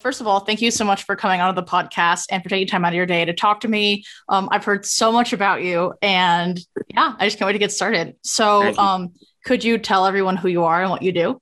First 0.00 0.20
of 0.20 0.28
all, 0.28 0.38
thank 0.40 0.62
you 0.62 0.70
so 0.70 0.84
much 0.84 1.02
for 1.02 1.16
coming 1.16 1.40
onto 1.40 1.60
the 1.60 1.66
podcast 1.66 2.26
and 2.30 2.40
for 2.40 2.48
taking 2.48 2.68
time 2.68 2.84
out 2.84 2.92
of 2.92 2.94
your 2.94 3.04
day 3.04 3.24
to 3.24 3.32
talk 3.32 3.60
to 3.60 3.68
me. 3.68 4.04
Um, 4.28 4.48
I've 4.52 4.64
heard 4.64 4.86
so 4.86 5.10
much 5.10 5.32
about 5.32 5.64
you, 5.64 5.92
and 6.00 6.60
yeah, 6.94 7.16
I 7.18 7.26
just 7.26 7.36
can't 7.36 7.46
wait 7.46 7.54
to 7.54 7.58
get 7.58 7.72
started. 7.72 8.14
So, 8.22 8.76
um, 8.78 9.14
could 9.44 9.64
you 9.64 9.76
tell 9.76 10.06
everyone 10.06 10.36
who 10.36 10.46
you 10.46 10.62
are 10.62 10.82
and 10.82 10.90
what 10.90 11.02
you 11.02 11.10
do? 11.10 11.40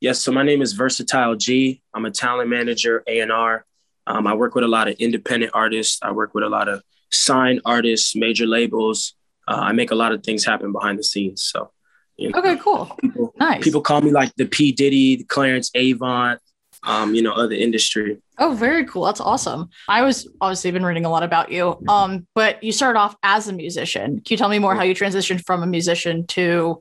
Yes, 0.00 0.20
so 0.20 0.32
my 0.32 0.42
name 0.42 0.62
is 0.62 0.72
Versatile 0.72 1.36
G. 1.36 1.80
I'm 1.94 2.06
a 2.06 2.10
talent 2.10 2.50
manager, 2.50 3.04
A&R. 3.06 3.64
Um, 4.04 4.26
I 4.26 4.34
work 4.34 4.56
with 4.56 4.64
a 4.64 4.68
lot 4.68 4.88
of 4.88 4.94
independent 4.94 5.52
artists. 5.54 6.00
I 6.02 6.10
work 6.10 6.34
with 6.34 6.42
a 6.42 6.48
lot 6.48 6.68
of 6.68 6.82
signed 7.12 7.60
artists, 7.64 8.16
major 8.16 8.46
labels. 8.46 9.14
Uh, 9.46 9.60
I 9.60 9.72
make 9.72 9.92
a 9.92 9.94
lot 9.94 10.10
of 10.10 10.24
things 10.24 10.44
happen 10.44 10.72
behind 10.72 10.98
the 10.98 11.04
scenes. 11.04 11.44
So, 11.44 11.70
you 12.16 12.30
know, 12.30 12.38
okay, 12.40 12.56
cool, 12.56 12.96
people, 13.00 13.32
nice. 13.38 13.62
People 13.62 13.80
call 13.80 14.00
me 14.00 14.10
like 14.10 14.34
the 14.34 14.46
P 14.46 14.72
Diddy, 14.72 15.16
the 15.16 15.24
Clarence 15.24 15.70
Avant, 15.76 16.40
um, 16.82 17.14
you 17.14 17.22
know, 17.22 17.32
other 17.32 17.54
industry. 17.54 18.18
Oh, 18.38 18.54
very 18.54 18.84
cool. 18.86 19.04
That's 19.04 19.20
awesome. 19.20 19.68
I 19.88 20.02
was 20.02 20.28
obviously 20.40 20.70
been 20.70 20.84
reading 20.84 21.04
a 21.04 21.10
lot 21.10 21.22
about 21.22 21.52
you. 21.52 21.78
Um, 21.88 22.26
but 22.34 22.62
you 22.62 22.72
started 22.72 22.98
off 22.98 23.16
as 23.22 23.48
a 23.48 23.52
musician. 23.52 24.16
Can 24.16 24.24
you 24.28 24.36
tell 24.36 24.48
me 24.48 24.58
more 24.58 24.74
how 24.74 24.82
you 24.82 24.94
transitioned 24.94 25.44
from 25.44 25.62
a 25.62 25.66
musician 25.66 26.26
to 26.28 26.80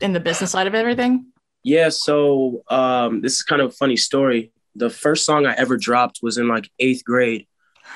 in 0.00 0.12
the 0.12 0.20
business 0.20 0.50
side 0.50 0.66
of 0.66 0.74
everything? 0.74 1.26
Yeah, 1.62 1.90
so 1.90 2.62
um, 2.70 3.20
this 3.20 3.34
is 3.34 3.42
kind 3.42 3.60
of 3.60 3.68
a 3.68 3.74
funny 3.74 3.96
story. 3.96 4.52
The 4.74 4.88
first 4.88 5.26
song 5.26 5.44
I 5.44 5.54
ever 5.54 5.76
dropped 5.76 6.20
was 6.22 6.38
in 6.38 6.48
like 6.48 6.70
eighth 6.78 7.04
grade. 7.04 7.46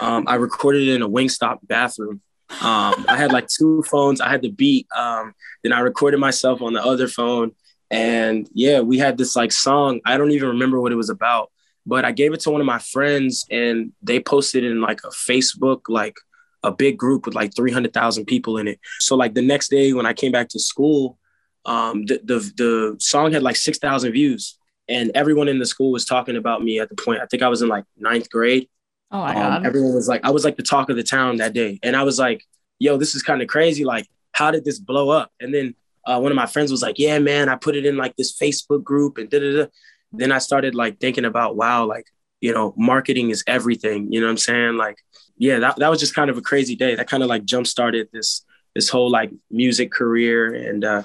Um, 0.01 0.25
I 0.27 0.35
recorded 0.35 0.89
it 0.89 0.95
in 0.95 1.03
a 1.03 1.09
Wingstop 1.09 1.59
bathroom. 1.63 2.21
Um, 2.51 3.07
I 3.09 3.17
had 3.17 3.33
like 3.33 3.49
two 3.49 3.83
phones. 3.85 4.21
I 4.21 4.29
had 4.29 4.43
the 4.43 4.51
beat. 4.51 4.87
Um, 4.95 5.33
then 5.63 5.73
I 5.73 5.81
recorded 5.81 6.19
myself 6.19 6.61
on 6.61 6.75
the 6.75 6.85
other 6.85 7.09
phone. 7.09 7.53
And 7.91 8.49
yeah, 8.53 8.81
we 8.81 8.99
had 8.99 9.19
this 9.19 9.37
like 9.37 9.53
song. 9.53 10.01
I 10.05 10.17
don't 10.17 10.31
even 10.33 10.49
remember 10.49 10.81
what 10.81 10.93
it 10.93 10.97
was 10.97 11.11
about, 11.11 11.51
but 11.87 12.05
I 12.05 12.13
gave 12.13 12.33
it 12.33 12.41
to 12.41 12.51
one 12.51 12.61
of 12.61 12.67
my 12.67 12.79
friends 12.79 13.45
and 13.51 13.93
they 14.03 14.21
posted 14.21 14.65
in 14.65 14.81
like 14.81 15.01
a 15.05 15.09
Facebook, 15.09 15.83
like 15.89 16.17
a 16.63 16.73
big 16.73 16.97
group 16.97 17.27
with 17.27 17.35
like 17.35 17.55
300,000 17.55 18.25
people 18.25 18.57
in 18.59 18.67
it. 18.69 18.81
So 19.01 19.17
like 19.17 19.35
the 19.35 19.43
next 19.43 19.69
day 19.69 19.93
when 19.93 20.07
I 20.07 20.13
came 20.13 20.33
back 20.33 20.49
to 20.51 20.59
school, 20.59 21.19
um, 21.67 22.07
the, 22.07 22.21
the, 22.25 22.39
the 22.57 22.97
song 22.99 23.33
had 23.33 23.43
like 23.43 23.57
6,000 23.57 24.13
views 24.13 24.59
and 24.89 25.11
everyone 25.15 25.49
in 25.49 25.59
the 25.59 25.67
school 25.67 25.93
was 25.93 26.05
talking 26.05 26.37
about 26.37 26.63
me 26.63 26.81
at 26.81 26.89
the 26.89 26.97
point. 26.97 27.21
I 27.21 27.27
think 27.27 27.43
I 27.43 27.49
was 27.49 27.63
in 27.63 27.69
like 27.69 27.85
ninth 27.97 28.31
grade. 28.31 28.69
Oh 29.11 29.21
my 29.21 29.35
um, 29.35 29.35
God. 29.35 29.67
Everyone 29.67 29.95
was 29.95 30.09
like, 30.09 30.25
I 30.25 30.31
was 30.31 30.45
like 30.45 30.57
the 30.57 30.63
talk 30.63 30.91
of 30.91 30.97
the 30.97 31.03
town 31.03 31.37
that 31.37 31.53
day. 31.53 31.79
And 31.83 31.97
I 31.97 32.03
was 32.03 32.19
like, 32.19 32.45
yo, 32.79 32.97
this 32.97 33.15
is 33.15 33.23
kind 33.23 33.41
of 33.43 33.49
crazy. 33.49 33.85
Like, 33.85 34.07
how 34.33 34.51
did 34.51 34.65
this 34.65 34.79
blow 34.79 35.11
up? 35.11 35.31
And 35.41 35.55
then 35.55 35.75
uh, 36.07 36.19
one 36.21 36.33
of 36.33 36.37
my 36.37 36.47
friends 36.47 36.71
was 36.71 36.83
like, 36.83 36.99
"Yeah, 36.99 37.19
man, 37.19 37.49
I 37.49 37.57
put 37.57 37.77
it 37.77 37.87
in 37.87 37.97
like 37.97 38.17
this 38.17 38.37
Facebook 38.37 38.85
group 38.85 39.19
and 39.19 39.31
da 39.31 39.39
da 39.39 39.53
da." 39.57 39.67
Then 40.13 40.33
I 40.33 40.39
started 40.39 40.75
like 40.75 41.01
thinking 41.01 41.25
about, 41.25 41.57
wow, 41.57 41.87
like 41.87 42.07
you 42.41 42.53
know, 42.53 42.75
marketing 42.77 43.31
is 43.31 43.43
everything. 43.47 44.13
You 44.13 44.21
know 44.21 44.27
what 44.27 44.33
I'm 44.33 44.37
saying? 44.39 44.77
Like, 44.77 44.99
yeah, 45.39 45.59
that 45.61 45.77
that 45.77 45.89
was 45.89 46.01
just 46.01 46.15
kind 46.15 46.31
of 46.31 46.37
a 46.37 46.43
crazy 46.43 46.77
day. 46.77 46.95
That 46.95 47.09
kind 47.09 47.23
of 47.23 47.29
like 47.29 47.45
jump 47.45 47.67
started 47.67 48.09
this 48.13 48.45
this 48.75 48.89
whole 48.89 49.11
like 49.11 49.31
music 49.51 49.91
career, 49.91 50.53
and 50.53 50.85
uh, 50.85 51.03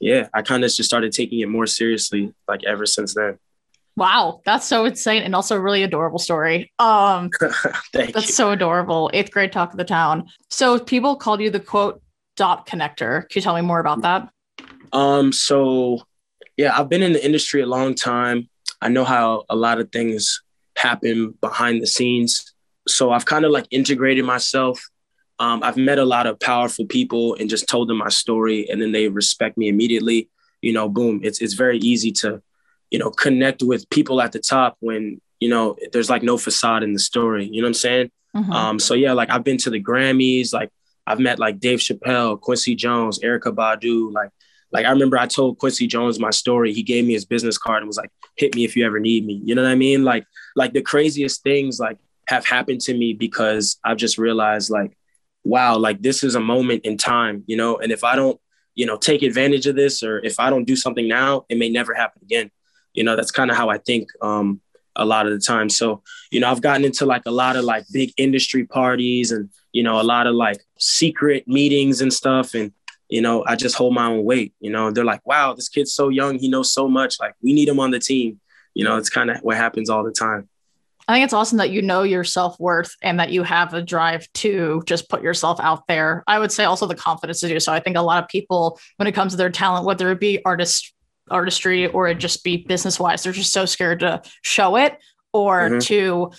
yeah, 0.00 0.28
I 0.32 0.42
kind 0.42 0.64
of 0.64 0.70
just 0.70 0.88
started 0.88 1.12
taking 1.12 1.40
it 1.40 1.48
more 1.48 1.66
seriously 1.66 2.32
like 2.46 2.64
ever 2.64 2.86
since 2.86 3.14
then. 3.14 3.38
Wow, 3.96 4.42
that's 4.44 4.64
so 4.64 4.84
insane 4.84 5.24
and 5.24 5.34
also 5.34 5.56
a 5.56 5.60
really 5.60 5.82
adorable 5.82 6.20
story. 6.20 6.72
Um 6.78 7.30
that's 7.92 8.14
you. 8.14 8.32
so 8.32 8.52
adorable. 8.52 9.10
Eighth 9.12 9.32
grade 9.32 9.50
talk 9.50 9.72
of 9.72 9.76
the 9.76 9.84
town. 9.84 10.28
So 10.50 10.78
people 10.78 11.16
called 11.16 11.40
you 11.40 11.50
the 11.50 11.58
quote 11.58 12.00
dot 12.36 12.66
connector. 12.66 13.28
Can 13.28 13.40
you 13.40 13.42
tell 13.42 13.56
me 13.56 13.60
more 13.60 13.80
about 13.80 14.02
that? 14.02 14.30
Um, 14.92 15.32
so 15.32 16.02
yeah, 16.56 16.78
I've 16.78 16.88
been 16.88 17.02
in 17.02 17.12
the 17.12 17.24
industry 17.24 17.62
a 17.62 17.66
long 17.66 17.94
time. 17.94 18.48
I 18.82 18.88
know 18.88 19.04
how 19.04 19.44
a 19.48 19.56
lot 19.56 19.80
of 19.80 19.90
things 19.90 20.42
happen 20.76 21.34
behind 21.40 21.82
the 21.82 21.86
scenes. 21.86 22.54
So 22.86 23.10
I've 23.10 23.24
kind 23.24 23.44
of 23.44 23.50
like 23.50 23.66
integrated 23.70 24.24
myself. 24.24 24.80
Um, 25.38 25.62
I've 25.62 25.76
met 25.76 25.98
a 25.98 26.04
lot 26.04 26.26
of 26.26 26.40
powerful 26.40 26.84
people 26.86 27.34
and 27.36 27.48
just 27.48 27.68
told 27.68 27.88
them 27.88 27.98
my 27.98 28.08
story, 28.08 28.68
and 28.68 28.82
then 28.82 28.92
they 28.92 29.08
respect 29.08 29.56
me 29.56 29.68
immediately. 29.68 30.28
You 30.62 30.72
know, 30.72 30.88
boom. 30.88 31.20
It's 31.22 31.40
it's 31.40 31.54
very 31.54 31.78
easy 31.78 32.10
to, 32.12 32.42
you 32.90 32.98
know, 32.98 33.10
connect 33.10 33.62
with 33.62 33.88
people 33.90 34.20
at 34.20 34.32
the 34.32 34.40
top 34.40 34.76
when 34.80 35.20
you 35.38 35.48
know 35.48 35.76
there's 35.92 36.10
like 36.10 36.24
no 36.24 36.38
facade 36.38 36.82
in 36.82 36.92
the 36.92 36.98
story. 36.98 37.46
You 37.46 37.62
know 37.62 37.66
what 37.66 37.70
I'm 37.70 37.74
saying? 37.74 38.10
Mm-hmm. 38.34 38.52
Um, 38.52 38.78
so 38.80 38.94
yeah, 38.94 39.12
like 39.12 39.30
I've 39.30 39.44
been 39.44 39.58
to 39.58 39.70
the 39.70 39.82
Grammys. 39.82 40.52
Like 40.52 40.70
I've 41.06 41.20
met 41.20 41.38
like 41.38 41.60
Dave 41.60 41.78
Chappelle, 41.78 42.40
Quincy 42.40 42.74
Jones, 42.74 43.20
Erykah 43.20 43.54
Badu. 43.54 44.12
Like 44.12 44.30
like 44.72 44.86
I 44.86 44.90
remember 44.90 45.18
I 45.18 45.26
told 45.26 45.58
Quincy 45.58 45.86
Jones 45.86 46.18
my 46.18 46.30
story. 46.30 46.72
He 46.72 46.82
gave 46.82 47.06
me 47.06 47.14
his 47.14 47.24
business 47.24 47.56
card 47.56 47.82
and 47.82 47.86
was 47.86 47.96
like, 47.96 48.10
"Hit 48.36 48.54
me 48.54 48.64
if 48.64 48.76
you 48.76 48.84
ever 48.84 49.00
need 49.00 49.26
me." 49.26 49.40
You 49.44 49.54
know 49.54 49.62
what 49.62 49.70
I 49.70 49.76
mean? 49.76 50.04
Like 50.04 50.26
like 50.56 50.72
the 50.72 50.82
craziest 50.82 51.42
things 51.42 51.80
like 51.80 51.98
have 52.28 52.46
happened 52.46 52.80
to 52.82 52.94
me 52.94 53.14
because 53.14 53.78
I've 53.84 53.96
just 53.96 54.18
realized 54.18 54.70
like, 54.70 54.96
wow, 55.44 55.78
like 55.78 56.02
this 56.02 56.22
is 56.22 56.34
a 56.34 56.40
moment 56.40 56.84
in 56.84 56.98
time, 56.98 57.44
you 57.46 57.56
know. 57.56 57.78
And 57.78 57.90
if 57.90 58.04
I 58.04 58.16
don't, 58.16 58.38
you 58.74 58.84
know, 58.84 58.96
take 58.96 59.22
advantage 59.22 59.66
of 59.66 59.76
this, 59.76 60.02
or 60.02 60.18
if 60.24 60.38
I 60.38 60.50
don't 60.50 60.64
do 60.64 60.76
something 60.76 61.08
now, 61.08 61.46
it 61.48 61.58
may 61.58 61.70
never 61.70 61.94
happen 61.94 62.20
again. 62.22 62.50
You 62.92 63.04
know, 63.04 63.16
that's 63.16 63.30
kind 63.30 63.50
of 63.50 63.56
how 63.56 63.70
I 63.70 63.78
think 63.78 64.10
um, 64.20 64.60
a 64.96 65.06
lot 65.06 65.26
of 65.26 65.32
the 65.32 65.38
time. 65.38 65.70
So 65.70 66.02
you 66.30 66.40
know, 66.40 66.50
I've 66.50 66.60
gotten 66.60 66.84
into 66.84 67.06
like 67.06 67.22
a 67.24 67.30
lot 67.30 67.56
of 67.56 67.64
like 67.64 67.84
big 67.90 68.12
industry 68.18 68.66
parties 68.66 69.32
and 69.32 69.48
you 69.72 69.82
know 69.82 69.98
a 69.98 70.02
lot 70.02 70.26
of 70.26 70.34
like 70.34 70.60
secret 70.78 71.48
meetings 71.48 72.02
and 72.02 72.12
stuff 72.12 72.54
and 72.54 72.72
you 73.08 73.22
know, 73.22 73.44
I 73.46 73.56
just 73.56 73.74
hold 73.74 73.94
my 73.94 74.06
own 74.06 74.24
weight. 74.24 74.52
You 74.60 74.70
know, 74.70 74.90
they're 74.90 75.04
like, 75.04 75.26
wow, 75.26 75.54
this 75.54 75.68
kid's 75.68 75.94
so 75.94 76.08
young. 76.08 76.38
He 76.38 76.48
knows 76.48 76.72
so 76.72 76.88
much. 76.88 77.18
Like, 77.18 77.34
we 77.42 77.52
need 77.52 77.68
him 77.68 77.80
on 77.80 77.90
the 77.90 77.98
team. 77.98 78.40
You 78.74 78.84
know, 78.84 78.96
it's 78.96 79.10
kind 79.10 79.30
of 79.30 79.38
what 79.38 79.56
happens 79.56 79.90
all 79.90 80.04
the 80.04 80.12
time. 80.12 80.48
I 81.08 81.14
think 81.14 81.24
it's 81.24 81.32
awesome 81.32 81.56
that 81.56 81.70
you 81.70 81.80
know 81.80 82.02
your 82.02 82.22
self 82.22 82.60
worth 82.60 82.94
and 83.02 83.18
that 83.18 83.30
you 83.30 83.42
have 83.42 83.72
a 83.72 83.80
drive 83.80 84.30
to 84.34 84.82
just 84.84 85.08
put 85.08 85.22
yourself 85.22 85.58
out 85.58 85.86
there. 85.88 86.22
I 86.26 86.38
would 86.38 86.52
say 86.52 86.64
also 86.64 86.86
the 86.86 86.94
confidence 86.94 87.40
to 87.40 87.48
do 87.48 87.58
so. 87.60 87.72
I 87.72 87.80
think 87.80 87.96
a 87.96 88.02
lot 88.02 88.22
of 88.22 88.28
people, 88.28 88.78
when 88.96 89.06
it 89.06 89.12
comes 89.12 89.32
to 89.32 89.38
their 89.38 89.50
talent, 89.50 89.86
whether 89.86 90.10
it 90.10 90.20
be 90.20 90.44
artist 90.44 90.92
artistry 91.30 91.86
or 91.86 92.08
it 92.08 92.16
just 92.16 92.44
be 92.44 92.58
business 92.58 93.00
wise, 93.00 93.22
they're 93.22 93.32
just 93.32 93.54
so 93.54 93.64
scared 93.64 94.00
to 94.00 94.20
show 94.42 94.76
it 94.76 94.98
or 95.32 95.70
mm-hmm. 95.70 95.78
to 95.78 96.30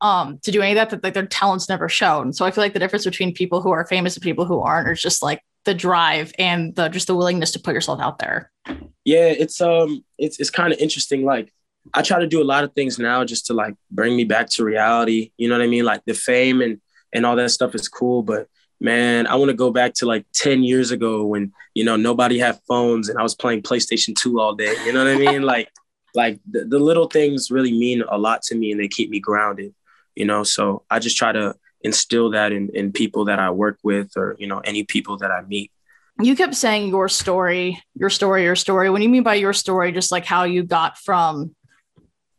um 0.00 0.38
to 0.42 0.50
do 0.50 0.60
any 0.60 0.72
of 0.72 0.76
that 0.76 0.90
that 0.90 1.02
like, 1.02 1.14
their 1.14 1.26
talents 1.26 1.68
never 1.68 1.88
shown. 1.88 2.32
So 2.32 2.44
I 2.44 2.50
feel 2.50 2.62
like 2.62 2.72
the 2.72 2.78
difference 2.80 3.04
between 3.04 3.32
people 3.32 3.62
who 3.62 3.70
are 3.70 3.86
famous 3.86 4.16
and 4.16 4.22
people 4.22 4.44
who 4.44 4.60
aren't 4.60 4.88
is 4.88 5.00
just 5.00 5.22
like 5.22 5.40
the 5.68 5.74
drive 5.74 6.32
and 6.38 6.74
the 6.76 6.88
just 6.88 7.08
the 7.08 7.14
willingness 7.14 7.50
to 7.50 7.58
put 7.58 7.74
yourself 7.74 8.00
out 8.00 8.18
there. 8.18 8.50
Yeah 9.04 9.26
it's 9.26 9.60
um 9.60 10.02
it's 10.16 10.40
it's 10.40 10.48
kind 10.48 10.72
of 10.72 10.78
interesting 10.78 11.26
like 11.26 11.52
i 11.92 12.00
try 12.00 12.18
to 12.18 12.26
do 12.26 12.42
a 12.42 12.50
lot 12.52 12.64
of 12.64 12.72
things 12.72 12.98
now 12.98 13.22
just 13.22 13.46
to 13.46 13.52
like 13.52 13.74
bring 13.90 14.16
me 14.16 14.24
back 14.24 14.48
to 14.50 14.64
reality 14.64 15.30
you 15.36 15.46
know 15.46 15.58
what 15.58 15.64
i 15.64 15.66
mean? 15.66 15.84
Like 15.84 16.02
the 16.06 16.14
fame 16.14 16.62
and 16.62 16.80
and 17.12 17.26
all 17.26 17.36
that 17.36 17.50
stuff 17.50 17.74
is 17.74 17.86
cool 17.86 18.22
but 18.22 18.48
man 18.80 19.26
i 19.26 19.34
want 19.34 19.50
to 19.50 19.56
go 19.64 19.70
back 19.70 19.92
to 19.94 20.06
like 20.06 20.24
10 20.34 20.62
years 20.62 20.90
ago 20.90 21.24
when 21.26 21.52
you 21.74 21.84
know 21.84 21.96
nobody 21.96 22.38
had 22.38 22.58
phones 22.66 23.08
and 23.08 23.18
i 23.18 23.22
was 23.22 23.34
playing 23.34 23.60
playstation 23.60 24.14
2 24.14 24.40
all 24.40 24.54
day 24.54 24.74
you 24.86 24.92
know 24.92 25.04
what 25.04 25.12
i 25.12 25.18
mean? 25.26 25.42
Like 25.42 25.68
like 26.14 26.40
the, 26.50 26.64
the 26.64 26.78
little 26.78 27.08
things 27.08 27.50
really 27.50 27.72
mean 27.72 28.02
a 28.08 28.16
lot 28.16 28.40
to 28.44 28.54
me 28.54 28.72
and 28.72 28.80
they 28.80 28.88
keep 28.88 29.10
me 29.10 29.20
grounded 29.20 29.74
you 30.14 30.24
know? 30.24 30.44
So 30.44 30.84
i 30.90 30.98
just 30.98 31.18
try 31.18 31.32
to 31.32 31.54
instill 31.82 32.30
that 32.30 32.52
in, 32.52 32.70
in 32.74 32.92
people 32.92 33.26
that 33.26 33.38
I 33.38 33.50
work 33.50 33.78
with 33.82 34.16
or, 34.16 34.36
you 34.38 34.46
know, 34.46 34.58
any 34.60 34.84
people 34.84 35.18
that 35.18 35.30
I 35.30 35.42
meet. 35.42 35.70
You 36.20 36.34
kept 36.34 36.54
saying 36.54 36.88
your 36.88 37.08
story, 37.08 37.80
your 37.94 38.10
story, 38.10 38.42
your 38.42 38.56
story. 38.56 38.90
What 38.90 38.98
do 38.98 39.04
you 39.04 39.08
mean 39.08 39.22
by 39.22 39.34
your 39.34 39.52
story, 39.52 39.92
just 39.92 40.10
like 40.10 40.24
how 40.24 40.44
you 40.44 40.64
got 40.64 40.98
from 40.98 41.54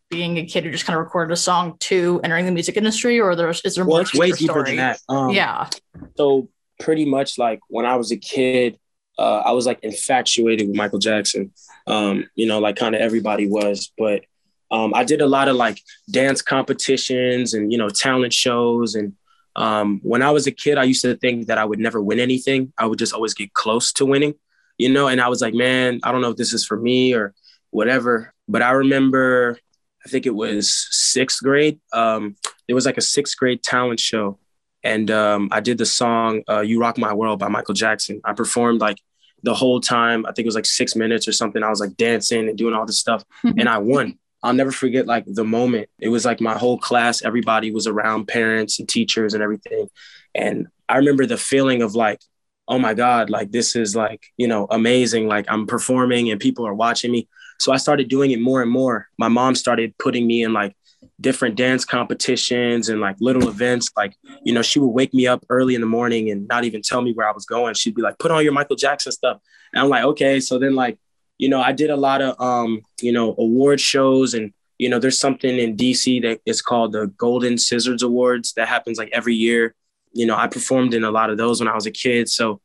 being 0.09 0.37
a 0.37 0.45
kid 0.45 0.65
who 0.65 0.71
just 0.71 0.85
kind 0.85 0.97
of 0.97 1.03
recorded 1.03 1.31
a 1.31 1.37
song 1.37 1.77
to 1.79 2.19
entering 2.23 2.45
the 2.45 2.51
music 2.51 2.75
industry, 2.75 3.21
or 3.21 3.35
there's 3.35 3.61
is 3.61 3.75
there 3.75 3.85
well, 3.85 3.97
more? 3.97 4.01
It's 4.01 4.15
way 4.15 4.31
deeper 4.31 4.53
story? 4.53 4.65
than 4.71 4.75
that. 4.77 4.99
Um, 5.07 5.29
yeah. 5.29 5.69
So 6.17 6.49
pretty 6.79 7.05
much 7.05 7.37
like 7.37 7.59
when 7.67 7.85
I 7.85 7.95
was 7.95 8.11
a 8.11 8.17
kid, 8.17 8.77
uh, 9.17 9.39
I 9.45 9.51
was 9.51 9.65
like 9.65 9.79
infatuated 9.83 10.67
with 10.67 10.75
Michael 10.75 10.99
Jackson. 10.99 11.53
Um, 11.87 12.25
you 12.35 12.47
know, 12.47 12.59
like 12.59 12.75
kind 12.75 12.95
of 12.95 13.01
everybody 13.01 13.47
was, 13.47 13.91
but 13.97 14.23
um, 14.71 14.93
I 14.93 15.03
did 15.03 15.21
a 15.21 15.27
lot 15.27 15.47
of 15.47 15.55
like 15.55 15.81
dance 16.09 16.41
competitions 16.41 17.53
and 17.53 17.71
you 17.71 17.77
know 17.77 17.89
talent 17.89 18.33
shows 18.33 18.95
and 18.95 19.13
um, 19.59 19.99
when 20.03 20.21
I 20.21 20.31
was 20.31 20.47
a 20.47 20.51
kid, 20.51 20.77
I 20.77 20.85
used 20.85 21.01
to 21.01 21.17
think 21.17 21.47
that 21.47 21.57
I 21.57 21.65
would 21.65 21.79
never 21.79 22.01
win 22.01 22.19
anything. 22.19 22.71
I 22.77 22.85
would 22.85 22.97
just 22.97 23.13
always 23.13 23.33
get 23.33 23.53
close 23.53 23.91
to 23.93 24.05
winning, 24.05 24.35
you 24.77 24.87
know. 24.87 25.09
And 25.09 25.19
I 25.19 25.27
was 25.27 25.41
like, 25.41 25.53
man, 25.53 25.99
I 26.01 26.13
don't 26.13 26.21
know 26.21 26.29
if 26.29 26.37
this 26.37 26.53
is 26.53 26.65
for 26.65 26.77
me 26.77 27.13
or 27.13 27.33
whatever. 27.69 28.33
But 28.47 28.61
I 28.61 28.71
remember, 28.71 29.59
I 30.05 30.09
think 30.09 30.25
it 30.25 30.33
was 30.33 30.73
sixth 30.91 31.43
grade. 31.43 31.81
Um, 31.91 32.37
it 32.69 32.73
was 32.73 32.85
like 32.85 32.97
a 32.97 33.01
sixth 33.01 33.37
grade 33.37 33.61
talent 33.61 33.99
show, 33.99 34.39
and 34.81 35.11
um, 35.11 35.49
I 35.51 35.59
did 35.59 35.77
the 35.77 35.85
song 35.85 36.41
uh, 36.49 36.61
"You 36.61 36.79
Rock 36.79 36.97
My 36.97 37.13
World" 37.13 37.39
by 37.39 37.49
Michael 37.49 37.73
Jackson. 37.73 38.21
I 38.23 38.31
performed 38.31 38.79
like 38.79 38.97
the 39.43 39.53
whole 39.53 39.81
time. 39.81 40.25
I 40.25 40.29
think 40.29 40.45
it 40.45 40.47
was 40.47 40.55
like 40.55 40.65
six 40.65 40.95
minutes 40.95 41.27
or 41.27 41.33
something. 41.33 41.63
I 41.63 41.69
was 41.69 41.81
like 41.81 41.97
dancing 41.97 42.47
and 42.47 42.57
doing 42.57 42.73
all 42.73 42.85
this 42.85 42.99
stuff, 42.99 43.25
and 43.43 43.67
I 43.67 43.79
won. 43.79 44.19
I'll 44.41 44.53
never 44.53 44.71
forget 44.71 45.05
like 45.05 45.25
the 45.27 45.43
moment. 45.43 45.89
It 45.99 46.09
was 46.09 46.25
like 46.25 46.39
my 46.39 46.57
whole 46.57 46.77
class, 46.77 47.23
everybody 47.23 47.71
was 47.71 47.87
around 47.87 48.27
parents 48.27 48.79
and 48.79 48.87
teachers 48.87 49.33
and 49.33 49.43
everything. 49.43 49.89
And 50.33 50.67
I 50.87 50.97
remember 50.97 51.25
the 51.25 51.37
feeling 51.37 51.81
of 51.81 51.95
like, 51.95 52.21
oh 52.67 52.79
my 52.79 52.93
God, 52.93 53.29
like 53.29 53.51
this 53.51 53.75
is 53.75 53.95
like, 53.95 54.23
you 54.37 54.47
know, 54.47 54.67
amazing. 54.69 55.27
Like 55.27 55.45
I'm 55.49 55.67
performing 55.67 56.29
and 56.29 56.39
people 56.39 56.65
are 56.65 56.73
watching 56.73 57.11
me. 57.11 57.27
So 57.59 57.73
I 57.73 57.77
started 57.77 58.07
doing 58.07 58.31
it 58.31 58.39
more 58.39 58.61
and 58.61 58.71
more. 58.71 59.09
My 59.17 59.27
mom 59.27 59.55
started 59.55 59.97
putting 59.97 60.25
me 60.25 60.43
in 60.43 60.53
like 60.53 60.75
different 61.19 61.55
dance 61.55 61.83
competitions 61.83 62.87
and 62.87 63.01
like 63.01 63.17
little 63.19 63.49
events. 63.49 63.89
Like, 63.97 64.15
you 64.43 64.53
know, 64.53 64.61
she 64.61 64.79
would 64.79 64.87
wake 64.87 65.13
me 65.13 65.27
up 65.27 65.45
early 65.49 65.75
in 65.75 65.81
the 65.81 65.87
morning 65.87 66.29
and 66.29 66.47
not 66.47 66.63
even 66.63 66.81
tell 66.81 67.01
me 67.01 67.11
where 67.11 67.27
I 67.27 67.31
was 67.33 67.45
going. 67.45 67.73
She'd 67.73 67.95
be 67.95 68.01
like, 68.01 68.19
put 68.19 68.31
on 68.31 68.43
your 68.43 68.53
Michael 68.53 68.75
Jackson 68.77 69.11
stuff. 69.11 69.41
And 69.73 69.81
I'm 69.81 69.89
like, 69.89 70.03
okay. 70.03 70.39
So 70.39 70.59
then 70.59 70.75
like, 70.75 70.97
you 71.39 71.49
know, 71.49 71.61
I 71.61 71.71
did 71.71 71.89
a 71.89 71.95
lot 71.95 72.21
of 72.21 72.39
um, 72.39 72.81
you 73.01 73.11
know, 73.11 73.33
award 73.39 73.81
shows 73.81 74.35
and 74.35 74.53
you 74.77 74.87
know, 74.87 74.99
there's 74.99 75.19
something 75.19 75.57
in 75.57 75.75
DC 75.75 76.21
that 76.21 76.39
is 76.45 76.61
called 76.61 76.93
the 76.93 77.07
Golden 77.17 77.57
Scissors 77.57 78.01
Awards 78.01 78.53
that 78.53 78.69
happens 78.69 78.97
like 78.97 79.09
every 79.11 79.35
year. 79.35 79.75
You 80.13 80.25
know, 80.25 80.37
I 80.37 80.47
performed 80.47 80.93
in 80.93 81.03
a 81.03 81.11
lot 81.11 81.29
of 81.29 81.37
those 81.37 81.59
when 81.59 81.67
I 81.67 81.75
was 81.75 81.85
a 81.85 81.91
kid. 81.91 82.29
So 82.29 82.61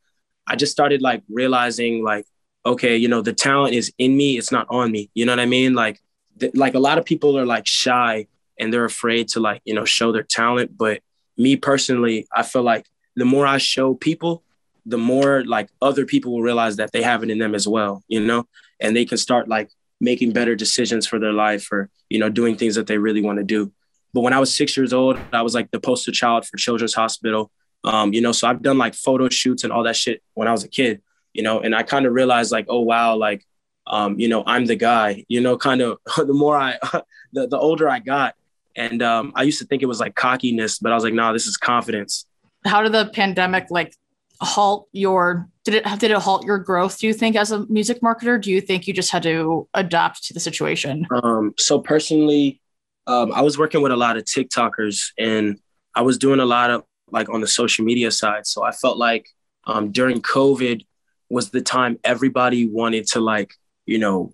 I 0.47 0.55
just 0.55 0.71
started 0.71 1.03
like 1.03 1.23
realizing 1.29 2.05
like, 2.05 2.27
okay, 2.65 2.97
you 2.97 3.09
know, 3.09 3.21
the 3.21 3.33
talent 3.33 3.75
is 3.75 3.93
in 3.99 4.17
me, 4.17 4.39
it's 4.39 4.53
not 4.53 4.67
on 4.71 4.93
me. 4.93 5.11
You 5.15 5.27
know 5.27 5.33
what 5.33 5.41
I 5.41 5.47
mean? 5.47 5.75
Like 5.75 6.01
th- 6.39 6.55
like 6.55 6.75
a 6.75 6.79
lot 6.79 6.99
of 6.99 7.05
people 7.05 7.37
are 7.37 7.47
like 7.47 7.67
shy 7.67 8.29
and 8.59 8.73
they're 8.73 8.85
afraid 8.85 9.29
to 9.31 9.41
like, 9.41 9.61
you 9.65 9.75
know, 9.75 9.85
show 9.85 10.13
their 10.13 10.23
talent, 10.23 10.77
but 10.77 11.01
me 11.37 11.57
personally, 11.57 12.29
I 12.33 12.45
feel 12.45 12.63
like 12.63 12.87
the 13.17 13.25
more 13.25 13.45
I 13.45 13.59
show 13.59 13.95
people, 13.95 14.45
the 14.87 14.99
more 14.99 15.45
like 15.45 15.69
other 15.83 16.05
people 16.07 16.33
will 16.33 16.43
realize 16.43 16.77
that 16.77 16.93
they 16.93 17.03
have 17.03 17.23
it 17.25 17.31
in 17.31 17.39
them 17.39 17.55
as 17.55 17.67
well, 17.67 18.05
you 18.07 18.21
know, 18.21 18.47
and 18.81 18.95
they 18.95 19.05
can 19.05 19.19
start 19.19 19.49
like 19.49 19.71
making 20.01 20.33
better 20.33 20.55
decisions 20.55 21.07
for 21.07 21.19
their 21.19 21.33
life 21.33 21.71
or 21.73 21.89
you 22.11 22.19
know 22.19 22.29
doing 22.29 22.57
things 22.57 22.75
that 22.75 22.87
they 22.87 22.99
really 22.99 23.23
want 23.23 23.39
to 23.39 23.45
do. 23.45 23.73
But 24.13 24.21
when 24.21 24.33
i 24.33 24.39
was 24.39 24.55
six 24.55 24.77
years 24.77 24.93
old 24.93 25.19
i 25.33 25.43
was 25.43 25.55
like 25.55 25.71
the 25.71 25.81
poster 25.81 26.13
child 26.13 26.47
for 26.47 26.57
children's 26.57 26.95
hospital. 26.95 27.51
Um, 27.85 28.15
you 28.15 28.23
know 28.23 28.33
so 28.33 28.49
i've 28.49 28.63
done 28.63 28.79
like 28.79 28.95
photo 28.95 29.29
shoots 29.29 29.63
and 29.63 29.71
all 29.71 29.83
that 29.83 29.95
shit 29.95 30.23
when 30.33 30.49
i 30.49 30.53
was 30.53 30.65
a 30.65 30.69
kid 30.69 31.03
you 31.35 31.43
know 31.43 31.61
and 31.61 31.75
i 31.75 31.83
kind 31.83 32.07
of 32.07 32.15
realized 32.15 32.51
like 32.51 32.65
oh 32.71 32.81
wow 32.81 33.15
like 33.15 33.45
um, 33.87 34.19
you 34.19 34.27
know 34.27 34.43
i'm 34.47 34.65
the 34.65 34.75
guy 34.75 35.23
you 35.29 35.43
know 35.43 35.59
kind 35.59 35.83
of 35.83 35.99
the 36.17 36.33
more 36.33 36.57
i 36.57 36.79
the, 37.35 37.47
the 37.47 37.59
older 37.59 37.87
i 37.89 37.99
got. 37.99 38.35
And 38.75 39.03
um, 39.03 39.33
i 39.37 39.43
used 39.43 39.59
to 39.59 39.67
think 39.67 39.83
it 39.83 39.87
was 39.87 40.01
like 40.01 40.15
cockiness 40.15 40.79
but 40.79 40.93
i 40.93 40.95
was 40.95 41.05
like 41.05 41.13
nah, 41.13 41.33
this 41.33 41.47
is 41.47 41.59
confidence. 41.59 42.25
How 42.65 42.81
did 42.81 42.93
the 42.93 43.11
pandemic 43.13 43.67
like 43.69 43.95
halt 44.41 44.89
your 44.93 45.49
did 45.65 45.75
it 45.75 45.85
did 45.99 46.11
it 46.11 46.19
halt 46.19 46.45
your 46.45 46.59
growth 46.59 46.99
do 46.99 47.07
you 47.07 47.15
think 47.15 47.37
as 47.37 47.53
a 47.53 47.67
music 47.67 48.01
marketer? 48.01 48.41
Do 48.41 48.51
you 48.51 48.61
think 48.61 48.87
you 48.87 48.93
just 48.93 49.11
had 49.11 49.23
to 49.23 49.69
adapt 49.75 50.25
to 50.25 50.35
the 50.35 50.41
situation? 50.41 51.07
Um, 51.23 51.55
so 51.59 51.79
personally 51.79 52.61
um, 53.07 53.33
i 53.33 53.43
was 53.43 53.59
working 53.59 53.83
with 53.83 53.93
a 53.93 53.97
lot 53.97 54.17
of 54.17 54.25
tiktokers 54.25 55.13
and 55.19 55.59
i 55.95 56.03
was 56.03 56.19
doing 56.19 56.41
a 56.41 56.47
lot 56.47 56.71
of 56.71 56.85
like 57.11 57.29
on 57.29 57.41
the 57.41 57.47
social 57.47 57.85
media 57.85 58.11
side. 58.11 58.47
So 58.47 58.65
i 58.65 58.73
felt 58.73 58.99
like 58.99 59.29
um, 59.67 59.93
during 59.93 60.21
covid 60.21 60.85
was 61.31 61.51
the 61.51 61.63
time 61.63 61.99
everybody 62.05 62.67
wanted 62.67 63.07
to 63.09 63.21
like 63.21 63.55
you 63.87 63.99
know 63.99 64.33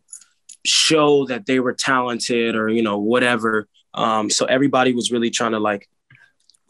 show 0.64 1.26
that 1.26 1.46
they 1.46 1.60
were 1.60 1.72
talented 1.72 2.54
or 2.54 2.68
you 2.68 2.82
know 2.82 2.98
whatever. 2.98 3.68
Um, 3.94 4.30
so 4.30 4.46
everybody 4.46 4.92
was 4.92 5.10
really 5.10 5.30
trying 5.30 5.52
to 5.52 5.58
like 5.58 5.88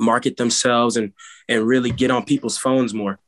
market 0.00 0.36
themselves 0.36 0.96
and 0.96 1.12
and 1.48 1.66
really 1.66 1.90
get 1.90 2.10
on 2.10 2.24
people's 2.24 2.58
phones 2.58 2.94
more. 2.94 3.18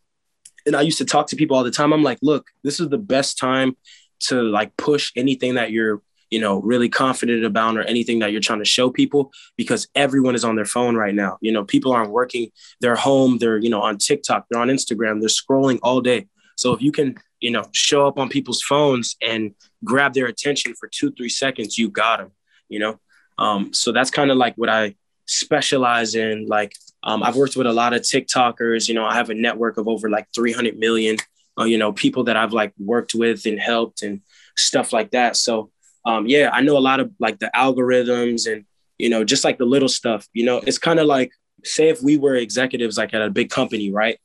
And 0.66 0.76
I 0.76 0.82
used 0.82 0.98
to 0.98 1.04
talk 1.04 1.26
to 1.28 1.36
people 1.36 1.56
all 1.56 1.64
the 1.64 1.70
time. 1.70 1.92
I'm 1.92 2.02
like, 2.02 2.18
look, 2.22 2.46
this 2.62 2.80
is 2.80 2.88
the 2.88 2.98
best 2.98 3.38
time 3.38 3.76
to 4.20 4.42
like 4.42 4.76
push 4.76 5.12
anything 5.16 5.54
that 5.54 5.72
you're, 5.72 6.00
you 6.30 6.40
know, 6.40 6.60
really 6.60 6.88
confident 6.88 7.44
about 7.44 7.76
or 7.76 7.82
anything 7.82 8.20
that 8.20 8.30
you're 8.30 8.40
trying 8.40 8.60
to 8.60 8.64
show 8.64 8.88
people 8.88 9.32
because 9.56 9.88
everyone 9.94 10.36
is 10.36 10.44
on 10.44 10.54
their 10.54 10.64
phone 10.64 10.94
right 10.94 11.14
now. 11.14 11.36
You 11.40 11.50
know, 11.50 11.64
people 11.64 11.92
aren't 11.92 12.10
working, 12.10 12.50
they're 12.80 12.96
home, 12.96 13.38
they're, 13.38 13.58
you 13.58 13.70
know, 13.70 13.82
on 13.82 13.98
TikTok, 13.98 14.46
they're 14.48 14.60
on 14.60 14.68
Instagram, 14.68 15.20
they're 15.20 15.28
scrolling 15.28 15.80
all 15.82 16.00
day. 16.00 16.28
So 16.56 16.72
if 16.72 16.80
you 16.80 16.92
can, 16.92 17.16
you 17.40 17.50
know, 17.50 17.64
show 17.72 18.06
up 18.06 18.18
on 18.18 18.28
people's 18.28 18.62
phones 18.62 19.16
and 19.20 19.54
grab 19.84 20.14
their 20.14 20.26
attention 20.26 20.74
for 20.74 20.88
two, 20.88 21.10
three 21.10 21.28
seconds, 21.28 21.76
you 21.76 21.88
got 21.88 22.18
them, 22.18 22.30
you 22.68 22.78
know? 22.78 23.00
Um, 23.36 23.72
so 23.72 23.90
that's 23.90 24.10
kind 24.10 24.30
of 24.30 24.36
like 24.36 24.54
what 24.54 24.68
I 24.68 24.94
specialize 25.26 26.14
in. 26.14 26.46
Like, 26.46 26.74
um, 27.02 27.22
I've 27.22 27.36
worked 27.36 27.56
with 27.56 27.66
a 27.66 27.72
lot 27.72 27.92
of 27.92 28.02
TikTokers. 28.02 28.88
You 28.88 28.94
know, 28.94 29.04
I 29.04 29.14
have 29.14 29.30
a 29.30 29.34
network 29.34 29.76
of 29.76 29.88
over 29.88 30.08
like 30.08 30.28
300 30.34 30.78
million. 30.78 31.16
Uh, 31.58 31.64
you 31.64 31.76
know, 31.76 31.92
people 31.92 32.24
that 32.24 32.36
I've 32.36 32.52
like 32.52 32.72
worked 32.78 33.14
with 33.14 33.44
and 33.44 33.60
helped 33.60 34.02
and 34.02 34.22
stuff 34.56 34.92
like 34.92 35.10
that. 35.10 35.36
So, 35.36 35.70
um, 36.04 36.26
yeah, 36.26 36.50
I 36.52 36.62
know 36.62 36.76
a 36.76 36.80
lot 36.80 37.00
of 37.00 37.12
like 37.18 37.38
the 37.38 37.50
algorithms 37.54 38.50
and 38.50 38.64
you 38.98 39.08
know 39.10 39.24
just 39.24 39.44
like 39.44 39.58
the 39.58 39.64
little 39.64 39.88
stuff. 39.88 40.26
You 40.32 40.44
know, 40.44 40.58
it's 40.58 40.78
kind 40.78 40.98
of 40.98 41.06
like 41.06 41.32
say 41.64 41.88
if 41.88 42.02
we 42.02 42.16
were 42.16 42.36
executives 42.36 42.98
like 42.98 43.14
at 43.14 43.22
a 43.22 43.30
big 43.30 43.50
company, 43.50 43.92
right? 43.92 44.18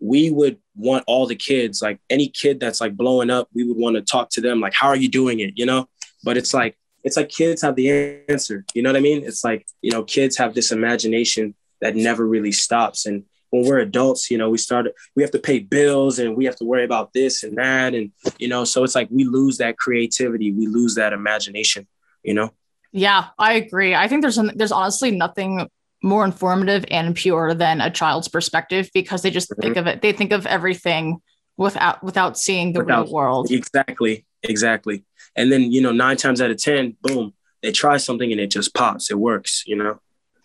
We 0.00 0.30
would 0.30 0.58
want 0.74 1.04
all 1.06 1.26
the 1.26 1.36
kids, 1.36 1.82
like 1.82 2.00
any 2.08 2.28
kid 2.28 2.58
that's 2.58 2.80
like 2.80 2.96
blowing 2.96 3.30
up, 3.30 3.48
we 3.54 3.64
would 3.64 3.76
want 3.76 3.96
to 3.96 4.02
talk 4.02 4.30
to 4.30 4.40
them, 4.40 4.60
like, 4.60 4.72
how 4.72 4.88
are 4.88 4.96
you 4.96 5.08
doing 5.08 5.40
it? 5.40 5.52
You 5.56 5.66
know, 5.66 5.88
but 6.24 6.36
it's 6.36 6.54
like 6.54 6.76
it's 7.04 7.16
like 7.16 7.28
kids 7.28 7.62
have 7.62 7.76
the 7.76 7.90
answer. 8.28 8.64
You 8.74 8.82
know 8.82 8.90
what 8.90 8.96
I 8.96 9.00
mean? 9.00 9.24
It's 9.24 9.44
like, 9.44 9.66
you 9.82 9.90
know, 9.90 10.02
kids 10.02 10.36
have 10.36 10.54
this 10.54 10.72
imagination 10.72 11.54
that 11.80 11.96
never 11.96 12.26
really 12.26 12.52
stops. 12.52 13.06
And 13.06 13.24
when 13.50 13.64
we're 13.64 13.78
adults, 13.78 14.30
you 14.30 14.38
know, 14.38 14.50
we 14.50 14.58
start, 14.58 14.86
we 15.16 15.22
have 15.22 15.32
to 15.32 15.38
pay 15.38 15.58
bills 15.58 16.18
and 16.18 16.36
we 16.36 16.44
have 16.44 16.56
to 16.56 16.64
worry 16.64 16.84
about 16.84 17.12
this 17.12 17.42
and 17.42 17.56
that. 17.56 17.94
And, 17.94 18.12
you 18.38 18.48
know, 18.48 18.64
so 18.64 18.84
it's 18.84 18.94
like 18.94 19.08
we 19.10 19.24
lose 19.24 19.58
that 19.58 19.78
creativity, 19.78 20.52
we 20.52 20.66
lose 20.66 20.94
that 20.94 21.12
imagination, 21.12 21.86
you 22.22 22.34
know? 22.34 22.52
Yeah, 22.92 23.26
I 23.38 23.54
agree. 23.54 23.94
I 23.94 24.08
think 24.08 24.22
there's, 24.22 24.38
an, 24.38 24.52
there's 24.54 24.72
honestly 24.72 25.10
nothing 25.10 25.68
more 26.02 26.24
informative 26.24 26.84
and 26.90 27.14
pure 27.14 27.54
than 27.54 27.80
a 27.80 27.90
child's 27.90 28.28
perspective 28.28 28.90
because 28.94 29.22
they 29.22 29.30
just 29.30 29.50
mm-hmm. 29.50 29.62
think 29.62 29.76
of 29.76 29.86
it, 29.86 30.02
they 30.02 30.12
think 30.12 30.32
of 30.32 30.46
everything 30.46 31.20
without, 31.56 32.02
without 32.02 32.38
seeing 32.38 32.72
the 32.72 32.80
without, 32.80 33.04
real 33.06 33.14
world. 33.14 33.50
Exactly. 33.50 34.26
Exactly. 34.42 35.04
And 35.36 35.50
then, 35.50 35.72
you 35.72 35.80
know, 35.80 35.92
nine 35.92 36.16
times 36.16 36.40
out 36.40 36.50
of 36.50 36.56
10, 36.56 36.96
boom, 37.02 37.34
they 37.62 37.72
try 37.72 37.96
something 37.96 38.30
and 38.30 38.40
it 38.40 38.50
just 38.50 38.74
pops. 38.74 39.10
It 39.10 39.18
works, 39.18 39.64
you 39.66 39.76
know? 39.76 40.00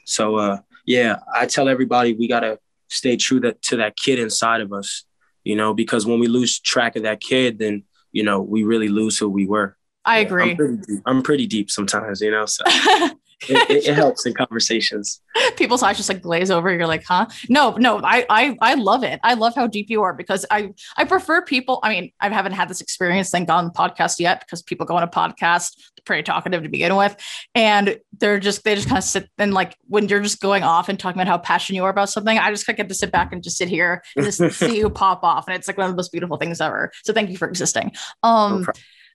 So, 0.06 0.36
uh, 0.36 0.60
yeah, 0.86 1.20
I 1.34 1.46
tell 1.46 1.68
everybody 1.68 2.14
we 2.14 2.28
got 2.28 2.42
to 2.42 2.60
stay 2.90 3.18
true 3.18 3.40
that, 3.42 3.62
to 3.64 3.78
that 3.78 3.98
kid 3.98 4.20
inside 4.20 4.62
of 4.62 4.72
us, 4.72 5.04
you 5.44 5.56
know, 5.56 5.74
because 5.74 6.06
when 6.06 6.20
we 6.20 6.28
lose 6.28 6.60
track 6.60 6.96
of 6.96 7.04
that 7.04 7.20
kid, 7.20 7.60
then, 7.60 7.84
you 8.12 8.24
know, 8.24 8.42
we 8.42 8.64
really 8.64 8.88
lose 8.88 9.18
who 9.18 9.30
we 9.30 9.46
were. 9.46 9.76
I 10.04 10.20
yeah, 10.20 10.26
agree. 10.26 10.52
I'm 10.52 10.56
pretty, 10.56 11.02
I'm 11.06 11.24
pretty, 11.24 11.48
deep 11.48 11.72
sometimes, 11.72 12.22
you 12.22 12.32
know, 12.32 12.46
so 12.46 12.64
it, 13.42 13.88
it, 13.88 13.96
helps 13.96 14.26
in 14.26 14.34
conversations. 14.36 15.22
People's 15.58 15.84
eyes 15.84 15.98
just 15.98 16.10
like 16.10 16.22
glaze 16.22 16.52
over. 16.52 16.72
You're 16.72 16.88
like, 16.88 17.04
huh? 17.04 17.28
No, 17.50 17.72
no, 17.72 18.00
I, 18.04 18.26
I, 18.30 18.58
I 18.62 18.74
love 18.76 19.04
it. 19.04 19.20
I 19.24 19.34
love 19.34 19.56
how 19.56 19.68
deep 19.68 19.90
you 19.90 20.02
are 20.04 20.14
because 20.14 20.46
I, 20.50 20.74
I 20.98 21.06
prefer 21.06 21.42
people. 21.42 21.80
I 21.84 21.90
mean, 21.90 22.12
I 22.20 22.30
haven't 22.30 22.54
had 22.54 22.70
this 22.70 22.82
experience, 22.82 23.30
thank 23.30 23.48
God, 23.48 23.60
on 23.60 23.66
the 23.66 23.72
podcast 23.72 24.20
yet 24.20 24.42
because 24.42 24.62
people 24.62 24.86
go 24.86 24.96
on 24.96 25.04
a 25.04 25.08
podcast 25.08 25.74
pretty 26.06 26.24
talkative 26.24 26.64
to 26.64 26.70
begin 26.70 26.96
with, 26.96 27.18
and 27.54 28.00
they're 28.20 28.40
just 28.40 28.64
they 28.64 28.76
just 28.76 28.88
kind 28.88 28.98
of 28.98 29.04
sit 29.04 29.30
and 29.38 29.54
like 29.54 29.76
when 29.88 30.08
you're 30.08 30.22
just 30.22 30.40
going 30.40 30.64
off 30.64 30.88
and 30.88 31.00
talking 31.00 31.20
about 31.20 31.30
how 31.30 31.38
passionate 31.38 31.78
you 31.78 31.84
are 31.84 31.90
about 31.90 32.10
something, 32.10 32.38
I 32.38 32.52
just 32.52 32.66
kind 32.66 32.76
of 32.76 32.78
get 32.78 32.90
to 32.90 32.96
sit 32.96 33.12
back 33.12 33.34
and 33.34 33.44
just 33.44 33.58
sit 33.58 33.68
here 33.68 34.04
and 34.16 34.26
just 34.26 34.42
see 34.60 34.78
you 34.78 34.90
pop 34.90 35.24
off, 35.24 35.48
and 35.48 35.56
it's 35.56 35.68
like 35.68 35.78
one 35.78 35.86
of 35.86 35.92
the 35.92 35.98
most 35.98 36.12
beautiful 36.12 36.38
things 36.38 36.62
ever. 36.62 36.92
So 37.04 37.12
thank 37.12 37.30
you 37.30 37.38
for 37.38 37.48
existing. 37.48 37.92
Um. 38.24 38.62
No 38.62 38.74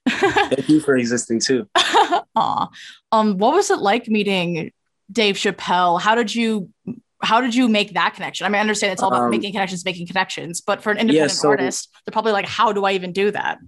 Thank 0.09 0.69
you 0.69 0.79
for 0.79 0.95
existing 0.95 1.39
too. 1.39 1.67
Aw. 1.75 2.69
Um, 3.11 3.37
what 3.37 3.53
was 3.53 3.69
it 3.69 3.79
like 3.79 4.07
meeting 4.07 4.71
Dave 5.11 5.35
Chappelle? 5.35 5.99
How 6.01 6.15
did 6.15 6.33
you 6.33 6.69
how 7.23 7.39
did 7.39 7.53
you 7.53 7.67
make 7.67 7.93
that 7.93 8.15
connection? 8.15 8.45
I 8.45 8.49
mean, 8.49 8.57
I 8.57 8.61
understand 8.61 8.93
it's 8.93 9.03
all 9.03 9.09
about 9.09 9.23
um, 9.23 9.29
making 9.29 9.51
connections, 9.51 9.85
making 9.85 10.07
connections, 10.07 10.61
but 10.61 10.81
for 10.81 10.91
an 10.91 10.97
independent 10.97 11.31
yeah, 11.31 11.35
so, 11.35 11.49
artist, 11.49 11.89
they're 12.05 12.11
probably 12.11 12.31
like, 12.31 12.47
how 12.47 12.73
do 12.73 12.83
I 12.85 12.93
even 12.93 13.11
do 13.11 13.31
that? 13.31 13.59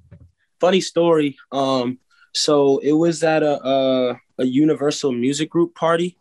Funny 0.59 0.81
story. 0.81 1.37
Um, 1.51 1.99
so 2.33 2.79
it 2.79 2.93
was 2.93 3.23
at 3.23 3.43
a, 3.43 3.63
a, 3.63 4.19
a 4.39 4.45
Universal 4.45 5.11
Music 5.11 5.49
Group 5.49 5.75
party, 5.75 6.17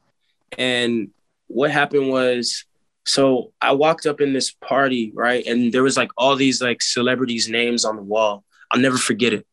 and 0.58 1.10
what 1.46 1.70
happened 1.70 2.10
was, 2.10 2.64
so 3.04 3.52
I 3.60 3.72
walked 3.72 4.04
up 4.06 4.20
in 4.20 4.32
this 4.32 4.50
party, 4.50 5.10
right, 5.14 5.46
and 5.46 5.72
there 5.72 5.82
was 5.82 5.96
like 5.96 6.10
all 6.18 6.36
these 6.36 6.60
like 6.60 6.82
celebrities' 6.82 7.48
names 7.48 7.84
on 7.84 7.96
the 7.96 8.02
wall. 8.02 8.44
I'll 8.70 8.80
never 8.80 8.98
forget 8.98 9.32
it. 9.32 9.46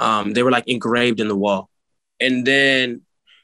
Um, 0.00 0.32
they 0.32 0.42
were 0.42 0.50
like 0.50 0.66
engraved 0.66 1.20
in 1.20 1.28
the 1.28 1.36
wall. 1.36 1.68
And 2.20 2.46
then 2.46 3.02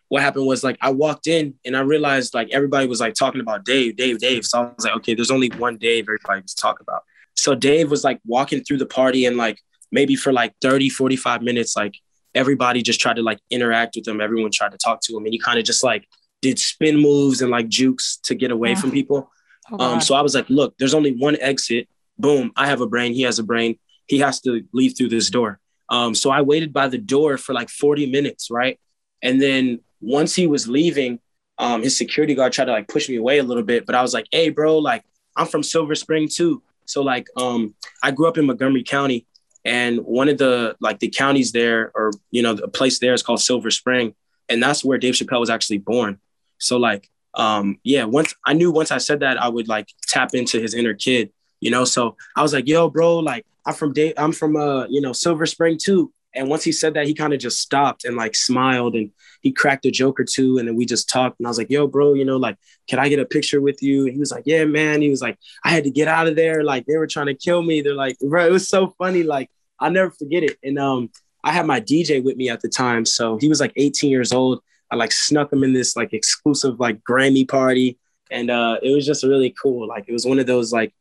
what 0.08 0.22
happened 0.22 0.46
was 0.46 0.62
like 0.62 0.78
I 0.80 0.90
walked 0.90 1.26
in 1.26 1.54
and 1.64 1.76
I 1.76 1.80
realized 1.80 2.34
like 2.34 2.48
everybody 2.52 2.86
was 2.86 3.00
like 3.00 3.14
talking 3.14 3.40
about 3.40 3.64
Dave, 3.64 3.96
Dave, 3.96 4.18
Dave. 4.18 4.44
So 4.44 4.60
I 4.60 4.72
was 4.74 4.84
like, 4.84 4.96
okay, 4.96 5.14
there's 5.14 5.30
only 5.30 5.48
one 5.50 5.76
Dave 5.76 6.04
everybody 6.04 6.42
was 6.42 6.54
talking 6.54 6.84
about. 6.88 7.02
So 7.34 7.54
Dave 7.54 7.90
was 7.90 8.04
like 8.04 8.20
walking 8.24 8.62
through 8.62 8.78
the 8.78 8.86
party 8.86 9.26
and 9.26 9.36
like 9.36 9.58
maybe 9.92 10.16
for 10.16 10.32
like 10.32 10.54
30, 10.62 10.88
45 10.88 11.42
minutes, 11.42 11.76
like 11.76 11.94
everybody 12.34 12.82
just 12.82 13.00
tried 13.00 13.16
to 13.16 13.22
like 13.22 13.38
interact 13.50 13.96
with 13.96 14.06
him. 14.06 14.20
Everyone 14.20 14.50
tried 14.50 14.72
to 14.72 14.78
talk 14.78 15.00
to 15.02 15.16
him. 15.16 15.24
And 15.24 15.32
he 15.32 15.38
kind 15.38 15.58
of 15.58 15.64
just 15.64 15.82
like 15.82 16.06
did 16.42 16.58
spin 16.58 16.96
moves 16.96 17.42
and 17.42 17.50
like 17.50 17.68
jukes 17.68 18.18
to 18.24 18.34
get 18.34 18.50
away 18.50 18.74
from 18.74 18.90
people. 18.90 19.30
Oh, 19.72 19.94
um, 19.94 20.00
so 20.00 20.14
I 20.14 20.20
was 20.20 20.34
like, 20.34 20.48
look, 20.48 20.76
there's 20.78 20.94
only 20.94 21.12
one 21.12 21.36
exit. 21.40 21.88
Boom, 22.18 22.52
I 22.56 22.66
have 22.66 22.80
a 22.80 22.86
brain. 22.86 23.12
He 23.12 23.22
has 23.22 23.38
a 23.38 23.42
brain. 23.42 23.78
He 24.06 24.18
has 24.20 24.40
to 24.42 24.62
leave 24.72 24.96
through 24.96 25.08
this 25.08 25.28
door. 25.28 25.60
Um, 25.88 26.14
so 26.14 26.30
I 26.30 26.42
waited 26.42 26.72
by 26.72 26.88
the 26.88 26.98
door 26.98 27.38
for 27.38 27.52
like 27.54 27.68
40 27.68 28.10
minutes, 28.10 28.50
right? 28.50 28.78
And 29.22 29.40
then 29.40 29.80
once 30.00 30.34
he 30.34 30.46
was 30.46 30.68
leaving, 30.68 31.20
um, 31.58 31.82
his 31.82 31.96
security 31.96 32.34
guard 32.34 32.52
tried 32.52 32.66
to 32.66 32.72
like 32.72 32.88
push 32.88 33.08
me 33.08 33.16
away 33.16 33.38
a 33.38 33.42
little 33.42 33.62
bit, 33.62 33.86
but 33.86 33.94
I 33.94 34.02
was 34.02 34.12
like, 34.12 34.26
hey, 34.32 34.50
bro, 34.50 34.78
like 34.78 35.04
I'm 35.36 35.46
from 35.46 35.62
Silver 35.62 35.94
Spring 35.94 36.28
too. 36.28 36.62
So 36.86 37.02
like 37.02 37.28
um, 37.36 37.74
I 38.02 38.10
grew 38.10 38.28
up 38.28 38.38
in 38.38 38.46
Montgomery 38.46 38.82
County 38.84 39.26
And 39.64 40.00
one 40.00 40.28
of 40.28 40.38
the 40.38 40.76
like 40.80 41.00
the 41.00 41.08
counties 41.08 41.52
there, 41.52 41.90
or 41.94 42.12
you 42.30 42.42
know, 42.42 42.54
the 42.54 42.68
place 42.68 42.98
there 43.00 43.14
is 43.14 43.22
called 43.22 43.40
Silver 43.40 43.70
Spring, 43.70 44.14
and 44.48 44.62
that's 44.62 44.84
where 44.84 44.98
Dave 44.98 45.14
Chappelle 45.14 45.40
was 45.40 45.50
actually 45.50 45.78
born. 45.78 46.20
So 46.58 46.76
like, 46.78 47.10
um, 47.34 47.78
yeah, 47.84 48.04
once 48.04 48.34
I 48.46 48.52
knew 48.54 48.70
once 48.70 48.90
I 48.92 48.98
said 48.98 49.20
that, 49.20 49.40
I 49.42 49.48
would 49.48 49.68
like 49.68 49.88
tap 50.08 50.34
into 50.34 50.60
his 50.60 50.74
inner 50.74 50.94
kid, 50.94 51.32
you 51.60 51.70
know. 51.70 51.84
So 51.84 52.16
I 52.36 52.42
was 52.42 52.52
like, 52.54 52.68
yo, 52.68 52.88
bro, 52.90 53.18
like 53.18 53.44
I'm 53.66 53.74
from 53.74 53.92
Dave, 53.92 54.14
I'm 54.16 54.32
from 54.32 54.56
uh, 54.56 54.86
you 54.86 55.00
know, 55.00 55.12
Silver 55.12 55.44
Spring 55.44 55.76
too. 55.82 56.12
And 56.34 56.48
once 56.48 56.62
he 56.62 56.70
said 56.70 56.94
that, 56.94 57.06
he 57.06 57.14
kind 57.14 57.32
of 57.32 57.40
just 57.40 57.60
stopped 57.60 58.04
and 58.04 58.16
like 58.16 58.36
smiled 58.36 58.94
and 58.94 59.10
he 59.40 59.52
cracked 59.52 59.86
a 59.86 59.90
joke 59.90 60.20
or 60.20 60.24
two. 60.24 60.58
And 60.58 60.68
then 60.68 60.76
we 60.76 60.84
just 60.84 61.08
talked. 61.08 61.40
And 61.40 61.46
I 61.46 61.50
was 61.50 61.58
like, 61.58 61.70
yo, 61.70 61.86
bro, 61.86 62.12
you 62.12 62.24
know, 62.24 62.36
like, 62.36 62.56
can 62.88 62.98
I 62.98 63.08
get 63.08 63.18
a 63.18 63.24
picture 63.24 63.60
with 63.60 63.82
you? 63.82 64.04
And 64.04 64.12
he 64.12 64.18
was 64.20 64.30
like, 64.30 64.44
yeah, 64.46 64.64
man. 64.66 65.00
He 65.00 65.08
was 65.08 65.22
like, 65.22 65.38
I 65.64 65.70
had 65.70 65.84
to 65.84 65.90
get 65.90 66.08
out 66.08 66.26
of 66.26 66.36
there. 66.36 66.62
Like, 66.62 66.84
they 66.84 66.96
were 66.96 67.06
trying 67.06 67.26
to 67.26 67.34
kill 67.34 67.62
me. 67.62 67.80
They're 67.80 67.94
like, 67.94 68.18
bro, 68.20 68.46
it 68.46 68.52
was 68.52 68.68
so 68.68 68.94
funny. 68.98 69.22
Like, 69.22 69.50
I'll 69.80 69.90
never 69.90 70.10
forget 70.10 70.42
it. 70.42 70.58
And 70.62 70.78
um, 70.78 71.10
I 71.42 71.52
had 71.52 71.66
my 71.66 71.80
DJ 71.80 72.22
with 72.22 72.36
me 72.36 72.50
at 72.50 72.60
the 72.60 72.68
time. 72.68 73.06
So 73.06 73.38
he 73.38 73.48
was 73.48 73.60
like 73.60 73.72
18 73.76 74.10
years 74.10 74.32
old. 74.32 74.60
I 74.90 74.96
like 74.96 75.12
snuck 75.12 75.52
him 75.52 75.64
in 75.64 75.72
this 75.72 75.96
like 75.96 76.12
exclusive 76.12 76.78
like 76.78 77.02
Grammy 77.02 77.48
party. 77.48 77.98
And 78.30 78.50
uh, 78.50 78.78
it 78.82 78.90
was 78.90 79.06
just 79.06 79.24
really 79.24 79.54
cool. 79.62 79.88
Like, 79.88 80.04
it 80.06 80.12
was 80.12 80.26
one 80.26 80.38
of 80.38 80.46
those 80.46 80.72
like 80.72 80.92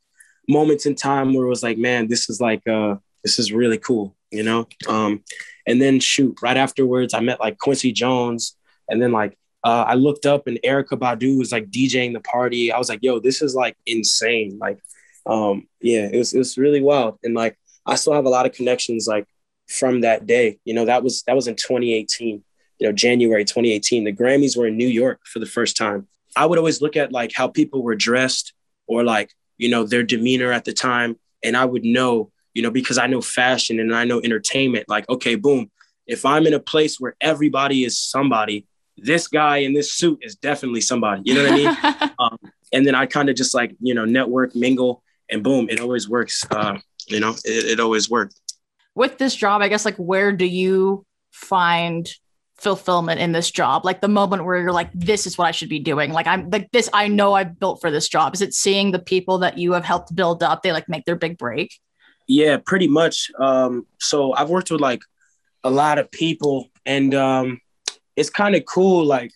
moments 0.47 0.85
in 0.85 0.95
time 0.95 1.33
where 1.33 1.45
it 1.45 1.49
was 1.49 1.63
like, 1.63 1.77
man, 1.77 2.07
this 2.07 2.29
is 2.29 2.39
like, 2.39 2.67
uh, 2.67 2.95
this 3.23 3.39
is 3.39 3.51
really 3.51 3.77
cool 3.77 4.15
you 4.35 4.43
know? 4.43 4.67
Um, 4.87 5.23
and 5.65 5.81
then 5.81 5.99
shoot, 5.99 6.37
right 6.41 6.57
afterwards, 6.57 7.13
I 7.13 7.21
met 7.21 7.39
like 7.39 7.57
Quincy 7.57 7.91
Jones. 7.91 8.57
And 8.89 9.01
then 9.01 9.11
like 9.11 9.37
uh, 9.63 9.85
I 9.87 9.95
looked 9.95 10.25
up 10.25 10.45
and 10.45 10.59
Erykah 10.63 10.99
Badu 10.99 11.37
was 11.37 11.51
like 11.51 11.71
DJing 11.71 12.13
the 12.13 12.19
party. 12.19 12.71
I 12.71 12.77
was 12.77 12.89
like, 12.89 12.99
yo, 13.01 13.19
this 13.19 13.41
is 13.41 13.55
like 13.55 13.75
insane. 13.87 14.59
Like, 14.59 14.79
um, 15.25 15.67
yeah, 15.81 16.07
it 16.11 16.17
was 16.17 16.33
it 16.33 16.37
was 16.37 16.57
really 16.57 16.81
wild. 16.81 17.17
And 17.23 17.33
like 17.33 17.57
I 17.85 17.95
still 17.95 18.13
have 18.13 18.25
a 18.25 18.29
lot 18.29 18.45
of 18.45 18.51
connections 18.51 19.07
like 19.07 19.25
from 19.67 20.01
that 20.01 20.27
day. 20.27 20.59
You 20.65 20.73
know, 20.73 20.85
that 20.85 21.03
was 21.03 21.23
that 21.23 21.35
was 21.35 21.47
in 21.47 21.55
2018, 21.55 22.43
you 22.79 22.87
know, 22.87 22.93
January 22.93 23.45
2018. 23.45 24.03
The 24.03 24.13
Grammys 24.13 24.55
were 24.55 24.67
in 24.67 24.77
New 24.77 24.87
York 24.87 25.21
for 25.25 25.39
the 25.39 25.47
first 25.47 25.77
time. 25.77 26.07
I 26.35 26.45
would 26.45 26.59
always 26.59 26.81
look 26.81 26.97
at 26.97 27.11
like 27.11 27.31
how 27.33 27.47
people 27.47 27.81
were 27.81 27.95
dressed 27.95 28.53
or 28.85 29.03
like, 29.03 29.31
you 29.57 29.69
know, 29.69 29.85
their 29.85 30.03
demeanor 30.03 30.51
at 30.51 30.65
the 30.65 30.73
time. 30.73 31.17
And 31.43 31.55
I 31.55 31.65
would 31.65 31.83
know 31.83 32.31
you 32.55 32.61
know, 32.61 32.71
because 32.71 32.97
I 32.97 33.05
know 33.05 33.21
fashion 33.21 33.79
and 33.79 33.93
I 33.93 34.05
know 34.05 34.19
entertainment. 34.21 34.89
Like, 34.89 35.07
okay, 35.09 35.35
boom, 35.35 35.69
if 36.07 36.25
I'm 36.25 36.47
in 36.47 36.53
a 36.53 36.59
place 36.59 36.99
where 36.99 37.15
everybody 37.21 37.83
is 37.83 37.99
somebody, 37.99 38.65
this 38.97 39.27
guy 39.27 39.57
in 39.57 39.73
this 39.73 39.93
suit 39.93 40.19
is 40.21 40.35
definitely 40.37 40.81
somebody. 40.81 41.21
You 41.25 41.35
know 41.35 41.43
what 41.43 41.51
I 41.51 41.55
mean? 41.55 42.11
um, 42.19 42.37
and 42.73 42.87
then 42.87 42.95
I 42.95 43.05
kind 43.05 43.29
of 43.29 43.35
just 43.35 43.53
like, 43.53 43.75
you 43.81 43.93
know, 43.93 44.05
network, 44.05 44.55
mingle, 44.55 45.03
and 45.29 45.43
boom, 45.43 45.67
it 45.69 45.81
always 45.81 46.07
works. 46.07 46.45
Uh, 46.49 46.77
you 47.07 47.19
know, 47.19 47.35
it, 47.43 47.71
it 47.71 47.79
always 47.79 48.09
worked. 48.09 48.39
With 48.95 49.17
this 49.17 49.35
job, 49.35 49.61
I 49.61 49.67
guess, 49.67 49.83
like, 49.83 49.97
where 49.97 50.31
do 50.31 50.45
you 50.45 51.05
find 51.31 52.09
fulfillment 52.57 53.19
in 53.19 53.31
this 53.31 53.51
job? 53.51 53.85
Like 53.85 54.01
the 54.01 54.07
moment 54.07 54.45
where 54.45 54.57
you're 54.57 54.71
like, 54.71 54.91
this 54.93 55.27
is 55.27 55.37
what 55.37 55.47
I 55.47 55.51
should 55.51 55.69
be 55.69 55.79
doing. 55.79 56.11
Like 56.11 56.27
I'm 56.27 56.49
like 56.49 56.71
this, 56.71 56.89
I 56.93 57.07
know 57.07 57.33
I've 57.33 57.59
built 57.59 57.81
for 57.81 57.91
this 57.91 58.07
job. 58.07 58.33
Is 58.33 58.41
it 58.41 58.53
seeing 58.53 58.91
the 58.91 58.99
people 58.99 59.39
that 59.39 59.57
you 59.57 59.73
have 59.73 59.85
helped 59.85 60.15
build 60.15 60.43
up? 60.43 60.63
They 60.63 60.71
like 60.71 60.89
make 60.89 61.05
their 61.05 61.15
big 61.15 61.37
break. 61.37 61.79
Yeah, 62.27 62.57
pretty 62.57 62.87
much. 62.87 63.29
Um, 63.39 63.85
so 63.99 64.33
I've 64.33 64.49
worked 64.49 64.71
with 64.71 64.81
like 64.81 65.01
a 65.63 65.69
lot 65.69 65.99
of 65.99 66.09
people, 66.11 66.69
and 66.85 67.13
um, 67.13 67.61
it's 68.15 68.29
kind 68.29 68.55
of 68.55 68.65
cool. 68.65 69.05
Like, 69.05 69.31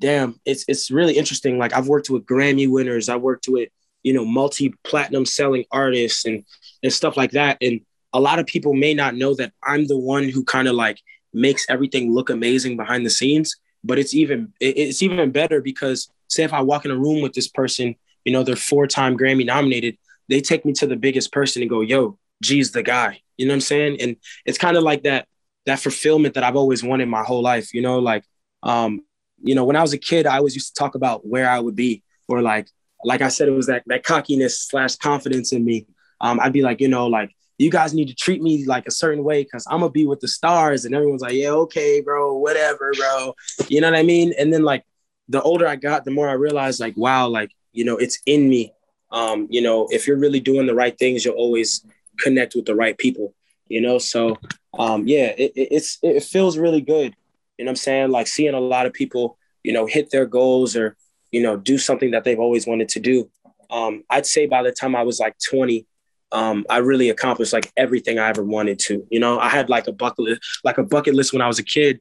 damn, 0.00 0.40
it's 0.44 0.64
it's 0.68 0.90
really 0.90 1.16
interesting. 1.16 1.58
Like 1.58 1.72
I've 1.72 1.88
worked 1.88 2.10
with 2.10 2.26
Grammy 2.26 2.68
winners. 2.68 3.08
I 3.08 3.16
worked 3.16 3.46
with 3.48 3.68
you 4.02 4.12
know 4.12 4.24
multi 4.24 4.74
platinum 4.84 5.26
selling 5.26 5.64
artists 5.70 6.24
and 6.24 6.44
and 6.82 6.92
stuff 6.92 7.16
like 7.16 7.32
that. 7.32 7.58
And 7.60 7.80
a 8.12 8.20
lot 8.20 8.38
of 8.38 8.46
people 8.46 8.74
may 8.74 8.94
not 8.94 9.14
know 9.14 9.34
that 9.34 9.52
I'm 9.62 9.86
the 9.86 9.98
one 9.98 10.28
who 10.28 10.44
kind 10.44 10.68
of 10.68 10.74
like 10.74 10.98
makes 11.32 11.66
everything 11.68 12.12
look 12.12 12.30
amazing 12.30 12.76
behind 12.76 13.04
the 13.06 13.10
scenes. 13.10 13.56
But 13.84 13.98
it's 13.98 14.14
even 14.14 14.52
it's 14.60 15.02
even 15.02 15.32
better 15.32 15.60
because 15.60 16.08
say 16.28 16.44
if 16.44 16.52
I 16.52 16.62
walk 16.62 16.84
in 16.84 16.90
a 16.90 16.96
room 16.96 17.20
with 17.20 17.32
this 17.32 17.48
person, 17.48 17.96
you 18.24 18.32
know, 18.32 18.42
they're 18.42 18.56
four 18.56 18.86
time 18.86 19.16
Grammy 19.18 19.44
nominated 19.44 19.98
they 20.28 20.40
take 20.40 20.64
me 20.64 20.72
to 20.72 20.86
the 20.86 20.96
biggest 20.96 21.32
person 21.32 21.62
and 21.62 21.70
go, 21.70 21.80
yo, 21.80 22.18
G's 22.42 22.72
the 22.72 22.82
guy. 22.82 23.20
You 23.36 23.46
know 23.46 23.52
what 23.52 23.56
I'm 23.56 23.60
saying? 23.62 24.00
And 24.00 24.16
it's 24.46 24.58
kind 24.58 24.76
of 24.76 24.82
like 24.82 25.02
that, 25.02 25.28
that 25.66 25.80
fulfillment 25.80 26.34
that 26.34 26.44
I've 26.44 26.56
always 26.56 26.82
wanted 26.82 27.06
my 27.08 27.22
whole 27.22 27.42
life, 27.42 27.74
you 27.74 27.82
know, 27.82 27.98
like, 27.98 28.24
um, 28.62 29.00
you 29.42 29.54
know, 29.54 29.64
when 29.64 29.76
I 29.76 29.82
was 29.82 29.92
a 29.92 29.98
kid, 29.98 30.26
I 30.26 30.38
always 30.38 30.54
used 30.54 30.74
to 30.74 30.78
talk 30.78 30.94
about 30.94 31.26
where 31.26 31.48
I 31.48 31.58
would 31.58 31.76
be 31.76 32.02
or 32.28 32.40
like, 32.40 32.68
like 33.04 33.20
I 33.20 33.28
said, 33.28 33.48
it 33.48 33.52
was 33.52 33.66
that, 33.66 33.82
that 33.86 34.04
cockiness 34.04 34.60
slash 34.60 34.96
confidence 34.96 35.52
in 35.52 35.64
me. 35.64 35.86
Um, 36.20 36.38
I'd 36.40 36.52
be 36.52 36.62
like, 36.62 36.80
you 36.80 36.88
know, 36.88 37.08
like, 37.08 37.34
you 37.62 37.70
guys 37.70 37.94
need 37.94 38.08
to 38.08 38.14
treat 38.14 38.42
me 38.42 38.64
like 38.66 38.86
a 38.86 38.90
certain 38.90 39.24
way 39.24 39.42
because 39.42 39.66
I'm 39.70 39.80
gonna 39.80 39.90
be 39.90 40.06
with 40.06 40.20
the 40.20 40.28
stars. 40.28 40.84
And 40.84 40.94
everyone's 40.94 41.22
like, 41.22 41.34
yeah, 41.34 41.50
okay, 41.50 42.00
bro, 42.00 42.36
whatever, 42.36 42.92
bro. 42.96 43.34
You 43.68 43.80
know 43.80 43.90
what 43.90 43.98
I 43.98 44.02
mean? 44.02 44.32
And 44.38 44.52
then 44.52 44.62
like 44.62 44.84
the 45.28 45.42
older 45.42 45.66
I 45.66 45.76
got, 45.76 46.04
the 46.04 46.10
more 46.10 46.28
I 46.28 46.32
realized, 46.34 46.80
like, 46.80 46.96
wow, 46.96 47.28
like, 47.28 47.50
you 47.72 47.84
know, 47.84 47.96
it's 47.96 48.18
in 48.26 48.48
me 48.48 48.72
um, 49.12 49.46
you 49.50 49.60
know, 49.60 49.86
if 49.90 50.06
you're 50.06 50.18
really 50.18 50.40
doing 50.40 50.66
the 50.66 50.74
right 50.74 50.98
things, 50.98 51.24
you'll 51.24 51.34
always 51.34 51.84
connect 52.18 52.54
with 52.54 52.64
the 52.64 52.74
right 52.74 52.96
people, 52.96 53.34
you 53.68 53.80
know? 53.80 53.98
So, 53.98 54.38
um, 54.78 55.06
yeah, 55.06 55.26
it, 55.36 55.52
it's, 55.54 55.98
it 56.02 56.24
feels 56.24 56.56
really 56.56 56.80
good. 56.80 57.14
You 57.58 57.66
know 57.66 57.70
I'm 57.70 57.76
saying? 57.76 58.10
Like 58.10 58.26
seeing 58.26 58.54
a 58.54 58.60
lot 58.60 58.86
of 58.86 58.94
people, 58.94 59.38
you 59.62 59.72
know, 59.72 59.86
hit 59.86 60.10
their 60.10 60.26
goals 60.26 60.74
or, 60.74 60.96
you 61.30 61.42
know, 61.42 61.56
do 61.56 61.76
something 61.78 62.12
that 62.12 62.24
they've 62.24 62.40
always 62.40 62.66
wanted 62.66 62.88
to 62.88 63.00
do. 63.00 63.30
Um, 63.70 64.02
I'd 64.08 64.26
say 64.26 64.46
by 64.46 64.62
the 64.62 64.72
time 64.72 64.96
I 64.96 65.02
was 65.02 65.20
like 65.20 65.36
20, 65.50 65.86
um, 66.32 66.64
I 66.68 66.78
really 66.78 67.10
accomplished 67.10 67.52
like 67.52 67.70
everything 67.76 68.18
I 68.18 68.28
ever 68.28 68.42
wanted 68.42 68.78
to. 68.80 69.06
You 69.10 69.20
know, 69.20 69.38
I 69.38 69.48
had 69.48 69.68
like 69.68 69.86
a 69.86 69.92
bucket 69.92 70.20
list, 70.20 70.40
like 70.64 70.78
a 70.78 70.82
bucket 70.82 71.14
list 71.14 71.32
when 71.32 71.42
I 71.42 71.46
was 71.46 71.58
a 71.58 71.64
kid. 71.64 72.00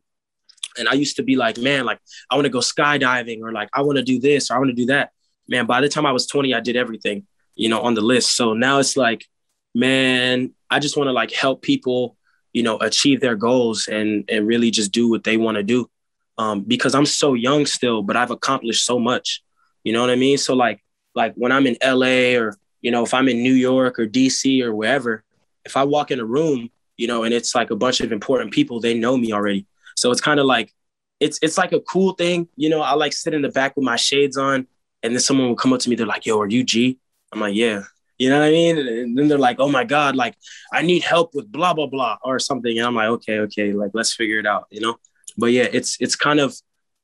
And 0.77 0.87
I 0.87 0.93
used 0.93 1.17
to 1.17 1.23
be 1.23 1.35
like, 1.35 1.57
man, 1.57 1.85
like 1.85 1.99
I 2.29 2.35
want 2.35 2.45
to 2.45 2.49
go 2.49 2.59
skydiving 2.59 3.41
or 3.41 3.51
like 3.51 3.69
I 3.73 3.81
want 3.81 3.97
to 3.97 4.03
do 4.03 4.19
this 4.19 4.49
or 4.49 4.55
I 4.55 4.57
want 4.57 4.69
to 4.69 4.75
do 4.75 4.85
that 4.85 5.11
man, 5.51 5.65
by 5.65 5.81
the 5.81 5.89
time 5.89 6.05
I 6.05 6.11
was 6.11 6.25
20, 6.25 6.55
I 6.55 6.61
did 6.61 6.75
everything, 6.75 7.27
you 7.55 7.69
know, 7.69 7.81
on 7.81 7.93
the 7.93 8.01
list. 8.01 8.35
So 8.35 8.53
now 8.53 8.79
it's 8.79 8.97
like, 8.97 9.25
man, 9.75 10.53
I 10.69 10.79
just 10.79 10.97
want 10.97 11.09
to 11.09 11.11
like 11.11 11.31
help 11.31 11.61
people, 11.61 12.17
you 12.53 12.63
know, 12.63 12.77
achieve 12.79 13.21
their 13.21 13.35
goals 13.35 13.87
and 13.87 14.25
and 14.29 14.47
really 14.47 14.71
just 14.71 14.91
do 14.91 15.09
what 15.09 15.23
they 15.23 15.37
want 15.37 15.57
to 15.57 15.63
do. 15.63 15.89
Um, 16.37 16.61
because 16.61 16.95
I'm 16.95 17.05
so 17.05 17.33
young 17.33 17.65
still, 17.65 18.01
but 18.01 18.17
I've 18.17 18.31
accomplished 18.31 18.85
so 18.85 18.97
much. 18.97 19.43
You 19.83 19.93
know 19.93 20.01
what 20.01 20.09
I 20.09 20.15
mean? 20.15 20.37
So 20.37 20.55
like 20.55 20.81
like 21.13 21.33
when 21.35 21.51
I'm 21.51 21.67
in 21.67 21.77
LA 21.83 22.39
or 22.39 22.57
you 22.81 22.91
know, 22.91 23.03
if 23.03 23.13
I'm 23.13 23.27
in 23.27 23.43
New 23.43 23.53
York 23.53 23.99
or 23.99 24.07
DC 24.07 24.61
or 24.63 24.73
wherever, 24.73 25.23
if 25.65 25.77
I 25.77 25.83
walk 25.83 26.11
in 26.11 26.19
a 26.19 26.25
room, 26.25 26.69
you 26.97 27.07
know, 27.07 27.23
and 27.23 27.33
it's 27.33 27.55
like 27.55 27.71
a 27.71 27.75
bunch 27.75 28.01
of 28.01 28.11
important 28.11 28.51
people, 28.51 28.79
they 28.79 28.97
know 28.97 29.17
me 29.17 29.31
already. 29.33 29.65
So 29.95 30.11
it's 30.11 30.21
kind 30.21 30.39
of 30.39 30.45
like 30.45 30.73
it's 31.19 31.39
it's 31.41 31.57
like 31.57 31.71
a 31.71 31.79
cool 31.81 32.13
thing, 32.13 32.47
you 32.55 32.69
know. 32.69 32.81
I 32.81 32.93
like 32.93 33.13
sit 33.13 33.33
in 33.33 33.41
the 33.41 33.49
back 33.49 33.75
with 33.75 33.85
my 33.85 33.95
shades 33.95 34.37
on, 34.37 34.67
and 35.03 35.13
then 35.13 35.19
someone 35.19 35.47
will 35.47 35.55
come 35.55 35.73
up 35.73 35.79
to 35.81 35.89
me, 35.89 35.95
they're 35.95 36.07
like, 36.07 36.25
yo, 36.25 36.39
are 36.39 36.47
you 36.47 36.63
G? 36.63 36.97
I'm 37.31 37.39
like, 37.39 37.55
yeah. 37.55 37.83
You 38.17 38.29
know 38.29 38.39
what 38.39 38.47
I 38.47 38.51
mean? 38.51 38.77
And 38.77 39.17
then 39.17 39.27
they're 39.27 39.37
like, 39.37 39.59
oh 39.59 39.69
my 39.69 39.83
God, 39.83 40.15
like 40.15 40.35
I 40.71 40.83
need 40.83 41.01
help 41.01 41.33
with 41.33 41.51
blah, 41.51 41.73
blah, 41.73 41.87
blah, 41.87 42.17
or 42.23 42.37
something. 42.37 42.77
And 42.77 42.85
I'm 42.85 42.93
like, 42.93 43.07
okay, 43.07 43.39
okay, 43.39 43.73
like 43.73 43.91
let's 43.95 44.13
figure 44.13 44.39
it 44.39 44.45
out, 44.45 44.67
you 44.69 44.79
know? 44.79 44.97
But 45.37 45.47
yeah, 45.47 45.67
it's 45.71 45.97
it's 45.99 46.15
kind 46.15 46.39
of 46.39 46.55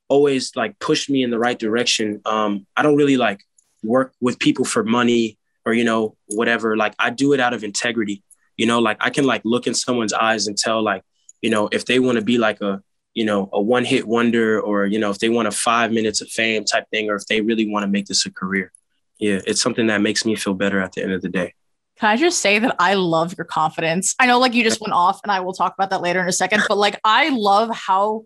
always 0.09 0.55
like 0.55 0.77
pushed 0.79 1.09
me 1.09 1.23
in 1.23 1.31
the 1.31 1.39
right 1.39 1.57
direction. 1.57 2.21
Um, 2.25 2.67
I 2.75 2.83
don't 2.83 2.97
really 2.97 3.17
like 3.17 3.41
work 3.83 4.13
with 4.21 4.37
people 4.39 4.65
for 4.65 4.83
money 4.83 5.37
or, 5.67 5.73
you 5.73 5.83
know, 5.83 6.15
whatever. 6.27 6.77
Like 6.77 6.95
I 6.97 7.09
do 7.09 7.33
it 7.33 7.39
out 7.39 7.53
of 7.53 7.63
integrity. 7.63 8.23
You 8.55 8.65
know, 8.65 8.79
like 8.79 8.97
I 9.01 9.09
can 9.09 9.25
like 9.25 9.41
look 9.43 9.67
in 9.67 9.73
someone's 9.73 10.13
eyes 10.13 10.47
and 10.47 10.57
tell 10.57 10.81
like, 10.81 11.03
you 11.41 11.49
know, 11.49 11.69
if 11.71 11.85
they 11.85 11.99
want 11.99 12.17
to 12.17 12.23
be 12.23 12.37
like 12.37 12.61
a 12.61 12.81
you 13.13 13.25
know, 13.25 13.49
a 13.51 13.59
one 13.59 13.83
hit 13.83 14.07
wonder 14.07 14.61
or, 14.61 14.85
you 14.85 14.99
know, 14.99 15.09
if 15.09 15.17
they 15.17 15.29
want 15.29 15.47
a 15.47 15.51
five 15.51 15.91
minutes 15.91 16.21
of 16.21 16.29
fame 16.29 16.63
type 16.63 16.85
thing, 16.91 17.09
or 17.09 17.15
if 17.15 17.25
they 17.25 17.41
really 17.41 17.67
want 17.67 17.83
to 17.83 17.87
make 17.87 18.05
this 18.05 18.27
a 18.27 18.31
career. 18.31 18.71
Yeah, 19.17 19.39
it's 19.47 19.59
something 19.59 19.87
that 19.87 20.01
makes 20.01 20.23
me 20.23 20.35
feel 20.35 20.53
better 20.53 20.79
at 20.79 20.91
the 20.91 21.01
end 21.01 21.13
of 21.13 21.23
the 21.23 21.29
day. 21.29 21.55
Can 21.99 22.09
I 22.09 22.15
just 22.15 22.39
say 22.39 22.59
that 22.59 22.75
I 22.77 22.93
love 22.93 23.35
your 23.35 23.45
confidence? 23.45 24.13
I 24.19 24.27
know 24.27 24.37
like 24.37 24.53
you 24.53 24.63
just 24.63 24.79
went 24.79 24.93
off 24.93 25.19
and 25.23 25.31
I 25.31 25.39
will 25.39 25.53
talk 25.53 25.73
about 25.73 25.89
that 25.89 26.01
later 26.03 26.21
in 26.21 26.27
a 26.27 26.31
second, 26.31 26.61
but 26.67 26.77
like 26.77 26.99
I 27.03 27.29
love 27.29 27.75
how 27.75 28.25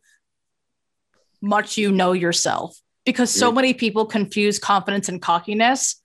much 1.41 1.77
you 1.77 1.93
know 1.93 2.11
yourself 2.11 2.77
because 3.05 3.31
so 3.31 3.49
many 3.49 3.73
people 3.73 4.05
confuse 4.05 4.59
confidence 4.59 5.07
and 5.07 5.21
cockiness 5.21 6.00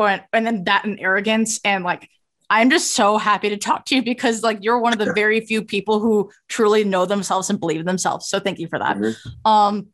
or 0.00 0.20
and 0.32 0.46
then 0.46 0.64
that 0.64 0.84
and 0.84 0.98
arrogance 1.00 1.60
and 1.64 1.84
like 1.84 2.08
I'm 2.50 2.68
just 2.68 2.94
so 2.94 3.16
happy 3.16 3.48
to 3.50 3.56
talk 3.56 3.84
to 3.86 3.94
you 3.94 4.02
because 4.02 4.42
like 4.42 4.58
you're 4.60 4.80
one 4.80 4.92
of 4.92 4.98
the 4.98 5.12
very 5.12 5.40
few 5.40 5.62
people 5.62 6.00
who 6.00 6.30
truly 6.48 6.82
know 6.82 7.06
themselves 7.06 7.48
and 7.48 7.60
believe 7.60 7.84
themselves. 7.84 8.26
So 8.26 8.40
thank 8.40 8.58
you 8.58 8.66
for 8.66 8.78
that. 8.80 8.96
Mm-hmm. 8.96 9.48
Um, 9.50 9.86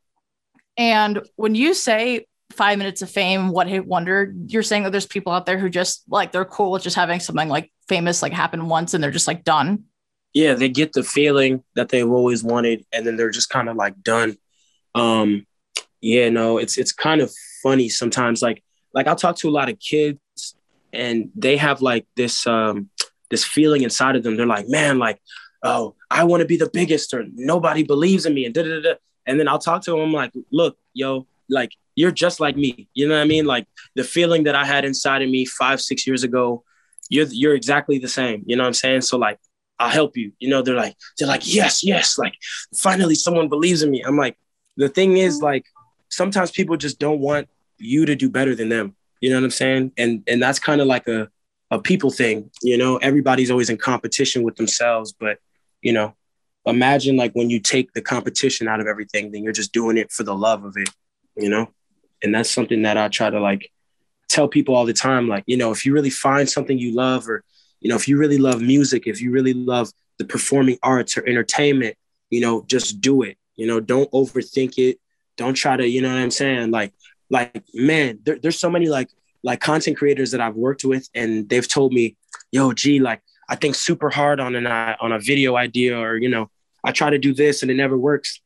and 0.78 1.20
when 1.36 1.54
you 1.54 1.74
say 1.74 2.26
five 2.52 2.78
minutes 2.78 3.02
of 3.02 3.10
fame, 3.10 3.50
what 3.50 3.66
hit 3.66 3.86
wonder, 3.86 4.32
you're 4.46 4.62
saying 4.62 4.84
that 4.84 4.90
there's 4.90 5.06
people 5.06 5.34
out 5.34 5.44
there 5.44 5.58
who 5.58 5.68
just 5.68 6.02
like 6.08 6.32
they're 6.32 6.46
cool 6.46 6.70
with 6.70 6.82
just 6.82 6.96
having 6.96 7.20
something 7.20 7.48
like 7.48 7.70
famous 7.88 8.22
like 8.22 8.32
happen 8.32 8.68
once 8.68 8.94
and 8.94 9.04
they're 9.04 9.10
just 9.10 9.26
like 9.26 9.44
done. 9.44 9.84
Yeah, 10.32 10.54
they 10.54 10.70
get 10.70 10.92
the 10.92 11.02
feeling 11.02 11.62
that 11.74 11.90
they've 11.90 12.10
always 12.10 12.44
wanted, 12.44 12.84
and 12.92 13.06
then 13.06 13.16
they're 13.16 13.30
just 13.30 13.48
kind 13.48 13.70
of 13.70 13.76
like 13.76 14.02
done. 14.02 14.36
Um, 14.94 15.46
yeah, 16.02 16.28
no, 16.28 16.58
it's 16.58 16.76
it's 16.76 16.92
kind 16.92 17.22
of 17.22 17.32
funny 17.62 17.88
sometimes. 17.88 18.42
Like 18.42 18.62
like 18.96 19.06
I'll 19.06 19.14
talk 19.14 19.36
to 19.36 19.48
a 19.48 19.52
lot 19.52 19.68
of 19.68 19.78
kids 19.78 20.18
and 20.92 21.30
they 21.36 21.58
have 21.58 21.82
like 21.82 22.06
this 22.16 22.46
um 22.46 22.90
this 23.30 23.44
feeling 23.44 23.82
inside 23.82 24.16
of 24.16 24.22
them. 24.22 24.36
They're 24.36 24.46
like, 24.46 24.68
man, 24.68 24.98
like, 24.98 25.20
oh, 25.62 25.94
I 26.10 26.24
want 26.24 26.40
to 26.40 26.46
be 26.46 26.56
the 26.56 26.70
biggest, 26.72 27.12
or 27.12 27.24
nobody 27.34 27.82
believes 27.82 28.24
in 28.24 28.34
me, 28.34 28.44
and 28.46 28.54
da 28.54 28.62
da 28.62 28.80
da. 28.80 28.94
And 29.26 29.38
then 29.38 29.48
I'll 29.48 29.58
talk 29.58 29.82
to 29.82 29.90
them 29.90 30.00
I'm 30.00 30.12
like, 30.12 30.32
look, 30.50 30.78
yo, 30.94 31.26
like 31.48 31.72
you're 31.94 32.12
just 32.12 32.40
like 32.40 32.56
me. 32.56 32.88
You 32.94 33.08
know 33.08 33.14
what 33.14 33.22
I 33.22 33.26
mean? 33.26 33.44
Like 33.44 33.66
the 33.94 34.04
feeling 34.04 34.44
that 34.44 34.54
I 34.54 34.64
had 34.64 34.84
inside 34.84 35.22
of 35.22 35.28
me 35.28 35.44
five, 35.44 35.80
six 35.80 36.06
years 36.06 36.24
ago, 36.24 36.64
you're 37.10 37.26
you're 37.30 37.54
exactly 37.54 37.98
the 37.98 38.08
same. 38.08 38.44
You 38.46 38.56
know 38.56 38.62
what 38.62 38.68
I'm 38.68 38.74
saying? 38.74 39.02
So 39.02 39.18
like, 39.18 39.38
I'll 39.78 39.90
help 39.90 40.16
you. 40.16 40.32
You 40.38 40.48
know, 40.48 40.62
they're 40.62 40.74
like, 40.74 40.96
they're 41.18 41.28
like, 41.28 41.42
yes, 41.54 41.84
yes, 41.84 42.16
like 42.16 42.34
finally 42.76 43.14
someone 43.14 43.48
believes 43.48 43.82
in 43.82 43.90
me. 43.90 44.02
I'm 44.02 44.16
like, 44.16 44.38
the 44.78 44.88
thing 44.88 45.16
is, 45.16 45.42
like, 45.42 45.66
sometimes 46.08 46.50
people 46.50 46.76
just 46.76 46.98
don't 46.98 47.20
want 47.20 47.48
you 47.78 48.06
to 48.06 48.14
do 48.14 48.28
better 48.28 48.54
than 48.54 48.68
them. 48.68 48.94
You 49.20 49.30
know 49.30 49.36
what 49.36 49.44
I'm 49.44 49.50
saying? 49.50 49.92
And 49.96 50.22
and 50.26 50.42
that's 50.42 50.58
kind 50.58 50.80
of 50.80 50.86
like 50.86 51.08
a 51.08 51.28
a 51.70 51.80
people 51.80 52.10
thing. 52.10 52.50
You 52.62 52.78
know, 52.78 52.96
everybody's 52.98 53.50
always 53.50 53.70
in 53.70 53.76
competition 53.76 54.42
with 54.42 54.56
themselves, 54.56 55.12
but 55.12 55.38
you 55.82 55.92
know, 55.92 56.14
imagine 56.64 57.16
like 57.16 57.32
when 57.32 57.50
you 57.50 57.60
take 57.60 57.92
the 57.92 58.02
competition 58.02 58.68
out 58.68 58.80
of 58.80 58.86
everything, 58.86 59.32
then 59.32 59.42
you're 59.42 59.52
just 59.52 59.72
doing 59.72 59.96
it 59.96 60.10
for 60.10 60.22
the 60.22 60.34
love 60.34 60.64
of 60.64 60.76
it. 60.76 60.90
You 61.36 61.48
know, 61.48 61.68
and 62.22 62.34
that's 62.34 62.50
something 62.50 62.82
that 62.82 62.96
I 62.96 63.08
try 63.08 63.30
to 63.30 63.40
like 63.40 63.70
tell 64.28 64.48
people 64.48 64.74
all 64.74 64.86
the 64.86 64.92
time. 64.92 65.28
Like, 65.28 65.44
you 65.46 65.56
know, 65.56 65.70
if 65.70 65.84
you 65.84 65.92
really 65.92 66.10
find 66.10 66.48
something 66.48 66.78
you 66.78 66.94
love, 66.94 67.28
or 67.28 67.42
you 67.80 67.88
know, 67.88 67.96
if 67.96 68.08
you 68.08 68.18
really 68.18 68.38
love 68.38 68.60
music, 68.60 69.06
if 69.06 69.20
you 69.20 69.30
really 69.30 69.54
love 69.54 69.90
the 70.18 70.24
performing 70.24 70.78
arts 70.82 71.16
or 71.16 71.26
entertainment, 71.26 71.96
you 72.30 72.40
know, 72.40 72.64
just 72.66 73.00
do 73.00 73.22
it. 73.22 73.36
You 73.56 73.66
know, 73.66 73.80
don't 73.80 74.10
overthink 74.12 74.78
it. 74.78 74.98
Don't 75.36 75.54
try 75.54 75.76
to, 75.76 75.86
you 75.86 76.00
know 76.00 76.08
what 76.08 76.18
I'm 76.18 76.30
saying? 76.30 76.70
Like, 76.70 76.92
like 77.30 77.64
man, 77.74 78.20
there, 78.24 78.38
there's 78.38 78.58
so 78.58 78.70
many 78.70 78.88
like 78.88 79.08
like 79.42 79.60
content 79.60 79.96
creators 79.96 80.32
that 80.32 80.40
I've 80.40 80.56
worked 80.56 80.84
with, 80.84 81.08
and 81.14 81.48
they've 81.48 81.68
told 81.68 81.92
me, 81.92 82.16
"Yo, 82.50 82.72
G, 82.72 82.98
like 82.98 83.22
I 83.48 83.56
think 83.56 83.74
super 83.74 84.10
hard 84.10 84.40
on 84.40 84.54
an 84.54 84.66
on 84.66 85.12
a 85.12 85.18
video 85.18 85.56
idea, 85.56 85.98
or 85.98 86.16
you 86.16 86.28
know, 86.28 86.50
I 86.84 86.92
try 86.92 87.10
to 87.10 87.18
do 87.18 87.34
this 87.34 87.62
and 87.62 87.70
it 87.70 87.74
never 87.74 87.96
works." 87.96 88.40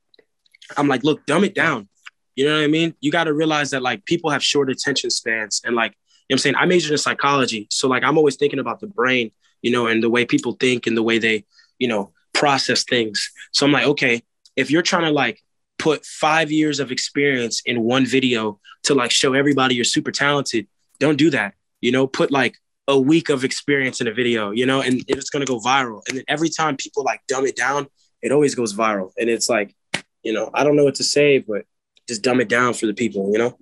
I'm 0.77 0.89
like, 0.89 1.03
look, 1.03 1.27
dumb 1.27 1.43
it 1.45 1.55
down. 1.55 1.89
You 2.37 2.47
know 2.47 2.57
what 2.57 2.65
I 2.65 2.69
mean? 2.69 2.95
You 3.01 3.11
got 3.11 3.25
to 3.25 3.33
realize 3.33 3.71
that 3.71 3.83
like 3.83 4.05
people 4.05 4.31
have 4.31 4.43
short 4.43 4.71
attention 4.71 5.11
spans, 5.11 5.61
and 5.65 5.75
like 5.75 5.93
you 5.93 6.35
know 6.35 6.35
what 6.35 6.35
I'm 6.35 6.39
saying, 6.39 6.57
I 6.57 6.67
majored 6.67 6.93
in 6.93 6.99
psychology, 6.99 7.67
so 7.71 7.89
like 7.89 8.05
I'm 8.05 8.17
always 8.17 8.37
thinking 8.37 8.61
about 8.61 8.81
the 8.81 8.87
brain, 8.87 9.33
you 9.63 9.71
know, 9.71 9.87
and 9.89 10.03
the 10.03 10.11
way 10.11 10.25
people 10.25 10.53
think 10.53 10.87
and 10.87 10.97
the 10.97 11.03
way 11.03 11.19
they, 11.19 11.45
you 11.79 11.89
know, 11.89 12.13
process 12.35 12.85
things. 12.85 13.31
So 13.53 13.67
I'm 13.67 13.73
like, 13.73 13.87
okay, 13.87 14.23
if 14.57 14.71
you're 14.71 14.83
trying 14.83 15.05
to 15.05 15.11
like 15.11 15.43
put 15.81 16.05
five 16.05 16.53
years 16.53 16.79
of 16.79 16.93
experience 16.93 17.63
in 17.65 17.83
one 17.83 18.05
video 18.07 18.61
to 18.85 18.95
like 18.95 19.11
show 19.11 19.33
everybody 19.33 19.75
you're 19.75 19.85
super 19.85 20.13
talented, 20.13 20.67
don't 20.99 21.17
do 21.17 21.31
that. 21.31 21.55
You 21.81 21.91
know, 21.91 22.07
put 22.07 22.31
like 22.31 22.57
a 22.87 22.99
week 22.99 23.31
of 23.31 23.45
experience 23.45 24.01
in 24.01 24.07
a 24.07 24.13
video, 24.13 24.51
you 24.51 24.67
know, 24.67 24.83
and 24.83 25.03
it's 25.09 25.31
gonna 25.31 25.47
go 25.47 25.59
viral. 25.59 26.03
And 26.07 26.19
then 26.19 26.25
every 26.29 26.51
time 26.51 26.77
people 26.77 27.03
like 27.03 27.23
dumb 27.27 27.47
it 27.47 27.57
down, 27.57 27.87
it 28.23 28.31
always 28.31 28.55
goes 28.55 28.75
viral. 28.75 29.13
And 29.19 29.31
it's 29.31 29.49
like, 29.49 29.75
you 30.23 30.33
know, 30.33 30.51
I 30.53 30.65
don't 30.65 30.77
know 30.77 30.85
what 30.85 30.97
to 30.97 31.05
say, 31.05 31.39
but 31.39 31.65
just 32.07 32.23
dumb 32.23 32.41
it 32.41 32.49
down 32.49 32.75
for 32.75 32.87
the 32.87 32.95
people, 32.95 33.33
you 33.33 33.39
know? 33.39 33.57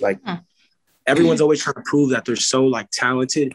Like 0.00 0.20
everyone's 1.06 1.42
always 1.42 1.62
trying 1.62 1.74
to 1.74 1.82
prove 1.84 2.10
that 2.10 2.24
they're 2.24 2.36
so 2.36 2.64
like 2.64 2.90
talented, 2.90 3.54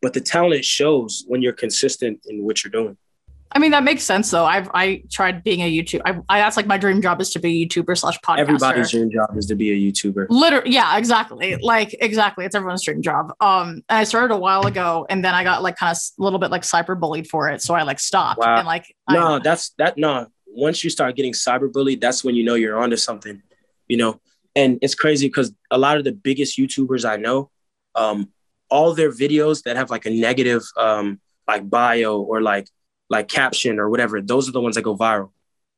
but 0.00 0.14
the 0.14 0.20
talent 0.20 0.64
shows 0.64 1.24
when 1.28 1.42
you're 1.42 1.52
consistent 1.52 2.20
in 2.26 2.44
what 2.44 2.64
you're 2.64 2.70
doing. 2.70 2.96
I 3.56 3.58
mean, 3.58 3.70
that 3.70 3.84
makes 3.84 4.02
sense 4.02 4.30
though. 4.30 4.44
I've 4.44 4.70
I 4.74 5.02
tried 5.10 5.42
being 5.42 5.62
a 5.62 5.72
YouTube. 5.72 6.02
I, 6.04 6.20
I 6.28 6.40
that's 6.40 6.58
like 6.58 6.66
my 6.66 6.76
dream 6.76 7.00
job 7.00 7.22
is 7.22 7.30
to 7.30 7.38
be 7.38 7.62
a 7.62 7.66
YouTuber 7.66 7.96
slash 7.96 8.20
podcaster. 8.20 8.40
Everybody's 8.40 8.90
dream 8.90 9.10
job 9.10 9.34
is 9.34 9.46
to 9.46 9.54
be 9.54 9.70
a 9.70 9.92
YouTuber. 9.92 10.26
Literally, 10.28 10.72
yeah, 10.72 10.98
exactly. 10.98 11.56
Like 11.56 11.96
exactly, 11.98 12.44
it's 12.44 12.54
everyone's 12.54 12.84
dream 12.84 13.00
job. 13.00 13.32
Um, 13.40 13.80
I 13.88 14.04
started 14.04 14.34
a 14.34 14.36
while 14.36 14.66
ago, 14.66 15.06
and 15.08 15.24
then 15.24 15.32
I 15.32 15.42
got 15.42 15.62
like 15.62 15.76
kind 15.76 15.90
of 15.90 15.96
a 15.96 16.22
little 16.22 16.38
bit 16.38 16.50
like 16.50 16.62
cyber 16.62 17.00
bullied 17.00 17.28
for 17.28 17.48
it, 17.48 17.62
so 17.62 17.72
I 17.72 17.82
like 17.84 17.98
stopped. 17.98 18.40
Wow. 18.40 18.58
And 18.58 18.66
like, 18.66 18.94
no, 19.08 19.36
I, 19.36 19.38
that's 19.38 19.70
that. 19.78 19.96
No, 19.96 20.26
once 20.46 20.84
you 20.84 20.90
start 20.90 21.16
getting 21.16 21.32
cyber 21.32 21.72
bullied, 21.72 22.02
that's 22.02 22.22
when 22.22 22.34
you 22.34 22.44
know 22.44 22.56
you're 22.56 22.78
onto 22.78 22.96
something. 22.96 23.42
You 23.88 23.96
know, 23.96 24.20
and 24.54 24.78
it's 24.82 24.94
crazy 24.94 25.28
because 25.28 25.54
a 25.70 25.78
lot 25.78 25.96
of 25.96 26.04
the 26.04 26.12
biggest 26.12 26.58
YouTubers 26.58 27.08
I 27.08 27.16
know, 27.16 27.50
um, 27.94 28.28
all 28.68 28.92
their 28.92 29.10
videos 29.10 29.62
that 29.62 29.76
have 29.76 29.88
like 29.88 30.04
a 30.04 30.10
negative 30.10 30.62
um 30.76 31.20
like 31.48 31.70
bio 31.70 32.20
or 32.20 32.42
like 32.42 32.68
like 33.08 33.28
caption 33.28 33.78
or 33.78 33.88
whatever, 33.88 34.20
those 34.20 34.48
are 34.48 34.52
the 34.52 34.60
ones 34.60 34.76
that 34.76 34.82
go 34.82 34.96
viral. 34.96 35.30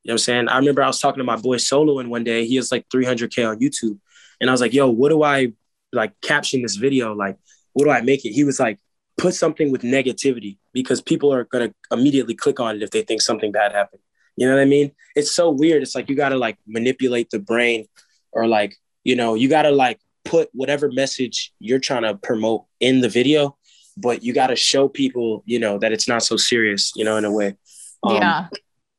You 0.03 0.11
know 0.11 0.13
what 0.13 0.13
I'm 0.13 0.19
saying? 0.19 0.49
I 0.49 0.59
remember 0.59 0.83
I 0.83 0.87
was 0.87 1.01
talking 1.01 1.19
to 1.19 1.25
my 1.25 1.37
boy 1.37 1.57
Solo 1.59 1.99
and 1.99 2.11
one 2.11 2.25
day 2.25 2.47
he 2.47 2.57
has 2.57 2.73
like 2.73 2.89
300K 2.89 3.49
on 3.49 3.59
YouTube. 3.59 3.99
And 4.41 4.49
I 4.49 4.53
was 4.53 4.61
like, 4.61 4.73
yo, 4.73 4.89
what 4.89 5.11
do 5.11 5.23
I 5.23 5.53
like 5.93 6.19
caption 6.21 6.63
this 6.63 6.77
video? 6.77 7.15
Like, 7.15 7.37
what 7.73 7.85
do 7.85 7.91
I 7.91 8.01
make 8.01 8.25
it? 8.25 8.31
He 8.31 8.45
was 8.45 8.61
like, 8.61 8.79
put 9.19 9.35
something 9.35 9.73
with 9.73 9.83
negativity 9.83 10.59
because 10.73 11.03
people 11.03 11.35
are 11.35 11.45
going 11.45 11.69
to 11.69 11.75
immediately 11.91 12.35
click 12.35 12.61
on 12.61 12.77
it 12.77 12.83
if 12.83 12.91
they 12.91 13.03
think 13.03 13.21
something 13.21 13.53
bad 13.53 13.73
happened. 13.73 14.01
You 14.37 14.47
know 14.47 14.55
what 14.55 14.63
I 14.63 14.67
mean? 14.67 14.93
It's 15.17 15.33
so 15.33 15.51
weird. 15.51 15.83
It's 15.83 15.97
like 15.97 16.09
you 16.09 16.15
got 16.15 16.29
to 16.29 16.37
like 16.37 16.57
manipulate 16.67 17.31
the 17.31 17.41
brain 17.41 17.87
or 18.31 18.47
like, 18.47 18.77
you 19.03 19.17
know, 19.17 19.35
you 19.35 19.49
got 19.49 19.63
to 19.63 19.73
like 19.73 20.01
put 20.25 20.49
whatever 20.53 20.91
message 20.93 21.53
you're 21.59 21.81
trying 21.81 22.03
to 22.03 22.15
promote 22.15 22.65
in 22.79 23.01
the 23.01 23.09
video 23.09 23.58
but 24.01 24.23
you 24.23 24.33
got 24.33 24.49
to 24.49 24.57
show 24.57 24.89
people, 24.89 25.43
you 25.47 25.59
know, 25.59 25.79
that 25.79 25.93
it's 25.93 26.09
not 26.09 26.23
so 26.23 26.37
serious, 26.37 26.93
you 26.97 27.05
know, 27.05 27.17
in 27.17 27.25
a 27.25 27.33
way. 27.33 27.57
Um, 28.03 28.17
yeah. 28.17 28.49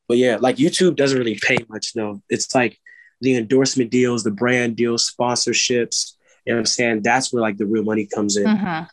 But 0.08 0.18
yeah, 0.18 0.38
like 0.40 0.58
YouTube 0.58 0.96
doesn't 0.96 1.18
really 1.18 1.40
pay 1.42 1.58
much 1.70 1.94
though. 1.94 2.22
It's 2.30 2.54
like 2.56 2.80
the 3.22 3.36
endorsement 3.36 3.92
deals, 3.92 4.24
the 4.24 4.32
brand 4.32 4.76
deals, 4.76 5.10
sponsorships. 5.10 6.14
You 6.46 6.54
know 6.54 6.58
what 6.58 6.62
I'm 6.62 6.66
saying? 6.66 7.02
That's 7.04 7.32
where 7.32 7.42
like 7.42 7.58
the 7.58 7.66
real 7.66 7.84
money 7.84 8.06
comes 8.06 8.38
in. 8.38 8.46
Mm-hmm. 8.46 8.86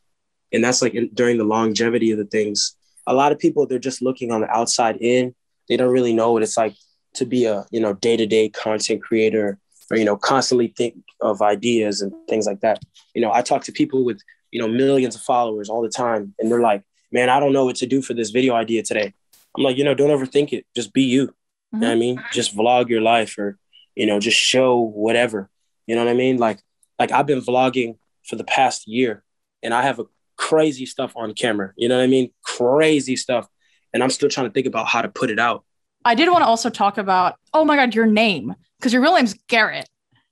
And 0.53 0.65
that's 0.65 0.83
like 0.83 0.95
in, 0.95 1.09
during 1.15 1.39
the 1.39 1.45
longevity 1.45 2.11
of 2.11 2.19
the 2.19 2.25
things. 2.25 2.77
A 3.07 3.15
lot 3.15 3.33
of 3.33 3.39
people, 3.39 3.67
they're 3.67 3.79
just 3.79 4.03
looking 4.03 4.31
on 4.33 4.43
the 4.43 4.51
outside 4.51 4.99
in. 5.01 5.35
They 5.69 5.77
don't 5.77 5.93
really 5.93 6.13
know 6.13 6.33
what 6.33 6.43
it's 6.43 6.57
like 6.57 6.75
to 7.15 7.25
be 7.25 7.47
a, 7.47 7.65
you 7.71 7.81
know, 7.81 7.95
day-to-day 7.95 8.51
content 8.51 9.03
creator 9.03 9.59
or, 9.91 9.97
you 9.97 10.05
know, 10.05 10.17
constantly 10.17 10.75
think 10.77 10.97
of 11.21 11.41
ideas 11.41 12.03
and 12.03 12.13
things 12.29 12.47
like 12.47 12.61
that. 12.61 12.83
You 13.15 13.23
know, 13.23 13.33
I 13.33 13.43
talk 13.43 13.65
to 13.65 13.73
people 13.73 14.05
with 14.05 14.21
you 14.51 14.61
know, 14.61 14.69
millions 14.69 15.15
of 15.15 15.23
followers 15.23 15.69
all 15.69 15.83
the 15.83 15.89
time. 15.89 16.35
And 16.39 16.51
they're 16.51 16.61
like, 16.61 16.83
man, 17.13 17.29
I 17.29 17.41
don't 17.41 17.53
know 17.53 17.65
what 17.65 17.77
to 17.77 17.87
do 17.87 18.03
for 18.03 18.15
this 18.15 18.31
video 18.31 18.55
idea 18.55 18.83
today. 18.83 19.15
I'm 19.57 19.65
like, 19.65 19.77
you 19.77 19.85
know, 19.85 19.95
don't 19.95 20.11
overthink 20.11 20.53
it. 20.53 20.67
Just 20.75 20.93
be 20.93 21.03
you. 21.03 21.29
Mm-hmm. 21.29 21.77
You 21.77 21.81
know 21.81 21.87
what 21.89 21.93
I 21.93 21.99
mean? 21.99 22.25
Just 22.33 22.57
vlog 22.57 22.89
your 22.89 23.01
life 23.01 23.39
or, 23.39 23.59
you 23.95 24.07
know, 24.07 24.21
just 24.21 24.39
show 24.39 24.79
whatever. 24.79 25.49
You 25.87 25.95
know 25.95 26.05
what 26.05 26.11
I 26.11 26.15
mean? 26.15 26.37
Like, 26.37 26.61
like 26.99 27.13
I've 27.13 27.27
been 27.27 27.41
vlogging 27.41 27.97
for 28.25 28.37
the 28.37 28.45
past 28.45 28.87
year 28.87 29.23
and 29.63 29.73
I 29.73 29.83
have 29.83 29.99
a 29.99 30.05
crazy 30.37 30.87
stuff 30.87 31.13
on 31.17 31.35
camera. 31.35 31.73
You 31.77 31.89
know 31.89 31.97
what 31.97 32.05
I 32.05 32.09
mean? 32.09 32.33
Crazy 32.43 33.17
stuff. 33.17 33.49
And 33.93 34.03
I'm 34.03 34.11
still 34.11 34.29
trying 34.29 34.47
to 34.49 34.53
think 34.53 34.67
about 34.67 34.87
how 34.87 35.03
to 35.03 35.09
put 35.09 35.31
it 35.31 35.39
out. 35.39 35.65
I 36.05 36.15
did 36.15 36.29
want 36.29 36.43
to 36.43 36.47
also 36.47 36.71
talk 36.71 36.99
about, 36.99 37.37
oh 37.53 37.65
my 37.65 37.77
God, 37.77 37.95
your 37.95 38.07
name, 38.07 38.55
because 38.79 38.93
your 38.93 39.03
real 39.03 39.15
name's 39.15 39.35
Garrett. 39.49 39.89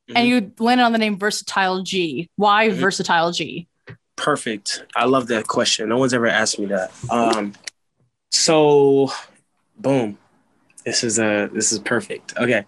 Mm-hmm. 0.08 0.16
And 0.16 0.28
you 0.28 0.52
landed 0.58 0.84
on 0.84 0.92
the 0.92 0.98
name 0.98 1.18
Versatile 1.18 1.82
G. 1.82 2.28
Why 2.36 2.68
mm-hmm. 2.68 2.78
Versatile 2.78 3.32
G? 3.32 3.66
Perfect. 4.16 4.84
I 4.94 5.06
love 5.06 5.28
that 5.28 5.46
question. 5.46 5.88
No 5.88 5.98
one's 5.98 6.14
ever 6.14 6.26
asked 6.26 6.58
me 6.58 6.66
that. 6.66 6.92
Um, 7.10 7.54
so, 8.30 9.10
boom. 9.76 10.18
This 10.84 11.02
is 11.02 11.18
a 11.18 11.48
this 11.52 11.72
is 11.72 11.78
perfect. 11.78 12.34
Okay, 12.36 12.64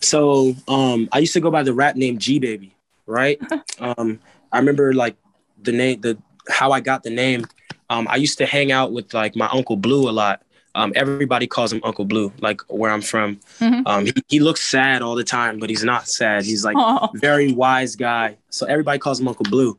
so 0.00 0.54
um, 0.68 1.08
I 1.12 1.18
used 1.18 1.34
to 1.34 1.40
go 1.40 1.50
by 1.50 1.62
the 1.62 1.74
rap 1.74 1.96
name 1.96 2.18
G 2.18 2.38
Baby, 2.38 2.74
right? 3.06 3.38
um, 3.78 4.20
I 4.50 4.58
remember 4.58 4.94
like 4.94 5.16
the 5.62 5.72
name, 5.72 6.00
the 6.00 6.16
how 6.48 6.72
I 6.72 6.80
got 6.80 7.02
the 7.02 7.10
name. 7.10 7.44
Um, 7.90 8.06
I 8.08 8.16
used 8.16 8.38
to 8.38 8.46
hang 8.46 8.72
out 8.72 8.92
with 8.92 9.12
like 9.12 9.36
my 9.36 9.48
uncle 9.48 9.76
Blue 9.76 10.08
a 10.08 10.12
lot. 10.12 10.42
Um, 10.74 10.92
everybody 10.94 11.46
calls 11.46 11.72
him 11.72 11.80
Uncle 11.82 12.04
Blue, 12.04 12.32
like 12.40 12.60
where 12.68 12.90
I'm 12.90 13.02
from. 13.02 13.36
Mm-hmm. 13.58 13.86
Um, 13.86 14.06
he, 14.06 14.12
he, 14.28 14.40
looks 14.40 14.62
sad 14.62 15.02
all 15.02 15.16
the 15.16 15.24
time, 15.24 15.58
but 15.58 15.70
he's 15.70 15.82
not 15.82 16.06
sad. 16.06 16.44
He's 16.44 16.64
like 16.64 16.76
oh. 16.78 17.08
very 17.14 17.52
wise 17.52 17.96
guy. 17.96 18.36
So 18.50 18.66
everybody 18.66 18.98
calls 18.98 19.18
him 19.18 19.26
Uncle 19.26 19.46
Blue. 19.50 19.78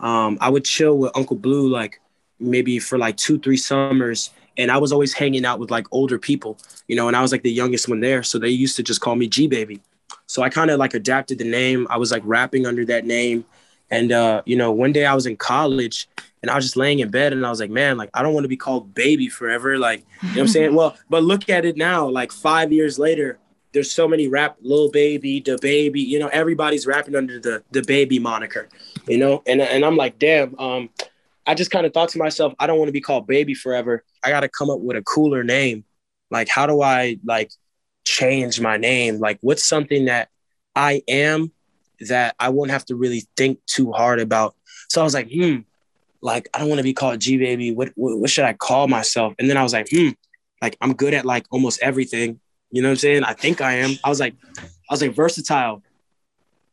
Um, 0.00 0.38
I 0.40 0.48
would 0.48 0.64
chill 0.64 0.98
with 0.98 1.12
Uncle 1.14 1.36
Blue 1.36 1.68
like 1.68 2.00
maybe 2.38 2.78
for 2.78 2.98
like 2.98 3.16
two, 3.16 3.38
three 3.38 3.56
summers. 3.56 4.30
And 4.56 4.70
I 4.70 4.78
was 4.78 4.92
always 4.92 5.12
hanging 5.12 5.44
out 5.44 5.58
with 5.58 5.70
like 5.70 5.86
older 5.90 6.18
people, 6.18 6.58
you 6.88 6.96
know, 6.96 7.06
and 7.08 7.16
I 7.16 7.22
was 7.22 7.32
like 7.32 7.42
the 7.42 7.52
youngest 7.52 7.88
one 7.88 8.00
there. 8.00 8.22
So 8.22 8.38
they 8.38 8.48
used 8.48 8.76
to 8.76 8.82
just 8.82 9.00
call 9.00 9.14
me 9.14 9.28
G 9.28 9.46
Baby. 9.46 9.80
So 10.26 10.42
I 10.42 10.48
kind 10.48 10.70
of 10.70 10.78
like 10.78 10.94
adapted 10.94 11.38
the 11.38 11.44
name. 11.44 11.86
I 11.90 11.96
was 11.96 12.10
like 12.10 12.22
rapping 12.24 12.66
under 12.66 12.84
that 12.86 13.04
name. 13.04 13.44
And, 13.90 14.12
uh, 14.12 14.42
you 14.46 14.56
know, 14.56 14.70
one 14.70 14.92
day 14.92 15.04
I 15.04 15.14
was 15.14 15.26
in 15.26 15.36
college 15.36 16.08
and 16.42 16.50
I 16.50 16.54
was 16.54 16.64
just 16.64 16.76
laying 16.76 17.00
in 17.00 17.10
bed 17.10 17.32
and 17.32 17.44
I 17.44 17.50
was 17.50 17.60
like, 17.60 17.70
man, 17.70 17.96
like, 17.96 18.10
I 18.14 18.22
don't 18.22 18.32
want 18.34 18.44
to 18.44 18.48
be 18.48 18.56
called 18.56 18.94
baby 18.94 19.28
forever. 19.28 19.78
Like, 19.78 20.04
you 20.22 20.28
know 20.28 20.34
what 20.34 20.40
I'm 20.40 20.48
saying? 20.56 20.74
well, 20.74 20.96
but 21.08 21.24
look 21.24 21.48
at 21.48 21.64
it 21.64 21.76
now, 21.76 22.08
like 22.08 22.30
five 22.30 22.72
years 22.72 22.98
later, 22.98 23.38
there's 23.72 23.90
so 23.90 24.08
many 24.08 24.28
rap, 24.28 24.56
little 24.62 24.90
Baby, 24.90 25.40
the 25.40 25.58
baby, 25.60 26.00
you 26.00 26.18
know, 26.18 26.28
everybody's 26.28 26.86
rapping 26.86 27.14
under 27.14 27.38
the 27.38 27.62
the 27.70 27.82
baby 27.82 28.18
moniker 28.18 28.68
you 29.10 29.18
know? 29.18 29.42
And, 29.46 29.60
and 29.60 29.84
I'm 29.84 29.96
like, 29.96 30.18
damn, 30.18 30.58
um, 30.58 30.90
I 31.46 31.54
just 31.54 31.70
kind 31.70 31.84
of 31.84 31.92
thought 31.92 32.10
to 32.10 32.18
myself, 32.18 32.54
I 32.58 32.66
don't 32.66 32.78
want 32.78 32.88
to 32.88 32.92
be 32.92 33.00
called 33.00 33.26
baby 33.26 33.54
forever. 33.54 34.04
I 34.24 34.30
got 34.30 34.40
to 34.40 34.48
come 34.48 34.70
up 34.70 34.80
with 34.80 34.96
a 34.96 35.02
cooler 35.02 35.42
name. 35.42 35.84
Like, 36.30 36.48
how 36.48 36.66
do 36.66 36.80
I 36.80 37.18
like 37.24 37.50
change 38.04 38.60
my 38.60 38.76
name? 38.76 39.18
Like, 39.18 39.38
what's 39.40 39.64
something 39.64 40.04
that 40.04 40.28
I 40.76 41.02
am 41.08 41.50
that 42.08 42.36
I 42.38 42.50
won't 42.50 42.70
have 42.70 42.84
to 42.86 42.94
really 42.94 43.26
think 43.36 43.58
too 43.66 43.90
hard 43.92 44.20
about? 44.20 44.54
So 44.88 45.00
I 45.00 45.04
was 45.04 45.14
like, 45.14 45.30
hmm, 45.30 45.58
like 46.22 46.48
I 46.54 46.58
don't 46.58 46.68
want 46.68 46.78
to 46.78 46.84
be 46.84 46.92
called 46.92 47.20
G 47.20 47.36
baby. 47.36 47.72
What, 47.72 47.90
what 47.96 48.18
what 48.18 48.30
should 48.30 48.44
I 48.44 48.52
call 48.52 48.86
myself? 48.88 49.34
And 49.38 49.48
then 49.48 49.56
I 49.56 49.62
was 49.62 49.72
like, 49.72 49.88
hmm, 49.90 50.10
like 50.62 50.76
I'm 50.80 50.94
good 50.94 51.14
at 51.14 51.24
like 51.24 51.46
almost 51.50 51.80
everything. 51.82 52.40
You 52.70 52.82
know 52.82 52.88
what 52.88 52.92
I'm 52.92 52.98
saying? 52.98 53.24
I 53.24 53.32
think 53.32 53.60
I 53.60 53.74
am. 53.74 53.98
I 54.04 54.08
was 54.08 54.20
like, 54.20 54.34
I 54.58 54.92
was 54.92 55.02
like 55.02 55.14
versatile. 55.14 55.82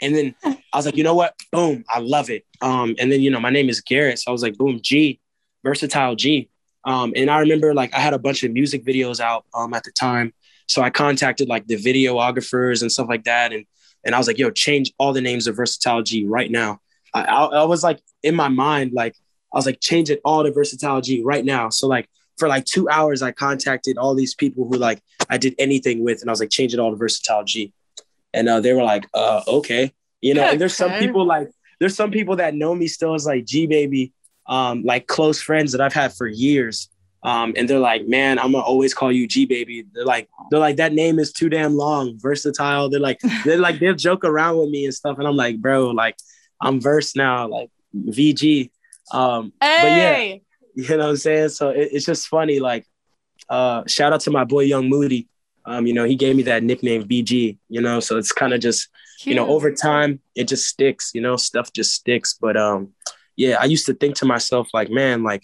And 0.01 0.15
then 0.15 0.35
I 0.45 0.57
was 0.75 0.85
like, 0.85 0.95
you 0.95 1.03
know 1.03 1.15
what? 1.15 1.35
Boom, 1.51 1.83
I 1.89 1.99
love 1.99 2.29
it. 2.29 2.45
Um, 2.61 2.95
and 2.99 3.11
then 3.11 3.21
you 3.21 3.31
know, 3.31 3.39
my 3.39 3.49
name 3.49 3.69
is 3.69 3.81
Garrett, 3.81 4.19
so 4.19 4.31
I 4.31 4.31
was 4.31 4.43
like, 4.43 4.57
boom, 4.57 4.79
G, 4.81 5.19
versatile 5.63 6.15
G. 6.15 6.49
Um, 6.85 7.13
and 7.15 7.29
I 7.29 7.39
remember 7.39 7.73
like 7.73 7.93
I 7.93 7.99
had 7.99 8.13
a 8.13 8.19
bunch 8.19 8.43
of 8.43 8.51
music 8.51 8.85
videos 8.85 9.19
out 9.19 9.45
um 9.53 9.73
at 9.73 9.83
the 9.83 9.91
time, 9.91 10.33
so 10.67 10.81
I 10.81 10.89
contacted 10.89 11.49
like 11.49 11.67
the 11.67 11.75
videographers 11.75 12.81
and 12.81 12.91
stuff 12.91 13.07
like 13.09 13.23
that, 13.25 13.53
and 13.53 13.65
and 14.05 14.15
I 14.15 14.17
was 14.17 14.27
like, 14.27 14.37
yo, 14.37 14.51
change 14.51 14.93
all 14.97 15.13
the 15.13 15.21
names 15.21 15.47
of 15.47 15.55
versatile 15.55 16.03
G 16.03 16.25
right 16.25 16.49
now. 16.49 16.79
I, 17.13 17.23
I, 17.23 17.45
I 17.45 17.63
was 17.63 17.83
like 17.83 18.01
in 18.23 18.35
my 18.35 18.47
mind, 18.47 18.93
like 18.93 19.15
I 19.53 19.57
was 19.57 19.65
like, 19.65 19.79
change 19.81 20.09
it 20.09 20.21
all 20.23 20.43
to 20.43 20.51
versatile 20.51 21.01
G 21.01 21.23
right 21.23 21.43
now. 21.43 21.69
So 21.69 21.87
like 21.87 22.07
for 22.37 22.47
like 22.47 22.65
two 22.65 22.87
hours, 22.89 23.21
I 23.21 23.31
contacted 23.31 23.97
all 23.97 24.13
these 24.13 24.35
people 24.35 24.67
who 24.67 24.77
like 24.77 25.01
I 25.29 25.37
did 25.37 25.55
anything 25.57 26.03
with, 26.03 26.21
and 26.21 26.29
I 26.29 26.33
was 26.33 26.39
like, 26.39 26.51
change 26.51 26.73
it 26.73 26.79
all 26.79 26.91
to 26.91 26.97
versatile 26.97 27.43
G. 27.43 27.73
And 28.37 28.47
uh, 28.47 28.59
they 28.59 28.73
were 28.73 28.83
like, 28.83 29.07
uh, 29.13 29.41
okay, 29.47 29.93
you 30.21 30.33
know. 30.35 30.43
Okay. 30.43 30.51
And 30.51 30.61
there's 30.61 30.75
some 30.75 30.93
people 30.99 31.25
like 31.25 31.49
there's 31.79 31.95
some 31.95 32.11
people 32.11 32.35
that 32.35 32.53
know 32.53 32.75
me 32.75 32.87
still 32.87 33.15
as 33.15 33.25
like 33.25 33.45
G 33.45 33.65
baby, 33.65 34.13
um, 34.47 34.83
like 34.83 35.07
close 35.07 35.41
friends 35.41 35.71
that 35.71 35.81
I've 35.81 35.93
had 35.93 36.13
for 36.13 36.27
years. 36.27 36.89
Um, 37.23 37.53
and 37.57 37.67
they're 37.67 37.79
like, 37.79 38.07
man, 38.07 38.37
I'm 38.37 38.51
gonna 38.51 38.63
always 38.63 38.93
call 38.93 39.11
you 39.11 39.27
G 39.27 39.45
baby. 39.45 39.85
They're 39.91 40.05
like, 40.05 40.29
they're 40.51 40.59
like, 40.59 40.75
that 40.75 40.93
name 40.93 41.17
is 41.17 41.33
too 41.33 41.49
damn 41.49 41.75
long, 41.75 42.19
versatile. 42.19 42.89
They're 42.89 42.99
like, 42.99 43.19
they're 43.43 43.57
like, 43.57 43.79
they'll 43.79 43.95
joke 43.95 44.23
around 44.23 44.57
with 44.57 44.69
me 44.69 44.85
and 44.85 44.93
stuff. 44.93 45.17
And 45.17 45.27
I'm 45.27 45.35
like, 45.35 45.59
bro, 45.59 45.87
like, 45.87 46.15
I'm 46.61 46.79
verse 46.79 47.15
now, 47.15 47.47
like 47.47 47.71
VG. 47.95 48.69
Um, 49.11 49.51
hey! 49.61 50.43
but 50.75 50.83
yeah, 50.83 50.87
you 50.89 50.97
know 50.97 51.05
what 51.05 51.09
I'm 51.09 51.17
saying? 51.17 51.49
So 51.49 51.69
it, 51.69 51.89
it's 51.91 52.05
just 52.05 52.27
funny. 52.27 52.59
Like, 52.59 52.85
uh, 53.49 53.83
shout 53.87 54.13
out 54.13 54.21
to 54.21 54.31
my 54.31 54.43
boy 54.43 54.61
Young 54.61 54.89
Moody. 54.89 55.27
Um, 55.67 55.85
you 55.85 55.93
know, 55.93 56.05
he 56.05 56.15
gave 56.15 56.35
me 56.35 56.43
that 56.43 56.63
nickname 56.63 57.07
BG, 57.07 57.57
you 57.69 57.81
know, 57.81 57.99
so 57.99 58.17
it's 58.17 58.31
kind 58.31 58.53
of 58.53 58.61
just, 58.61 58.87
Cute. 59.19 59.35
you 59.35 59.35
know, 59.35 59.47
over 59.49 59.71
time 59.71 60.21
it 60.33 60.47
just 60.47 60.65
sticks, 60.65 61.11
you 61.13 61.21
know, 61.21 61.35
stuff 61.35 61.73
just 61.73 61.93
sticks. 61.93 62.37
But 62.39 62.55
um, 62.55 62.93
yeah, 63.35 63.57
I 63.59 63.65
used 63.65 63.85
to 63.87 63.93
think 63.93 64.15
to 64.17 64.25
myself, 64.25 64.69
like, 64.73 64.89
man, 64.89 65.23
like, 65.23 65.43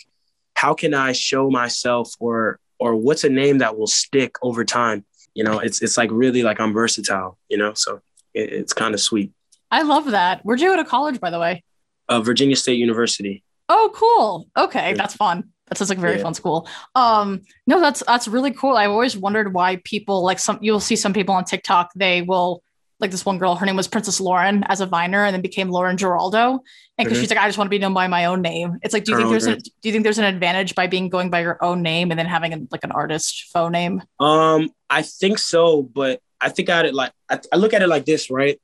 how 0.56 0.74
can 0.74 0.94
I 0.94 1.12
show 1.12 1.50
myself 1.50 2.14
or 2.20 2.60
or 2.80 2.96
what's 2.96 3.24
a 3.24 3.30
name 3.30 3.60
that 3.60 3.78
will 3.78 3.88
stick 3.88 4.36
over 4.42 4.64
time? 4.64 5.06
You 5.34 5.44
know, 5.44 5.60
it's 5.60 5.82
it's 5.82 5.98
like 5.98 6.10
really 6.12 6.42
like 6.42 6.60
I'm 6.60 6.74
versatile, 6.74 7.38
you 7.50 7.58
know, 7.58 7.74
so 7.74 8.02
it, 8.34 8.52
it's 8.52 8.74
kind 8.74 8.94
of 8.94 9.02
sweet. 9.02 9.32
I 9.72 9.82
love 9.82 10.12
that. 10.12 10.46
Where'd 10.46 10.62
you 10.62 10.70
go 10.70 10.78
to 10.78 10.86
college, 10.86 11.20
by 11.20 11.32
the 11.32 11.40
way? 11.40 11.64
Uh, 12.08 12.22
Virginia 12.22 12.56
State 12.56 12.78
University. 12.78 13.44
Oh, 13.70 13.92
cool. 13.94 14.48
Okay, 14.56 14.90
yeah. 14.90 14.96
that's 14.96 15.16
fun. 15.16 15.53
That 15.74 15.80
sounds 15.80 15.90
like 15.90 15.98
a 15.98 16.02
very 16.02 16.18
yeah. 16.18 16.24
fun 16.24 16.36
school. 16.36 16.68
Um, 16.94 17.42
no, 17.66 17.80
that's 17.80 18.04
that's 18.06 18.28
really 18.28 18.52
cool. 18.52 18.78
I've 18.78 18.92
always 18.92 19.18
wondered 19.18 19.54
why 19.54 19.78
people 19.84 20.24
like 20.24 20.38
some. 20.38 20.60
You'll 20.62 20.80
see 20.80 20.96
some 20.96 21.14
people 21.14 21.34
on 21.34 21.46
TikTok. 21.46 21.92
They 21.96 22.22
will 22.22 22.62
like 23.00 23.10
this 23.10 23.26
one 23.26 23.40
girl. 23.40 23.56
Her 23.56 23.66
name 23.66 23.76
was 23.76 23.88
Princess 23.88 24.22
Lauren 24.22 24.64
as 24.66 24.80
a 24.80 24.86
viner, 24.86 25.26
and 25.26 25.34
then 25.34 25.42
became 25.42 25.70
Lauren 25.70 25.98
Giraldo. 25.98 26.52
And 26.52 26.62
because 26.98 27.14
mm-hmm. 27.14 27.22
she's 27.22 27.30
like, 27.32 27.40
I 27.40 27.48
just 27.48 27.58
want 27.58 27.68
to 27.68 27.70
be 27.70 27.80
known 27.80 27.96
by 27.96 28.08
my 28.08 28.26
own 28.26 28.44
name. 28.44 28.78
It's 28.84 28.94
like, 28.94 29.04
do 29.04 29.14
you 29.14 29.18
think 29.18 29.32
there's 29.32 29.48
a, 29.48 29.56
do 29.56 29.72
you 29.82 29.92
think 29.92 30.04
there's 30.04 30.20
an 30.20 30.26
advantage 30.26 30.76
by 30.76 30.86
being 30.86 31.10
going 31.10 31.32
by 31.32 31.42
your 31.42 31.58
own 31.64 31.82
name 31.82 32.12
and 32.12 32.20
then 32.20 32.28
having 32.28 32.54
a, 32.54 32.60
like 32.70 32.84
an 32.84 32.92
artist 32.92 33.50
faux 33.52 33.72
name? 33.72 34.04
Um, 34.20 34.70
I 34.92 35.02
think 35.02 35.40
so, 35.40 35.82
but 35.82 36.22
I 36.40 36.50
think 36.50 36.70
at 36.70 36.86
it 36.86 36.94
like 36.94 37.12
I, 37.30 37.40
I 37.52 37.56
look 37.56 37.74
at 37.74 37.82
it 37.82 37.88
like 37.88 38.06
this, 38.06 38.30
right? 38.30 38.62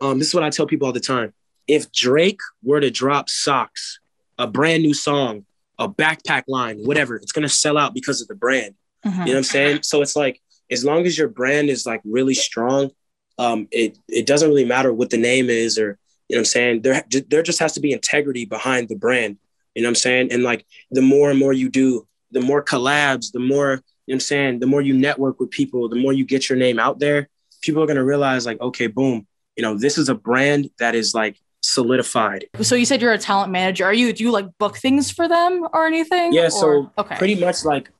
Um, 0.00 0.18
this 0.18 0.28
is 0.28 0.34
what 0.34 0.42
I 0.42 0.50
tell 0.50 0.66
people 0.66 0.86
all 0.86 0.92
the 0.92 1.00
time. 1.00 1.32
If 1.68 1.92
Drake 1.92 2.40
were 2.62 2.80
to 2.80 2.90
drop 2.90 3.28
socks, 3.28 4.00
a 4.38 4.46
brand 4.46 4.82
new 4.82 4.94
song, 4.94 5.44
a 5.78 5.88
backpack 5.88 6.44
line, 6.48 6.80
whatever, 6.84 7.16
it's 7.16 7.32
gonna 7.32 7.48
sell 7.48 7.78
out 7.78 7.94
because 7.94 8.20
of 8.20 8.28
the 8.28 8.34
brand. 8.34 8.74
Mm-hmm. 9.04 9.20
You 9.20 9.26
know 9.26 9.32
what 9.32 9.36
I'm 9.38 9.44
saying? 9.44 9.82
So 9.82 10.02
it's 10.02 10.16
like 10.16 10.40
as 10.70 10.84
long 10.84 11.06
as 11.06 11.16
your 11.16 11.28
brand 11.28 11.70
is 11.70 11.86
like 11.86 12.00
really 12.04 12.34
strong, 12.34 12.90
um, 13.38 13.68
it 13.70 13.98
it 14.08 14.26
doesn't 14.26 14.48
really 14.48 14.64
matter 14.64 14.92
what 14.92 15.10
the 15.10 15.16
name 15.16 15.48
is 15.50 15.78
or 15.78 15.98
you 16.28 16.36
know 16.36 16.40
what 16.40 16.40
I'm 16.40 16.44
saying. 16.46 16.82
There 16.82 17.04
there 17.28 17.42
just 17.42 17.60
has 17.60 17.72
to 17.74 17.80
be 17.80 17.92
integrity 17.92 18.44
behind 18.44 18.88
the 18.88 18.96
brand. 18.96 19.38
You 19.74 19.82
know 19.82 19.88
what 19.88 19.92
I'm 19.92 19.96
saying? 19.96 20.32
And 20.32 20.42
like 20.42 20.66
the 20.90 21.02
more 21.02 21.30
and 21.30 21.38
more 21.38 21.52
you 21.52 21.68
do, 21.68 22.06
the 22.32 22.40
more 22.40 22.62
collabs, 22.64 23.32
the 23.32 23.38
more 23.38 23.70
you 23.70 23.74
know 23.74 23.82
what 24.06 24.14
I'm 24.14 24.20
saying, 24.20 24.58
the 24.60 24.66
more 24.66 24.82
you 24.82 24.94
network 24.94 25.38
with 25.38 25.50
people, 25.50 25.88
the 25.88 25.96
more 25.96 26.12
you 26.12 26.24
get 26.24 26.48
your 26.48 26.58
name 26.58 26.78
out 26.78 26.98
there, 26.98 27.28
people 27.62 27.82
are 27.82 27.86
gonna 27.86 28.04
realize 28.04 28.46
like, 28.46 28.60
okay, 28.60 28.88
boom, 28.88 29.26
you 29.56 29.62
know, 29.62 29.76
this 29.76 29.98
is 29.98 30.08
a 30.08 30.14
brand 30.14 30.70
that 30.78 30.94
is 30.94 31.14
like 31.14 31.38
solidified. 31.60 32.46
So 32.60 32.74
you 32.74 32.84
said 32.84 33.02
you're 33.02 33.12
a 33.12 33.18
talent 33.18 33.50
manager. 33.52 33.84
Are 33.84 33.92
you 33.92 34.12
do 34.12 34.24
you 34.24 34.30
like 34.30 34.46
book 34.58 34.76
things 34.76 35.10
for 35.10 35.28
them 35.28 35.66
or 35.72 35.86
anything? 35.86 36.32
Yeah, 36.32 36.46
or? 36.46 36.50
so 36.50 36.92
okay. 36.98 37.16
pretty 37.16 37.34
much 37.34 37.64
like 37.64 37.90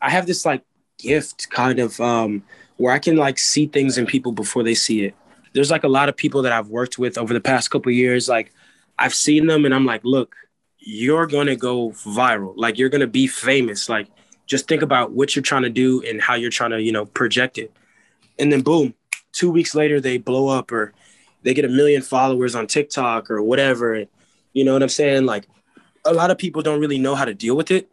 I 0.00 0.10
have 0.10 0.26
this 0.26 0.44
like 0.44 0.62
gift 0.98 1.50
kind 1.50 1.78
of 1.78 2.00
um 2.00 2.42
where 2.76 2.92
I 2.92 2.98
can 2.98 3.16
like 3.16 3.38
see 3.38 3.66
things 3.66 3.98
in 3.98 4.06
people 4.06 4.32
before 4.32 4.62
they 4.62 4.74
see 4.74 5.04
it. 5.04 5.14
There's 5.54 5.70
like 5.70 5.84
a 5.84 5.88
lot 5.88 6.08
of 6.08 6.16
people 6.16 6.42
that 6.42 6.52
I've 6.52 6.68
worked 6.68 6.98
with 6.98 7.16
over 7.16 7.32
the 7.32 7.40
past 7.40 7.70
couple 7.70 7.90
years 7.92 8.28
like 8.28 8.52
I've 8.98 9.14
seen 9.14 9.46
them 9.46 9.64
and 9.64 9.74
I'm 9.74 9.84
like, 9.84 10.02
look, 10.04 10.34
you're 10.78 11.26
going 11.26 11.48
to 11.48 11.56
go 11.56 11.90
viral. 11.90 12.54
Like 12.56 12.78
you're 12.78 12.88
going 12.88 13.00
to 13.00 13.06
be 13.06 13.26
famous. 13.26 13.88
Like 13.88 14.08
just 14.46 14.68
think 14.68 14.82
about 14.82 15.12
what 15.12 15.34
you're 15.34 15.42
trying 15.42 15.62
to 15.62 15.70
do 15.70 16.02
and 16.02 16.20
how 16.20 16.34
you're 16.34 16.50
trying 16.50 16.70
to, 16.70 16.80
you 16.80 16.92
know, 16.92 17.04
project 17.04 17.58
it. 17.58 17.72
And 18.38 18.52
then 18.52 18.62
boom, 18.62 18.94
2 19.32 19.50
weeks 19.50 19.74
later 19.74 20.00
they 20.00 20.18
blow 20.18 20.48
up 20.48 20.70
or 20.72 20.92
they 21.46 21.54
get 21.54 21.64
a 21.64 21.68
million 21.68 22.02
followers 22.02 22.56
on 22.56 22.66
TikTok 22.66 23.30
or 23.30 23.40
whatever. 23.40 24.04
You 24.52 24.64
know 24.64 24.72
what 24.72 24.82
I'm 24.82 24.88
saying? 24.88 25.26
Like 25.26 25.46
a 26.04 26.12
lot 26.12 26.32
of 26.32 26.38
people 26.38 26.60
don't 26.60 26.80
really 26.80 26.98
know 26.98 27.14
how 27.14 27.24
to 27.24 27.34
deal 27.34 27.56
with 27.56 27.70
it. 27.70 27.88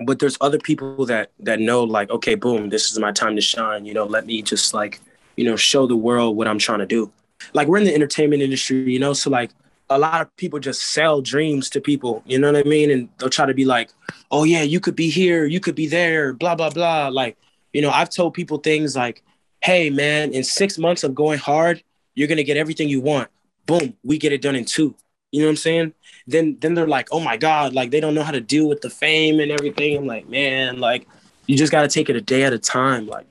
But 0.00 0.18
there's 0.18 0.36
other 0.40 0.58
people 0.58 1.06
that 1.06 1.30
that 1.38 1.60
know 1.60 1.84
like, 1.84 2.10
okay, 2.10 2.34
boom, 2.34 2.68
this 2.68 2.90
is 2.90 2.98
my 2.98 3.12
time 3.12 3.36
to 3.36 3.40
shine. 3.40 3.84
You 3.84 3.94
know, 3.94 4.04
let 4.04 4.26
me 4.26 4.42
just 4.42 4.74
like, 4.74 5.00
you 5.36 5.44
know, 5.44 5.54
show 5.54 5.86
the 5.86 5.94
world 5.94 6.36
what 6.36 6.48
I'm 6.48 6.58
trying 6.58 6.80
to 6.80 6.86
do. 6.86 7.12
Like 7.52 7.68
we're 7.68 7.78
in 7.78 7.84
the 7.84 7.94
entertainment 7.94 8.42
industry, 8.42 8.92
you 8.92 8.98
know, 8.98 9.12
so 9.12 9.30
like 9.30 9.52
a 9.88 9.98
lot 9.98 10.20
of 10.20 10.36
people 10.36 10.58
just 10.58 10.82
sell 10.82 11.20
dreams 11.20 11.70
to 11.70 11.80
people, 11.80 12.20
you 12.26 12.38
know 12.38 12.50
what 12.50 12.66
I 12.66 12.68
mean? 12.68 12.90
And 12.90 13.08
they'll 13.18 13.30
try 13.30 13.46
to 13.46 13.54
be 13.54 13.64
like, 13.64 13.90
oh 14.32 14.42
yeah, 14.42 14.62
you 14.62 14.80
could 14.80 14.96
be 14.96 15.08
here, 15.08 15.44
you 15.44 15.60
could 15.60 15.76
be 15.76 15.86
there, 15.86 16.32
blah, 16.32 16.56
blah, 16.56 16.70
blah. 16.70 17.08
Like, 17.08 17.36
you 17.72 17.80
know, 17.80 17.90
I've 17.90 18.10
told 18.10 18.34
people 18.34 18.58
things 18.58 18.96
like, 18.96 19.22
hey 19.62 19.88
man, 19.90 20.32
in 20.32 20.42
six 20.42 20.78
months 20.78 21.04
of 21.04 21.14
going 21.14 21.38
hard, 21.38 21.84
you're 22.14 22.28
gonna 22.28 22.42
get 22.42 22.56
everything 22.56 22.88
you 22.88 23.00
want. 23.00 23.28
Boom, 23.66 23.96
we 24.02 24.18
get 24.18 24.32
it 24.32 24.42
done 24.42 24.56
in 24.56 24.64
two. 24.64 24.94
You 25.32 25.40
know 25.40 25.46
what 25.46 25.52
I'm 25.52 25.56
saying? 25.56 25.94
Then 26.26 26.56
then 26.60 26.74
they're 26.74 26.88
like, 26.88 27.08
oh 27.12 27.20
my 27.20 27.36
God, 27.36 27.72
like 27.72 27.90
they 27.90 28.00
don't 28.00 28.14
know 28.14 28.22
how 28.22 28.32
to 28.32 28.40
deal 28.40 28.68
with 28.68 28.80
the 28.80 28.90
fame 28.90 29.40
and 29.40 29.52
everything. 29.52 29.96
I'm 29.96 30.06
like, 30.06 30.28
man, 30.28 30.78
like 30.78 31.06
you 31.46 31.56
just 31.56 31.72
gotta 31.72 31.88
take 31.88 32.08
it 32.08 32.16
a 32.16 32.20
day 32.20 32.42
at 32.44 32.52
a 32.52 32.58
time. 32.58 33.06
Like, 33.06 33.26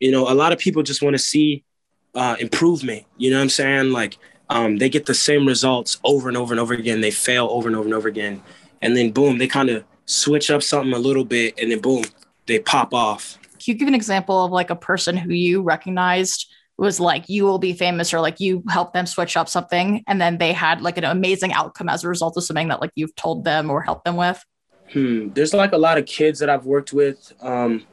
you 0.00 0.10
know, 0.10 0.30
a 0.30 0.34
lot 0.34 0.52
of 0.52 0.58
people 0.58 0.82
just 0.82 1.02
want 1.02 1.14
to 1.14 1.18
see 1.18 1.64
uh, 2.14 2.36
improvement. 2.38 3.04
You 3.16 3.30
know 3.30 3.38
what 3.38 3.44
I'm 3.44 3.48
saying? 3.48 3.90
Like, 3.90 4.18
um, 4.50 4.78
they 4.78 4.88
get 4.88 5.06
the 5.06 5.14
same 5.14 5.46
results 5.46 5.98
over 6.04 6.28
and 6.28 6.36
over 6.36 6.52
and 6.52 6.60
over 6.60 6.74
again. 6.74 7.00
They 7.00 7.10
fail 7.10 7.48
over 7.50 7.68
and 7.68 7.76
over 7.76 7.86
and 7.86 7.94
over 7.94 8.08
again, 8.08 8.42
and 8.80 8.96
then 8.96 9.10
boom, 9.10 9.38
they 9.38 9.48
kind 9.48 9.70
of 9.70 9.84
switch 10.06 10.50
up 10.50 10.62
something 10.62 10.92
a 10.92 10.98
little 10.98 11.24
bit, 11.24 11.58
and 11.58 11.70
then 11.70 11.80
boom, 11.80 12.04
they 12.46 12.58
pop 12.58 12.94
off. 12.94 13.38
Can 13.52 13.72
you 13.72 13.74
give 13.74 13.88
an 13.88 13.94
example 13.94 14.44
of 14.44 14.52
like 14.52 14.70
a 14.70 14.76
person 14.76 15.16
who 15.16 15.32
you 15.32 15.62
recognized 15.62 16.51
was 16.82 16.98
like 16.98 17.28
you 17.28 17.44
will 17.44 17.60
be 17.60 17.72
famous 17.72 18.12
or 18.12 18.20
like 18.20 18.40
you 18.40 18.60
help 18.68 18.92
them 18.92 19.06
switch 19.06 19.36
up 19.36 19.48
something 19.48 20.02
and 20.08 20.20
then 20.20 20.38
they 20.38 20.52
had 20.52 20.82
like 20.82 20.98
an 20.98 21.04
amazing 21.04 21.52
outcome 21.52 21.88
as 21.88 22.02
a 22.02 22.08
result 22.08 22.36
of 22.36 22.42
something 22.42 22.66
that 22.66 22.80
like 22.80 22.90
you've 22.96 23.14
told 23.14 23.44
them 23.44 23.70
or 23.70 23.80
helped 23.80 24.04
them 24.04 24.16
with. 24.16 24.44
Hmm. 24.92 25.28
there's 25.28 25.54
like 25.54 25.72
a 25.72 25.78
lot 25.78 25.96
of 25.96 26.04
kids 26.04 26.40
that 26.40 26.50
i've 26.50 26.66
worked 26.66 26.92
with 26.92 27.32
um, 27.40 27.86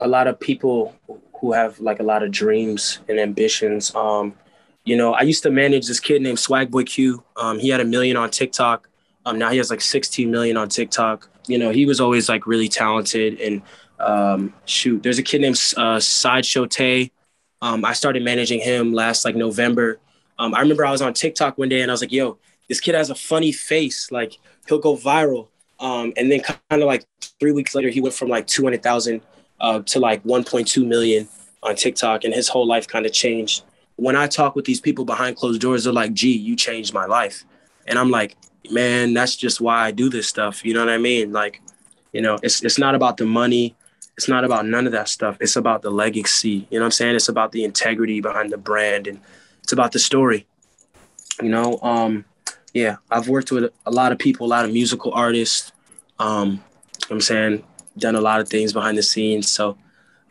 a 0.00 0.08
lot 0.08 0.26
of 0.26 0.40
people 0.40 0.96
who 1.38 1.52
have 1.52 1.78
like 1.80 2.00
a 2.00 2.02
lot 2.02 2.24
of 2.24 2.32
dreams 2.32 3.00
and 3.08 3.20
ambitions. 3.20 3.94
Um, 3.94 4.34
you 4.84 4.96
know 4.96 5.12
i 5.12 5.20
used 5.20 5.42
to 5.42 5.50
manage 5.50 5.86
this 5.86 6.00
kid 6.00 6.22
named 6.22 6.38
swagboy 6.38 6.86
q. 6.86 7.22
Um, 7.36 7.58
he 7.58 7.68
had 7.68 7.80
a 7.80 7.84
million 7.84 8.16
on 8.16 8.30
tiktok. 8.30 8.88
Um, 9.26 9.38
now 9.38 9.50
he 9.50 9.58
has 9.58 9.68
like 9.70 9.82
16 9.82 10.30
million 10.30 10.56
on 10.56 10.70
tiktok. 10.70 11.28
You 11.46 11.58
know 11.58 11.70
he 11.72 11.84
was 11.84 12.00
always 12.00 12.26
like 12.26 12.46
really 12.46 12.68
talented 12.68 13.38
and 13.38 13.60
um, 14.00 14.54
shoot 14.64 15.02
there's 15.02 15.18
a 15.18 15.22
kid 15.22 15.42
named 15.42 15.60
uh, 15.76 16.00
sideshow 16.00 16.64
tay 16.64 17.12
um, 17.60 17.84
I 17.84 17.92
started 17.92 18.22
managing 18.22 18.60
him 18.60 18.92
last 18.92 19.24
like 19.24 19.36
November. 19.36 19.98
Um, 20.38 20.54
I 20.54 20.60
remember 20.60 20.86
I 20.86 20.90
was 20.90 21.02
on 21.02 21.12
TikTok 21.14 21.58
one 21.58 21.68
day 21.68 21.82
and 21.82 21.90
I 21.90 21.94
was 21.94 22.00
like, 22.00 22.12
yo, 22.12 22.38
this 22.68 22.80
kid 22.80 22.94
has 22.94 23.10
a 23.10 23.14
funny 23.14 23.52
face. 23.52 24.12
Like 24.12 24.38
he'll 24.66 24.78
go 24.78 24.96
viral. 24.96 25.48
Um, 25.80 26.12
and 26.16 26.30
then 26.30 26.40
kind 26.40 26.82
of 26.82 26.86
like 26.86 27.04
three 27.40 27.52
weeks 27.52 27.74
later, 27.74 27.88
he 27.88 28.00
went 28.00 28.14
from 28.14 28.28
like 28.28 28.46
200,000 28.46 29.20
uh, 29.60 29.80
to 29.80 30.00
like 30.00 30.22
1.2 30.24 30.86
million 30.86 31.28
on 31.62 31.74
TikTok 31.74 32.24
and 32.24 32.32
his 32.32 32.48
whole 32.48 32.66
life 32.66 32.86
kind 32.86 33.06
of 33.06 33.12
changed. 33.12 33.64
When 33.96 34.14
I 34.14 34.28
talk 34.28 34.54
with 34.54 34.64
these 34.64 34.80
people 34.80 35.04
behind 35.04 35.36
closed 35.36 35.60
doors, 35.60 35.84
they're 35.84 35.92
like, 35.92 36.12
G, 36.12 36.30
you 36.30 36.54
changed 36.54 36.94
my 36.94 37.06
life. 37.06 37.44
And 37.86 37.98
I'm 37.98 38.10
like, 38.10 38.36
man, 38.70 39.14
that's 39.14 39.34
just 39.34 39.60
why 39.60 39.84
I 39.84 39.90
do 39.90 40.08
this 40.08 40.28
stuff. 40.28 40.64
You 40.64 40.74
know 40.74 40.80
what 40.80 40.92
I 40.92 40.98
mean? 40.98 41.32
Like, 41.32 41.60
you 42.12 42.20
know, 42.20 42.38
it's, 42.42 42.62
it's 42.62 42.78
not 42.78 42.94
about 42.94 43.16
the 43.16 43.26
money 43.26 43.74
it's 44.18 44.26
not 44.26 44.42
about 44.42 44.66
none 44.66 44.84
of 44.84 44.90
that 44.90 45.08
stuff. 45.08 45.36
It's 45.40 45.54
about 45.54 45.82
the 45.82 45.92
legacy. 45.92 46.66
You 46.70 46.80
know 46.80 46.80
what 46.80 46.86
I'm 46.86 46.90
saying? 46.90 47.14
It's 47.14 47.28
about 47.28 47.52
the 47.52 47.62
integrity 47.62 48.20
behind 48.20 48.50
the 48.50 48.58
brand 48.58 49.06
and 49.06 49.20
it's 49.62 49.72
about 49.72 49.92
the 49.92 50.00
story. 50.00 50.44
You 51.40 51.50
know, 51.50 51.78
um, 51.82 52.24
yeah, 52.74 52.96
I've 53.12 53.28
worked 53.28 53.52
with 53.52 53.72
a 53.86 53.90
lot 53.92 54.10
of 54.10 54.18
people, 54.18 54.44
a 54.44 54.48
lot 54.48 54.64
of 54.64 54.72
musical 54.72 55.12
artists. 55.12 55.70
Um, 56.18 56.64
I'm 57.08 57.20
saying 57.20 57.62
done 57.96 58.16
a 58.16 58.20
lot 58.20 58.40
of 58.40 58.48
things 58.48 58.72
behind 58.72 58.98
the 58.98 59.04
scenes. 59.04 59.52
So 59.52 59.78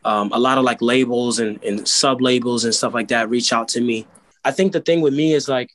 um, 0.03 0.33
a 0.33 0.37
lot 0.37 0.57
of 0.57 0.65
like 0.65 0.81
labels 0.81 1.39
and, 1.39 1.63
and 1.63 1.87
sub 1.87 2.21
labels 2.21 2.65
and 2.65 2.75
stuff 2.75 2.93
like 2.93 3.07
that 3.07 3.29
reach 3.29 3.53
out 3.53 3.69
to 3.69 3.79
me. 3.79 4.05
I 4.43 4.51
think 4.51 4.73
the 4.73 4.81
thing 4.81 4.99
with 4.99 5.13
me 5.13 5.33
is 5.33 5.47
like 5.47 5.71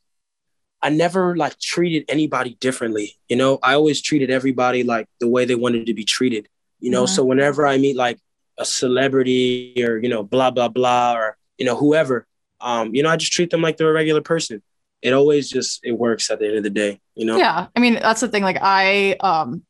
I 0.82 0.90
never 0.90 1.34
like 1.34 1.58
treated 1.58 2.04
anybody 2.10 2.58
differently. 2.60 3.16
You 3.30 3.36
know, 3.36 3.58
I 3.62 3.72
always 3.72 4.02
treated 4.02 4.30
everybody 4.30 4.82
like 4.82 5.08
the 5.18 5.28
way 5.28 5.46
they 5.46 5.54
wanted 5.54 5.86
to 5.86 5.94
be 5.94 6.04
treated. 6.04 6.50
You 6.82 6.90
know, 6.90 7.04
mm-hmm. 7.04 7.14
so 7.14 7.24
whenever 7.24 7.66
I 7.66 7.78
meet 7.78 7.96
like 7.96 8.18
a 8.58 8.64
celebrity 8.64 9.82
or 9.82 9.98
you 9.98 10.08
know 10.08 10.22
blah 10.22 10.50
blah 10.50 10.68
blah 10.68 11.14
or 11.14 11.38
you 11.56 11.64
know 11.64 11.76
whoever, 11.76 12.26
um, 12.60 12.94
you 12.94 13.02
know, 13.02 13.08
I 13.08 13.16
just 13.16 13.32
treat 13.32 13.50
them 13.50 13.62
like 13.62 13.76
they're 13.76 13.90
a 13.90 13.92
regular 13.92 14.20
person. 14.20 14.62
It 15.00 15.12
always 15.12 15.48
just 15.48 15.80
it 15.84 15.92
works 15.92 16.30
at 16.30 16.40
the 16.40 16.48
end 16.48 16.56
of 16.56 16.64
the 16.64 16.70
day. 16.70 17.00
You 17.14 17.26
know. 17.26 17.36
Yeah, 17.38 17.68
I 17.74 17.80
mean 17.80 17.94
that's 17.94 18.20
the 18.20 18.28
thing. 18.28 18.42
Like 18.42 18.58
I 18.60 19.16
um 19.20 19.62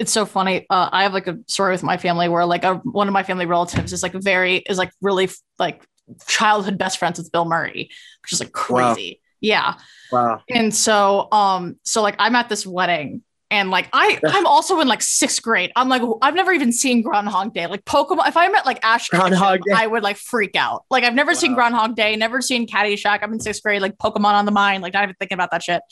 it's 0.00 0.10
so 0.10 0.26
funny. 0.26 0.66
Uh, 0.68 0.88
I 0.90 1.04
have 1.04 1.14
like 1.14 1.28
a 1.28 1.38
story 1.46 1.70
with 1.70 1.84
my 1.84 1.96
family 1.96 2.28
where 2.28 2.44
like 2.44 2.64
a, 2.64 2.74
one 2.78 3.06
of 3.06 3.14
my 3.14 3.22
family 3.22 3.46
relatives 3.46 3.92
is 3.92 4.02
like 4.02 4.14
very 4.14 4.56
is 4.56 4.76
like 4.78 4.90
really 5.00 5.30
like 5.60 5.84
childhood 6.26 6.76
best 6.76 6.98
friends 6.98 7.18
with 7.18 7.30
Bill 7.30 7.44
Murray, 7.44 7.88
which 8.22 8.32
is 8.32 8.40
like 8.40 8.50
crazy. 8.50 9.20
Wow. 9.20 9.28
Yeah. 9.40 9.74
Wow. 10.10 10.42
And 10.50 10.74
so 10.74 11.28
um 11.30 11.78
so 11.84 12.02
like 12.02 12.16
I'm 12.18 12.34
at 12.34 12.48
this 12.48 12.66
wedding 12.66 13.22
and 13.52 13.70
like 13.70 13.88
I, 13.92 14.18
I'm 14.26 14.46
also 14.46 14.80
in 14.80 14.88
like 14.88 15.02
sixth 15.02 15.42
grade. 15.42 15.70
I'm 15.76 15.88
like, 15.88 16.02
I've 16.22 16.34
never 16.34 16.52
even 16.52 16.72
seen 16.72 17.02
Groundhog 17.02 17.52
Day. 17.52 17.66
Like 17.66 17.84
Pokemon, 17.84 18.26
if 18.26 18.36
I 18.36 18.48
met 18.48 18.66
like 18.66 18.80
Ash 18.82 19.08
Groundhog 19.08 19.60
Day. 19.64 19.72
I 19.76 19.86
would 19.86 20.02
like 20.02 20.16
freak 20.16 20.56
out. 20.56 20.84
Like 20.90 21.04
I've 21.04 21.14
never 21.14 21.32
wow. 21.32 21.38
seen 21.38 21.54
Groundhog 21.54 21.94
Day, 21.94 22.16
never 22.16 22.40
seen 22.40 22.66
Caddyshack. 22.66 23.20
I'm 23.22 23.32
in 23.32 23.40
sixth 23.40 23.62
grade, 23.62 23.82
like 23.82 23.98
Pokemon 23.98 24.32
on 24.32 24.46
the 24.46 24.52
mind, 24.52 24.82
like 24.82 24.94
not 24.94 25.04
even 25.04 25.14
thinking 25.20 25.36
about 25.36 25.50
that 25.52 25.62
shit. 25.62 25.82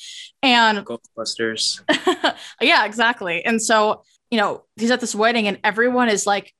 And 0.42 0.84
Ghostbusters. 0.84 1.82
yeah, 2.60 2.86
exactly. 2.86 3.44
And 3.44 3.62
so, 3.62 4.02
you 4.30 4.38
know, 4.38 4.64
he's 4.76 4.90
at 4.90 5.00
this 5.00 5.14
wedding 5.14 5.46
and 5.46 5.60
everyone 5.62 6.08
is 6.08 6.26
like, 6.26 6.54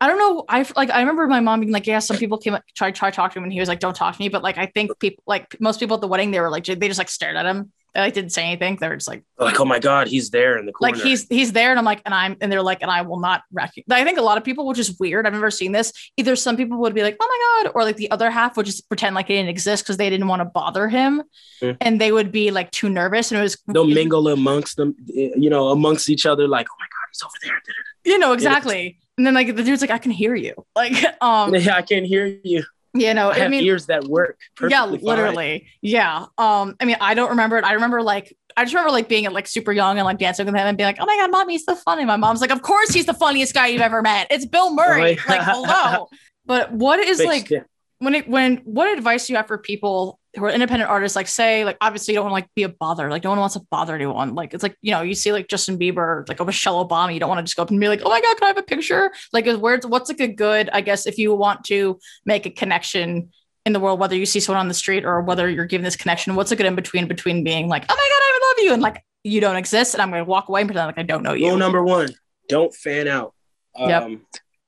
I 0.00 0.06
don't 0.06 0.18
know. 0.18 0.44
I 0.48 0.64
like 0.76 0.90
I 0.90 1.00
remember 1.00 1.26
my 1.26 1.40
mom 1.40 1.60
being 1.60 1.72
like, 1.72 1.86
yeah, 1.86 1.98
some 1.98 2.16
people 2.16 2.38
came 2.38 2.54
up 2.54 2.62
try 2.74 2.90
try 2.90 3.10
talk 3.10 3.32
to 3.32 3.38
him 3.38 3.44
and 3.44 3.52
he 3.52 3.60
was 3.60 3.68
like, 3.68 3.80
don't 3.80 3.96
talk 3.96 4.14
to 4.14 4.22
me. 4.22 4.28
But 4.28 4.42
like 4.42 4.56
I 4.56 4.66
think 4.66 4.98
people 4.98 5.22
like 5.26 5.60
most 5.60 5.80
people 5.80 5.96
at 5.96 6.00
the 6.00 6.08
wedding, 6.08 6.30
they 6.30 6.40
were 6.40 6.50
like 6.50 6.64
they 6.64 6.88
just 6.88 6.98
like 6.98 7.10
stared 7.10 7.36
at 7.36 7.44
him 7.44 7.72
they 7.98 8.04
like 8.04 8.14
didn't 8.14 8.30
say 8.30 8.44
anything. 8.44 8.76
They 8.76 8.88
were 8.88 8.94
just 8.94 9.08
like, 9.08 9.24
like, 9.38 9.58
oh 9.58 9.64
my 9.64 9.80
god, 9.80 10.06
he's 10.06 10.30
there 10.30 10.56
in 10.56 10.66
the 10.66 10.72
corner. 10.72 10.94
Like 10.94 11.02
he's 11.02 11.26
he's 11.28 11.52
there, 11.52 11.70
and 11.70 11.78
I'm 11.80 11.84
like, 11.84 12.00
and 12.04 12.14
I'm 12.14 12.36
and 12.40 12.50
they're 12.52 12.62
like, 12.62 12.80
and 12.80 12.90
I 12.90 13.02
will 13.02 13.18
not 13.18 13.42
recognize. 13.52 14.00
I 14.00 14.04
think 14.04 14.18
a 14.18 14.22
lot 14.22 14.38
of 14.38 14.44
people, 14.44 14.66
which 14.68 14.78
is 14.78 14.96
weird. 15.00 15.26
I've 15.26 15.32
never 15.32 15.50
seen 15.50 15.72
this. 15.72 15.92
Either 16.16 16.36
some 16.36 16.56
people 16.56 16.78
would 16.78 16.94
be 16.94 17.02
like, 17.02 17.16
oh 17.18 17.26
my 17.26 17.64
god, 17.64 17.72
or 17.74 17.82
like 17.82 17.96
the 17.96 18.08
other 18.12 18.30
half 18.30 18.56
would 18.56 18.66
just 18.66 18.88
pretend 18.88 19.16
like 19.16 19.26
it 19.30 19.34
didn't 19.34 19.48
exist 19.48 19.82
because 19.82 19.96
they 19.96 20.08
didn't 20.08 20.28
want 20.28 20.40
to 20.40 20.44
bother 20.44 20.88
him, 20.88 21.24
mm-hmm. 21.60 21.76
and 21.80 22.00
they 22.00 22.12
would 22.12 22.30
be 22.30 22.52
like 22.52 22.70
too 22.70 22.88
nervous, 22.88 23.32
and 23.32 23.40
it 23.40 23.42
was 23.42 23.58
they'll 23.66 23.84
mingle 23.84 24.28
amongst 24.28 24.76
them, 24.76 24.94
you 25.08 25.50
know, 25.50 25.70
amongst 25.70 26.08
each 26.08 26.24
other, 26.24 26.46
like, 26.46 26.68
oh 26.70 26.76
my 26.78 26.86
god, 26.86 27.08
he's 27.10 27.22
over 27.24 27.34
there. 27.42 27.74
You 28.04 28.20
know 28.20 28.32
exactly. 28.32 29.00
And 29.16 29.26
then 29.26 29.34
like 29.34 29.56
the 29.56 29.64
dude's 29.64 29.80
like, 29.80 29.90
I 29.90 29.98
can 29.98 30.12
hear 30.12 30.36
you. 30.36 30.54
Like, 30.76 30.94
um, 31.20 31.52
yeah, 31.56 31.74
I 31.74 31.82
can 31.82 32.04
hear 32.04 32.26
you 32.44 32.62
you 32.94 33.14
know, 33.14 33.30
I, 33.30 33.44
I 33.44 33.48
mean, 33.48 33.64
ears 33.64 33.86
that 33.86 34.04
work. 34.04 34.38
yeah, 34.66 34.84
literally. 34.84 35.58
Fine. 35.58 35.68
Yeah. 35.82 36.26
Um, 36.36 36.76
I 36.80 36.84
mean, 36.84 36.96
I 37.00 37.14
don't 37.14 37.30
remember 37.30 37.58
it. 37.58 37.64
I 37.64 37.72
remember 37.72 38.02
like 38.02 38.36
I 38.56 38.64
just 38.64 38.74
remember 38.74 38.90
like 38.90 39.08
being 39.08 39.30
like 39.30 39.46
super 39.46 39.72
young 39.72 39.98
and 39.98 40.04
like 40.04 40.18
dancing 40.18 40.46
with 40.46 40.54
him 40.54 40.66
and 40.66 40.76
being 40.76 40.88
like, 40.88 40.98
oh 41.00 41.06
my 41.06 41.16
god, 41.16 41.30
mommy, 41.30 41.54
he's 41.54 41.64
so 41.64 41.74
funny. 41.74 42.04
My 42.04 42.16
mom's 42.16 42.40
like, 42.40 42.50
of 42.50 42.62
course 42.62 42.90
he's 42.90 43.06
the 43.06 43.14
funniest 43.14 43.54
guy 43.54 43.68
you've 43.68 43.82
ever 43.82 44.02
met. 44.02 44.26
It's 44.30 44.46
Bill 44.46 44.74
Murray. 44.74 45.18
Oh 45.18 45.24
like, 45.28 45.42
hello. 45.42 46.08
But 46.44 46.72
what 46.72 46.98
is 46.98 47.22
like 47.22 47.52
when 47.98 48.14
it 48.14 48.28
when 48.28 48.58
what 48.58 48.96
advice 48.96 49.26
do 49.26 49.32
you 49.32 49.36
have 49.36 49.46
for 49.46 49.58
people 49.58 50.18
who 50.38 50.44
are 50.46 50.50
independent 50.50 50.90
artists? 50.90 51.16
Like, 51.16 51.28
say, 51.28 51.64
like 51.64 51.76
obviously 51.80 52.14
you 52.14 52.18
don't 52.18 52.30
want 52.30 52.32
to 52.32 52.44
like 52.44 52.54
be 52.54 52.62
a 52.62 52.68
bother. 52.68 53.10
Like, 53.10 53.24
no 53.24 53.30
one 53.30 53.38
wants 53.38 53.54
to 53.54 53.62
bother 53.70 53.94
anyone. 53.94 54.34
Like, 54.34 54.54
it's 54.54 54.62
like 54.62 54.76
you 54.80 54.92
know, 54.92 55.02
you 55.02 55.14
see 55.14 55.32
like 55.32 55.48
Justin 55.48 55.78
Bieber, 55.78 56.28
like 56.28 56.40
a 56.40 56.44
Michelle 56.44 56.86
Obama. 56.86 57.12
You 57.12 57.20
don't 57.20 57.28
want 57.28 57.40
to 57.40 57.44
just 57.44 57.56
go 57.56 57.62
up 57.62 57.70
and 57.70 57.80
be 57.80 57.88
like, 57.88 58.00
oh 58.04 58.08
my 58.08 58.20
god, 58.20 58.36
can 58.36 58.44
I 58.44 58.46
have 58.48 58.58
a 58.58 58.62
picture? 58.62 59.12
Like, 59.32 59.46
where's 59.46 59.86
what's 59.86 60.08
like 60.08 60.20
a 60.20 60.28
good? 60.28 60.70
I 60.72 60.80
guess 60.80 61.06
if 61.06 61.18
you 61.18 61.34
want 61.34 61.64
to 61.64 61.98
make 62.24 62.46
a 62.46 62.50
connection 62.50 63.30
in 63.66 63.72
the 63.72 63.80
world, 63.80 64.00
whether 64.00 64.16
you 64.16 64.26
see 64.26 64.40
someone 64.40 64.60
on 64.60 64.68
the 64.68 64.74
street 64.74 65.04
or 65.04 65.20
whether 65.20 65.48
you're 65.48 65.66
giving 65.66 65.84
this 65.84 65.96
connection, 65.96 66.34
what's 66.34 66.52
a 66.52 66.56
good 66.56 66.66
in 66.66 66.74
between 66.74 67.06
between 67.06 67.44
being 67.44 67.68
like, 67.68 67.84
oh 67.88 67.94
my 67.94 67.94
God, 67.94 68.22
I 68.22 68.48
love 68.48 68.64
you, 68.64 68.72
and 68.72 68.82
like 68.82 69.04
you 69.24 69.40
don't 69.40 69.56
exist, 69.56 69.94
and 69.94 70.02
I'm 70.02 70.10
going 70.10 70.24
to 70.24 70.28
walk 70.28 70.48
away 70.48 70.62
and 70.62 70.68
pretend 70.68 70.86
like 70.86 70.98
I 70.98 71.02
don't 71.02 71.22
know 71.22 71.34
you. 71.34 71.48
Rule 71.48 71.58
number 71.58 71.82
one: 71.82 72.10
don't 72.48 72.74
fan 72.74 73.08
out. 73.08 73.34
Um, 73.76 73.88
yep. 73.88 74.10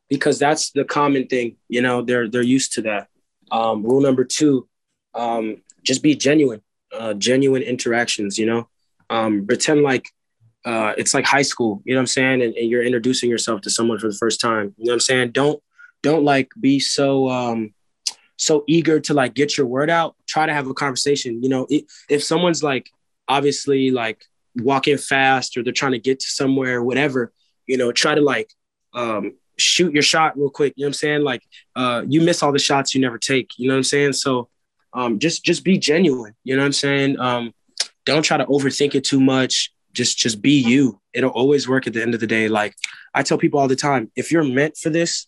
Because 0.09 0.39
that's 0.39 0.73
the 0.73 0.85
common 0.85 1.27
thing. 1.29 1.57
You 1.69 1.83
know, 1.83 2.03
they're 2.03 2.29
they're 2.29 2.43
used 2.43 2.75
to 2.75 2.83
that. 2.83 3.09
Um, 3.51 3.83
rule 3.83 4.01
number 4.01 4.25
two: 4.25 4.69
um, 5.15 5.63
just 5.83 6.03
be 6.03 6.15
genuine. 6.15 6.63
Uh, 6.93 7.15
genuine 7.15 7.63
interactions. 7.63 8.39
You 8.39 8.47
know, 8.47 8.69
um, 9.11 9.47
pretend 9.47 9.83
like 9.83 10.09
uh, 10.65 10.95
it's 10.99 11.15
like 11.15 11.25
high 11.25 11.43
school. 11.43 11.83
You 11.85 11.95
know 11.95 11.99
what 11.99 12.03
I'm 12.03 12.07
saying? 12.09 12.43
And, 12.43 12.55
and 12.55 12.69
you're 12.69 12.83
introducing 12.83 13.31
yourself 13.31 13.61
to 13.63 13.71
someone 13.71 13.99
for 13.99 14.09
the 14.09 14.17
first 14.17 14.41
time. 14.41 14.75
You 14.77 14.87
know 14.87 14.91
what 14.91 14.95
I'm 14.95 15.01
saying? 15.01 15.31
Don't 15.33 15.63
don't 16.03 16.25
like 16.25 16.51
be 16.59 16.81
so 16.81 17.29
um 17.29 17.75
so 18.37 18.65
eager 18.67 18.99
to 19.01 19.13
like 19.13 19.35
get 19.35 19.59
your 19.59 19.67
word 19.67 19.91
out, 19.91 20.17
try 20.27 20.47
to 20.47 20.53
have 20.53 20.67
a 20.67 20.75
conversation. 20.75 21.43
You 21.43 21.51
know, 21.51 21.67
if 22.09 22.25
someone's 22.25 22.63
like 22.63 22.91
obviously 23.29 23.91
like 23.91 24.25
walking 24.57 24.97
fast 24.97 25.57
or 25.57 25.63
they're 25.63 25.73
trying 25.73 25.93
to 25.93 25.99
get 25.99 26.21
to 26.21 26.27
somewhere, 26.27 26.79
or 26.79 26.85
whatever, 26.85 27.33
you 27.67 27.77
know, 27.77 27.93
try 27.93 28.15
to 28.15 28.23
like 28.23 28.51
um, 28.95 29.35
shoot 29.59 29.93
your 29.93 30.03
shot 30.03 30.39
real 30.39 30.51
quick. 30.51 30.73
You 30.77 30.85
know 30.85 30.87
what 30.87 30.91
I'm 30.91 30.95
saying? 30.95 31.23
Like 31.23 31.43
uh, 31.77 32.03
you 32.09 32.23
miss 32.23 32.43
all 32.43 32.53
the 32.53 32.59
shots 32.59 32.95
you 32.95 33.01
never 33.01 33.19
take. 33.19 33.51
You 33.59 33.69
know 33.69 33.75
what 33.75 33.79
I'm 33.79 33.85
saying? 33.85 34.15
So 34.15 34.49
um, 34.93 35.19
just 35.19 35.45
just 35.45 35.65
be 35.65 35.79
genuine. 35.79 36.35
You 36.45 36.57
know 36.57 36.63
what 36.63 36.67
I'm 36.67 36.73
saying? 36.73 37.19
Um, 37.19 37.55
don't 38.05 38.23
try 38.23 38.37
to 38.37 38.47
overthink 38.47 38.95
it 38.95 39.05
too 39.05 39.21
much. 39.21 39.73
Just 39.93 40.19
just 40.19 40.41
be 40.41 40.53
you. 40.53 41.01
It'll 41.13 41.31
always 41.31 41.69
work 41.69 41.87
at 41.87 41.93
the 41.93 42.03
end 42.03 42.15
of 42.15 42.21
the 42.21 42.27
day. 42.27 42.49
Like 42.49 42.75
I 43.15 43.23
tell 43.23 43.39
people 43.39 43.61
all 43.61 43.69
the 43.69 43.77
time, 43.77 44.11
if 44.17 44.31
you're 44.31 44.45
meant 44.45 44.77
for 44.77 44.91
this, 44.91 45.27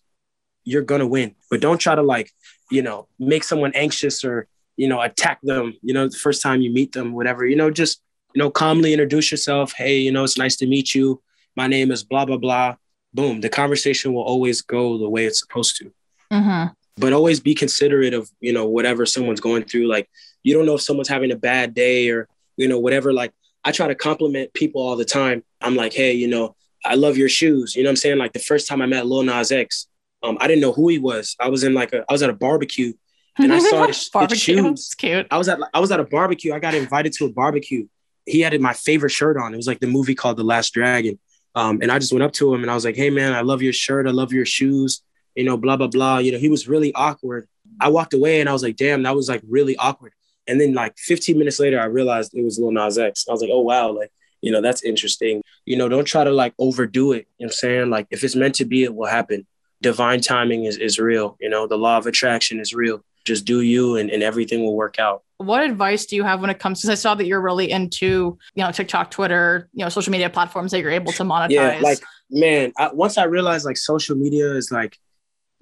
you're 0.63 0.83
gonna 0.83 1.07
win. 1.07 1.35
But 1.49 1.61
don't 1.61 1.79
try 1.79 1.95
to 1.95 2.01
like 2.01 2.31
you 2.73 2.81
know, 2.81 3.07
make 3.19 3.43
someone 3.43 3.71
anxious 3.75 4.23
or, 4.23 4.47
you 4.77 4.87
know, 4.87 4.99
attack 4.99 5.39
them, 5.43 5.75
you 5.83 5.93
know, 5.93 6.07
the 6.07 6.17
first 6.17 6.41
time 6.41 6.61
you 6.61 6.71
meet 6.71 6.91
them, 6.91 7.13
whatever, 7.13 7.45
you 7.45 7.55
know, 7.55 7.69
just, 7.69 8.01
you 8.33 8.39
know, 8.39 8.49
calmly 8.49 8.93
introduce 8.93 9.29
yourself. 9.29 9.73
Hey, 9.77 9.99
you 9.99 10.11
know, 10.11 10.23
it's 10.23 10.39
nice 10.39 10.55
to 10.57 10.65
meet 10.65 10.95
you. 10.95 11.21
My 11.55 11.67
name 11.67 11.91
is 11.91 12.03
blah, 12.03 12.25
blah, 12.25 12.37
blah. 12.37 12.75
Boom. 13.13 13.41
The 13.41 13.49
conversation 13.49 14.11
will 14.13 14.23
always 14.23 14.63
go 14.63 14.97
the 14.97 15.07
way 15.07 15.25
it's 15.25 15.39
supposed 15.39 15.77
to. 15.77 15.93
Mm-hmm. 16.31 16.73
But 16.97 17.13
always 17.13 17.39
be 17.39 17.55
considerate 17.55 18.13
of, 18.13 18.29
you 18.39 18.53
know, 18.53 18.67
whatever 18.67 19.05
someone's 19.05 19.39
going 19.39 19.63
through. 19.63 19.87
Like, 19.87 20.09
you 20.43 20.53
don't 20.53 20.65
know 20.65 20.75
if 20.75 20.81
someone's 20.81 21.09
having 21.09 21.31
a 21.31 21.35
bad 21.35 21.73
day 21.73 22.09
or, 22.09 22.27
you 22.55 22.67
know, 22.67 22.79
whatever. 22.79 23.11
Like, 23.11 23.33
I 23.63 23.71
try 23.71 23.87
to 23.87 23.95
compliment 23.95 24.53
people 24.53 24.81
all 24.81 24.95
the 24.95 25.05
time. 25.05 25.43
I'm 25.61 25.75
like, 25.75 25.93
hey, 25.93 26.13
you 26.13 26.27
know, 26.27 26.55
I 26.85 26.95
love 26.95 27.17
your 27.17 27.29
shoes. 27.29 27.75
You 27.75 27.83
know 27.83 27.87
what 27.87 27.91
I'm 27.91 27.97
saying? 27.97 28.17
Like 28.17 28.33
the 28.33 28.39
first 28.39 28.67
time 28.67 28.81
I 28.81 28.85
met 28.85 29.05
Lil 29.05 29.23
Nas 29.23 29.51
X, 29.51 29.87
um, 30.21 30.37
I 30.39 30.47
didn't 30.47 30.61
know 30.61 30.73
who 30.73 30.89
he 30.89 30.99
was. 30.99 31.35
I 31.39 31.49
was 31.49 31.63
in 31.63 31.73
like 31.73 31.93
a, 31.93 32.03
I 32.09 32.13
was 32.13 32.23
at 32.23 32.29
a 32.29 32.33
barbecue 32.33 32.93
and 33.37 33.53
I 33.53 33.59
saw 33.59 33.87
his, 33.87 34.09
his 34.29 34.39
shoes. 34.39 34.93
cute. 34.95 35.27
I 35.31 35.37
was 35.37 35.47
at, 35.49 35.59
I 35.73 35.79
was 35.79 35.91
at 35.91 35.99
a 35.99 36.03
barbecue. 36.03 36.53
I 36.53 36.59
got 36.59 36.73
invited 36.73 37.13
to 37.13 37.25
a 37.25 37.31
barbecue. 37.31 37.87
He 38.25 38.41
had 38.41 38.59
my 38.59 38.73
favorite 38.73 39.11
shirt 39.11 39.37
on. 39.37 39.53
It 39.53 39.57
was 39.57 39.67
like 39.67 39.79
the 39.79 39.87
movie 39.87 40.15
called 40.15 40.37
The 40.37 40.43
Last 40.43 40.73
Dragon. 40.73 41.19
Um, 41.55 41.79
and 41.81 41.91
I 41.91 41.99
just 41.99 42.11
went 42.11 42.23
up 42.23 42.33
to 42.33 42.53
him 42.53 42.63
and 42.63 42.71
I 42.71 42.73
was 42.73 42.83
like, 42.83 42.95
"Hey 42.95 43.09
man, 43.09 43.33
I 43.33 43.41
love 43.41 43.61
your 43.61 43.73
shirt. 43.73 44.07
I 44.07 44.11
love 44.11 44.33
your 44.33 44.45
shoes. 44.45 45.03
You 45.35 45.45
know, 45.45 45.57
blah 45.57 45.77
blah 45.77 45.87
blah. 45.87 46.17
You 46.19 46.31
know, 46.31 46.37
he 46.37 46.49
was 46.49 46.67
really 46.67 46.93
awkward. 46.93 47.47
I 47.79 47.89
walked 47.89 48.13
away 48.13 48.39
and 48.39 48.49
I 48.49 48.53
was 48.53 48.63
like, 48.63 48.75
"Damn, 48.75 49.03
that 49.03 49.15
was 49.15 49.29
like 49.29 49.41
really 49.47 49.75
awkward." 49.77 50.13
And 50.47 50.59
then 50.59 50.73
like 50.73 50.97
15 50.97 51.37
minutes 51.37 51.59
later, 51.59 51.79
I 51.79 51.85
realized 51.85 52.33
it 52.33 52.43
was 52.43 52.59
Lil 52.59 52.71
Nas 52.71 52.97
X. 52.97 53.25
I 53.27 53.31
was 53.31 53.41
like, 53.41 53.51
"Oh 53.51 53.61
wow, 53.61 53.91
like 53.91 54.11
you 54.41 54.51
know, 54.51 54.61
that's 54.61 54.83
interesting. 54.83 55.41
You 55.65 55.77
know, 55.77 55.87
don't 55.87 56.05
try 56.05 56.23
to 56.23 56.31
like 56.31 56.53
overdo 56.59 57.13
it. 57.13 57.27
You 57.37 57.45
know 57.45 57.47
what 57.47 57.51
I'm 57.51 57.51
saying? 57.51 57.89
Like 57.89 58.07
if 58.11 58.23
it's 58.23 58.35
meant 58.35 58.55
to 58.55 58.65
be, 58.65 58.83
it 58.83 58.93
will 58.93 59.07
happen 59.07 59.47
divine 59.83 60.21
timing 60.21 60.65
is, 60.65 60.77
is 60.77 60.97
real. 60.97 61.37
You 61.39 61.49
know, 61.49 61.67
the 61.67 61.77
law 61.77 61.97
of 61.97 62.07
attraction 62.07 62.59
is 62.59 62.73
real. 62.73 63.03
Just 63.25 63.45
do 63.45 63.61
you 63.61 63.97
and, 63.97 64.09
and 64.09 64.23
everything 64.23 64.63
will 64.63 64.75
work 64.75 64.97
out. 64.97 65.21
What 65.37 65.61
advice 65.61 66.05
do 66.05 66.15
you 66.15 66.23
have 66.23 66.41
when 66.41 66.49
it 66.49 66.57
comes 66.57 66.81
to, 66.81 66.91
I 66.91 66.95
saw 66.95 67.13
that 67.15 67.27
you're 67.27 67.41
really 67.41 67.69
into, 67.69 68.37
you 68.55 68.63
know, 68.63 68.71
TikTok, 68.71 69.11
Twitter, 69.11 69.69
you 69.73 69.83
know, 69.83 69.89
social 69.89 70.11
media 70.11 70.29
platforms 70.29 70.71
that 70.71 70.79
you're 70.79 70.91
able 70.91 71.11
to 71.13 71.23
monetize. 71.23 71.51
Yeah, 71.51 71.79
like, 71.81 71.99
man, 72.31 72.73
I, 72.77 72.91
once 72.91 73.17
I 73.17 73.25
realized 73.25 73.65
like 73.65 73.77
social 73.77 74.15
media 74.15 74.51
is 74.53 74.71
like 74.71 74.97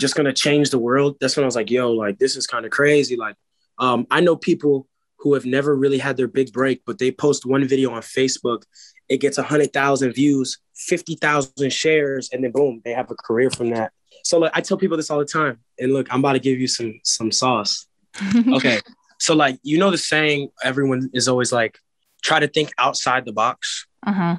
just 0.02 0.16
going 0.16 0.26
to 0.26 0.34
change 0.34 0.70
the 0.70 0.80
world. 0.80 1.18
That's 1.22 1.38
when 1.38 1.44
I 1.44 1.46
was 1.46 1.56
like, 1.56 1.72
yo, 1.72 1.92
like 1.92 2.20
this 2.20 2.36
is 2.36 2.48
kind 2.48 2.66
of 2.66 2.72
crazy. 2.72 3.16
Like, 3.16 3.36
um, 3.78 4.06
I 4.12 4.20
know 4.20 4.36
people 4.36 4.88
who 5.20 5.36
have 5.36 5.46
never 5.46 5.76
really 5.76 6.00
had 6.00 6.18
their 6.18 6.28
big 6.28 6.52
break, 6.52 6.82
but 6.86 6.98
they 6.98 7.12
post 7.12 7.46
one 7.46 7.66
video 7.68 7.92
on 7.92 8.02
Facebook, 8.02 8.64
it 9.08 9.18
gets 9.18 9.38
100,000 9.38 10.14
views, 10.14 10.60
50,000 10.76 11.72
shares, 11.72 12.30
and 12.34 12.44
then 12.44 12.52
boom, 12.52 12.82
they 12.84 12.92
have 12.92 13.12
a 13.12 13.16
career 13.16 13.52
from 13.52 13.70
that. 13.70 13.92
So 14.24 14.40
like 14.40 14.52
I 14.54 14.62
tell 14.62 14.78
people 14.78 14.98
this 14.98 15.10
all 15.10 15.20
the 15.20 15.26
time. 15.26 15.60
And 15.80 15.94
look, 15.94 16.08
I'm 16.12 16.20
about 16.20 16.34
to 16.34 16.40
give 16.40 16.60
you 16.60 16.68
some 16.68 17.00
some 17.04 17.32
sauce. 17.32 17.88
okay. 18.54 18.80
so 19.20 19.34
like 19.36 19.58
you 19.64 19.78
know 19.78 19.90
the 19.90 19.98
saying 19.98 20.50
everyone 20.64 21.10
is 21.14 21.30
always 21.30 21.52
like 21.52 21.78
try 22.22 22.40
to 22.40 22.48
think 22.48 22.72
outside 22.78 23.26
the 23.26 23.34
box. 23.34 23.88
Uh-huh. 24.06 24.38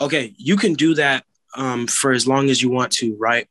Okay, 0.00 0.34
you 0.36 0.56
can 0.56 0.74
do 0.74 0.94
that 0.94 1.24
um, 1.54 1.86
for 1.86 2.12
as 2.12 2.26
long 2.26 2.50
as 2.50 2.62
you 2.62 2.70
want 2.70 2.92
to, 2.92 3.16
right? 3.16 3.48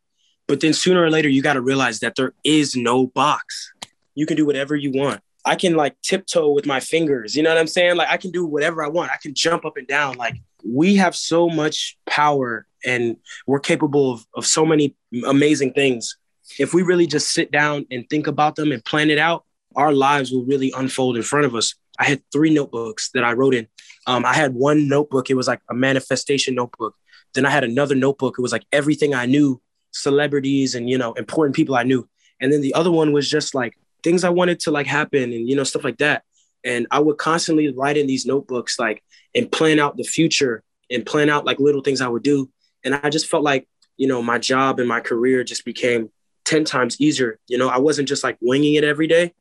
But 0.48 0.62
then 0.62 0.74
sooner 0.74 1.04
or 1.04 1.10
later 1.10 1.30
you 1.30 1.42
got 1.42 1.54
to 1.54 1.62
realize 1.62 2.00
that 2.00 2.16
there 2.16 2.34
is 2.44 2.76
no 2.76 3.08
box. 3.08 3.72
You 4.16 4.26
can 4.26 4.38
do 4.38 4.46
whatever 4.46 4.76
you 4.76 4.92
want. 4.92 5.22
I 5.46 5.56
can 5.56 5.76
like 5.76 5.96
tiptoe 6.02 6.52
with 6.52 6.66
my 6.66 6.80
fingers. 6.80 7.36
You 7.36 7.44
know 7.44 7.50
what 7.50 7.58
I'm 7.58 7.68
saying? 7.68 7.96
Like 7.96 8.10
I 8.10 8.18
can 8.18 8.32
do 8.32 8.46
whatever 8.46 8.84
I 8.84 8.90
want. 8.90 9.12
I 9.12 9.18
can 9.18 9.34
jump 9.34 9.66
up 9.66 9.78
and 9.78 9.88
down. 9.88 10.18
Like 10.18 10.36
we 10.66 10.96
have 10.96 11.16
so 11.16 11.48
much 11.50 11.98
power 12.06 12.68
and 12.86 13.18
we're 13.46 13.60
capable 13.60 14.12
of, 14.14 14.28
of 14.36 14.46
so 14.46 14.66
many 14.66 14.96
amazing 15.26 15.74
things. 15.74 16.18
If 16.60 16.74
we 16.74 16.82
really 16.82 17.08
just 17.08 17.32
sit 17.34 17.52
down 17.52 17.86
and 17.92 18.10
think 18.10 18.28
about 18.28 18.56
them 18.56 18.72
and 18.72 18.84
plan 18.84 19.10
it 19.10 19.20
out, 19.20 19.46
our 19.76 19.94
lives 19.94 20.32
will 20.32 20.46
really 20.46 20.74
unfold 20.76 21.18
in 21.18 21.24
front 21.24 21.46
of 21.46 21.56
us. 21.56 21.76
I 22.00 22.06
had 22.06 22.22
three 22.32 22.54
notebooks 22.54 23.10
that 23.14 23.24
I 23.24 23.34
wrote 23.34 23.54
in. 23.54 23.68
Um, 24.06 24.26
I 24.26 24.34
had 24.34 24.54
one 24.54 24.88
notebook, 24.88 25.30
it 25.30 25.36
was 25.36 25.48
like 25.48 25.62
a 25.70 25.74
manifestation 25.74 26.56
notebook. 26.56 26.96
Then 27.34 27.46
I 27.46 27.50
had 27.50 27.64
another 27.64 27.96
notebook, 27.96 28.36
it 28.38 28.42
was 28.42 28.52
like 28.52 28.66
everything 28.72 29.14
I 29.14 29.26
knew, 29.26 29.62
celebrities 29.98 30.76
and, 30.76 30.90
you 30.90 30.98
know, 30.98 31.14
important 31.14 31.56
people 31.56 31.76
I 31.76 31.84
knew. 31.84 32.08
And 32.40 32.52
then 32.52 32.62
the 32.62 32.74
other 32.74 32.92
one 32.92 33.12
was 33.12 33.30
just 33.30 33.56
like 33.56 33.78
things 34.04 34.24
I 34.24 34.30
wanted 34.30 34.60
to 34.62 34.72
like 34.72 34.88
happen 34.88 35.24
and, 35.24 35.50
you 35.50 35.56
know, 35.56 35.64
stuff 35.64 35.84
like 35.84 35.98
that. 35.98 36.24
And 36.64 36.88
I 36.92 37.00
would 37.00 37.18
constantly 37.18 37.74
write 37.74 37.98
in 37.98 38.08
these 38.08 38.26
notebooks, 38.26 38.80
like, 38.80 39.04
and 39.36 39.52
plan 39.52 39.80
out 39.80 39.98
the 39.98 40.04
future 40.04 40.64
and 40.90 41.06
plan 41.06 41.30
out 41.30 41.46
like 41.46 41.60
little 41.60 41.82
things 41.82 42.02
I 42.02 42.08
would 42.08 42.24
do. 42.24 42.50
And 42.84 42.96
I 42.96 43.10
just 43.10 43.28
felt 43.28 43.44
like, 43.44 43.68
you 43.98 44.08
know, 44.08 44.22
my 44.22 44.38
job 44.38 44.80
and 44.80 44.88
my 44.88 45.00
career 45.00 45.44
just 45.44 45.66
became 45.66 46.10
10 46.46 46.64
times 46.64 47.00
easier. 47.00 47.40
You 47.48 47.58
know, 47.58 47.70
I 47.70 47.78
wasn't 47.78 48.08
just 48.08 48.24
like 48.24 48.38
winging 48.42 48.76
it 48.76 48.84
every 48.84 49.08
day. 49.08 49.34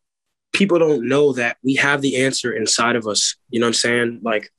People 0.52 0.78
don't 0.78 1.08
know 1.08 1.32
that 1.34 1.56
we 1.62 1.74
have 1.74 2.00
the 2.00 2.24
answer 2.24 2.52
inside 2.52 2.96
of 2.96 3.06
us. 3.06 3.36
You 3.50 3.60
know 3.60 3.66
what 3.66 3.70
I'm 3.70 3.74
saying? 3.74 4.20
Like 4.22 4.50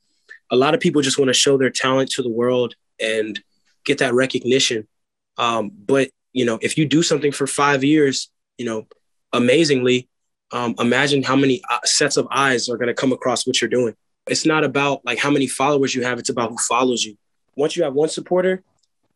a 0.51 0.55
lot 0.55 0.73
of 0.73 0.79
people 0.79 1.01
just 1.01 1.17
want 1.17 1.29
to 1.29 1.33
show 1.33 1.57
their 1.57 1.69
talent 1.69 2.11
to 2.11 2.23
the 2.23 2.29
world 2.29 2.75
and 3.01 3.39
get 3.83 3.97
that 3.99 4.13
recognition. 4.13 4.87
Um, 5.37 5.71
but, 5.73 6.09
you 6.33 6.45
know, 6.45 6.59
if 6.61 6.77
you 6.77 6.85
do 6.85 7.03
something 7.03 7.31
for 7.31 7.47
five 7.47 7.83
years, 7.83 8.29
you 8.57 8.65
know, 8.65 8.87
amazingly, 9.33 10.09
um, 10.51 10.75
imagine 10.79 11.23
how 11.23 11.35
many 11.35 11.61
uh, 11.69 11.79
sets 11.83 12.17
of 12.17 12.27
eyes 12.31 12.69
are 12.69 12.77
going 12.77 12.87
to 12.87 12.93
come 12.93 13.11
across 13.11 13.45
what 13.45 13.61
you're 13.61 13.69
doing. 13.69 13.95
It's 14.27 14.45
not 14.45 14.63
about 14.63 15.05
like 15.05 15.19
how 15.19 15.31
many 15.31 15.47
followers 15.47 15.95
you 15.95 16.03
have, 16.03 16.19
it's 16.19 16.29
about 16.29 16.49
who 16.49 16.57
follows 16.57 17.03
you. 17.03 17.17
Once 17.55 17.75
you 17.75 17.83
have 17.83 17.93
one 17.93 18.09
supporter, 18.09 18.63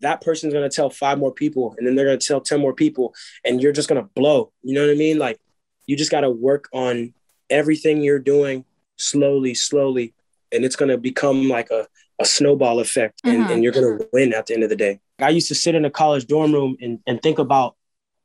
that 0.02 0.22
person's 0.22 0.54
gonna 0.54 0.70
tell 0.70 0.90
five 0.90 1.18
more 1.18 1.32
people, 1.32 1.76
and 1.78 1.88
then 1.88 1.96
they're 1.96 2.06
gonna 2.06 2.18
tell 2.18 2.42
10 2.42 2.60
more 2.60 2.74
people, 2.74 3.14
and 3.46 3.62
you're 3.62 3.72
just 3.72 3.88
gonna 3.88 4.10
blow. 4.16 4.52
You 4.64 4.76
know 4.76 4.86
what 4.86 4.92
I 4.92 4.98
mean? 4.98 5.18
Like 5.18 5.40
you 5.86 5.96
just 5.96 6.12
gotta 6.12 6.30
work 6.30 6.68
on 6.74 7.14
everything 7.50 8.02
you're 8.02 8.20
doing 8.20 8.66
slowly, 8.98 9.54
slowly, 9.54 10.14
and 10.52 10.66
it's 10.66 10.76
gonna 10.76 10.98
become 10.98 11.48
like 11.48 11.70
a, 11.72 11.88
a 12.20 12.26
snowball 12.26 12.80
effect, 12.80 13.22
and, 13.24 13.44
mm-hmm. 13.44 13.52
and 13.52 13.64
you're 13.64 13.74
gonna 13.74 14.00
win 14.12 14.34
at 14.34 14.48
the 14.48 14.54
end 14.54 14.64
of 14.64 14.70
the 14.70 14.76
day. 14.76 15.00
I 15.22 15.30
used 15.30 15.48
to 15.50 15.56
sit 15.56 15.76
in 15.76 15.86
a 15.86 15.92
college 15.92 16.28
dorm 16.28 16.54
room 16.54 16.78
and, 16.82 17.00
and 17.08 17.22
think 17.22 17.40
about 17.40 17.76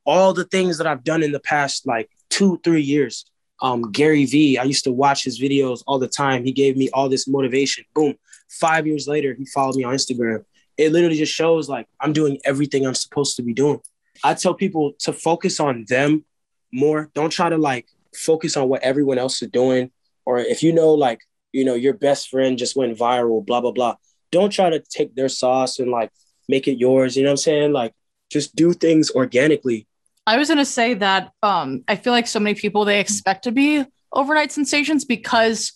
all 0.05 0.33
the 0.33 0.45
things 0.45 0.77
that 0.77 0.87
I've 0.87 1.03
done 1.03 1.23
in 1.23 1.31
the 1.31 1.39
past 1.39 1.85
like 1.85 2.09
two, 2.29 2.59
three 2.63 2.81
years. 2.81 3.25
Um, 3.61 3.91
Gary 3.91 4.25
Vee, 4.25 4.57
I 4.57 4.63
used 4.63 4.83
to 4.83 4.91
watch 4.91 5.23
his 5.23 5.39
videos 5.39 5.83
all 5.87 5.99
the 5.99 6.07
time. 6.07 6.43
He 6.43 6.51
gave 6.51 6.77
me 6.77 6.89
all 6.91 7.09
this 7.09 7.27
motivation. 7.27 7.85
Boom. 7.93 8.15
Five 8.49 8.87
years 8.87 9.07
later, 9.07 9.33
he 9.33 9.45
followed 9.45 9.75
me 9.75 9.83
on 9.83 9.93
Instagram 9.93 10.45
it 10.77 10.91
literally 10.91 11.17
just 11.17 11.33
shows 11.33 11.67
like 11.67 11.87
I'm 11.99 12.13
doing 12.13 12.39
everything 12.45 12.85
I'm 12.85 12.95
supposed 12.95 13.35
to 13.37 13.43
be 13.43 13.53
doing. 13.53 13.79
I 14.23 14.35
tell 14.35 14.53
people 14.53 14.93
to 14.99 15.13
focus 15.13 15.59
on 15.59 15.85
them 15.87 16.23
more. 16.71 17.09
Don't 17.13 17.31
try 17.31 17.49
to 17.49 17.57
like 17.57 17.87
focus 18.15 18.55
on 18.55 18.69
what 18.69 18.83
everyone 18.83 19.17
else 19.17 19.41
is 19.41 19.49
doing. 19.49 19.91
Or 20.25 20.39
if 20.39 20.63
you 20.63 20.73
know, 20.73 20.93
like, 20.93 21.21
you 21.51 21.65
know, 21.65 21.73
your 21.73 21.93
best 21.93 22.29
friend 22.29 22.57
just 22.57 22.75
went 22.75 22.97
viral, 22.97 23.45
blah, 23.45 23.61
blah, 23.61 23.71
blah. 23.71 23.95
Don't 24.31 24.51
try 24.51 24.69
to 24.69 24.79
take 24.79 25.15
their 25.15 25.29
sauce 25.29 25.79
and 25.79 25.89
like 25.89 26.11
make 26.47 26.67
it 26.67 26.77
yours. 26.77 27.15
You 27.15 27.23
know 27.23 27.29
what 27.29 27.33
I'm 27.33 27.37
saying? 27.37 27.73
Like, 27.73 27.93
just 28.29 28.55
do 28.55 28.73
things 28.73 29.11
organically. 29.11 29.87
I 30.25 30.37
was 30.37 30.49
going 30.49 30.57
to 30.57 30.65
say 30.65 30.93
that 30.95 31.31
um, 31.41 31.83
I 31.87 31.95
feel 31.95 32.11
like 32.11 32.27
so 32.27 32.39
many 32.39 32.55
people, 32.55 32.83
they 32.83 32.99
expect 32.99 33.45
to 33.45 33.51
be 33.51 33.85
overnight 34.11 34.51
sensations 34.51 35.05
because 35.05 35.73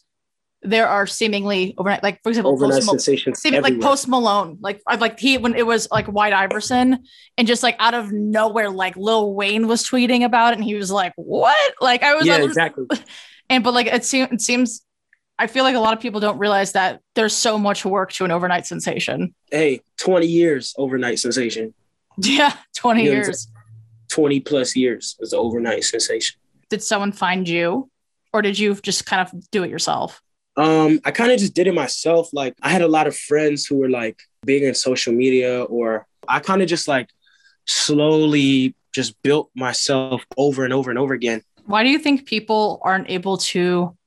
there 0.63 0.88
are 0.88 1.07
seemingly 1.07 1.73
overnight, 1.77 2.03
like 2.03 2.21
for 2.21 2.29
example, 2.29 2.51
overnight 2.51 2.84
post 2.84 2.89
sensations, 2.89 3.39
seeming, 3.39 3.62
like 3.62 3.79
Post 3.79 4.07
Malone, 4.07 4.57
like 4.62 4.81
I 4.88 4.95
like 4.95 5.19
he 5.19 5.38
when 5.38 5.55
it 5.55 5.65
was 5.65 5.88
like 5.89 6.05
White 6.07 6.34
Iverson, 6.34 7.03
and 7.38 7.47
just 7.47 7.63
like 7.63 7.75
out 7.79 7.93
of 7.93 8.12
nowhere, 8.12 8.69
like 8.69 8.95
Lil 8.95 9.34
Wayne 9.34 9.67
was 9.67 9.84
tweeting 9.84 10.23
about 10.23 10.53
it, 10.53 10.57
and 10.57 10.63
he 10.63 10.75
was 10.75 10.91
like, 10.91 11.13
"What?" 11.15 11.73
Like 11.81 12.03
I 12.03 12.13
was, 12.13 12.25
yeah, 12.25 12.43
exactly. 12.43 12.86
And 13.49 13.65
but 13.65 13.73
like 13.73 13.88
it 13.88 14.05
seems, 14.05 14.31
it 14.31 14.41
seems, 14.41 14.81
I 15.41 15.47
feel 15.47 15.63
like 15.63 15.75
a 15.75 15.80
lot 15.80 15.93
of 15.93 15.99
people 15.99 16.19
don't 16.19 16.38
realize 16.38 16.73
that 16.73 17.01
there's 17.15 17.36
so 17.36 17.58
much 17.58 17.84
work 17.84 18.12
to 18.13 18.25
an 18.25 18.30
overnight 18.30 18.67
sensation. 18.67 19.34
Hey, 19.49 19.82
twenty 19.97 20.27
years 20.27 20.75
overnight 20.77 21.17
sensation. 21.17 21.73
Yeah, 22.19 22.54
twenty 22.75 23.06
you 23.06 23.10
know 23.10 23.15
years. 23.15 23.47
Twenty 24.08 24.39
plus 24.39 24.75
years 24.75 25.17
as 25.19 25.34
an 25.34 25.39
overnight 25.39 25.84
sensation. 25.84 26.39
Did 26.69 26.84
someone 26.84 27.12
find 27.12 27.49
you, 27.49 27.89
or 28.32 28.43
did 28.43 28.60
you 28.60 28.75
just 28.75 29.08
kind 29.08 29.27
of 29.27 29.49
do 29.49 29.63
it 29.63 29.71
yourself? 29.71 30.21
Um, 30.58 30.99
I 31.06 31.10
kind 31.10 31.32
of 31.32 31.39
just 31.39 31.56
did 31.56 31.65
it 31.65 31.73
myself. 31.73 32.30
Like 32.34 32.54
I 32.62 32.69
had 32.69 32.84
a 32.84 32.88
lot 32.88 33.08
of 33.08 33.17
friends 33.17 33.65
who 33.65 33.77
were 33.77 33.89
like 33.89 34.19
big 34.45 34.62
in 34.62 34.75
social 34.75 35.12
media, 35.12 35.63
or 35.63 36.06
I 36.27 36.39
kind 36.39 36.62
of 36.62 36.67
just 36.67 36.88
like 36.88 37.10
slowly 37.65 38.75
just 38.93 39.19
built 39.23 39.49
myself 39.56 40.23
over 40.38 40.65
and 40.65 40.71
over 40.71 40.91
and 40.91 40.99
over 40.99 41.15
again. 41.15 41.41
Why 41.65 41.82
do 41.82 41.89
you 41.89 41.97
think 41.97 42.27
people 42.27 42.80
aren't 42.84 43.10
able 43.10 43.38
to? 43.38 43.97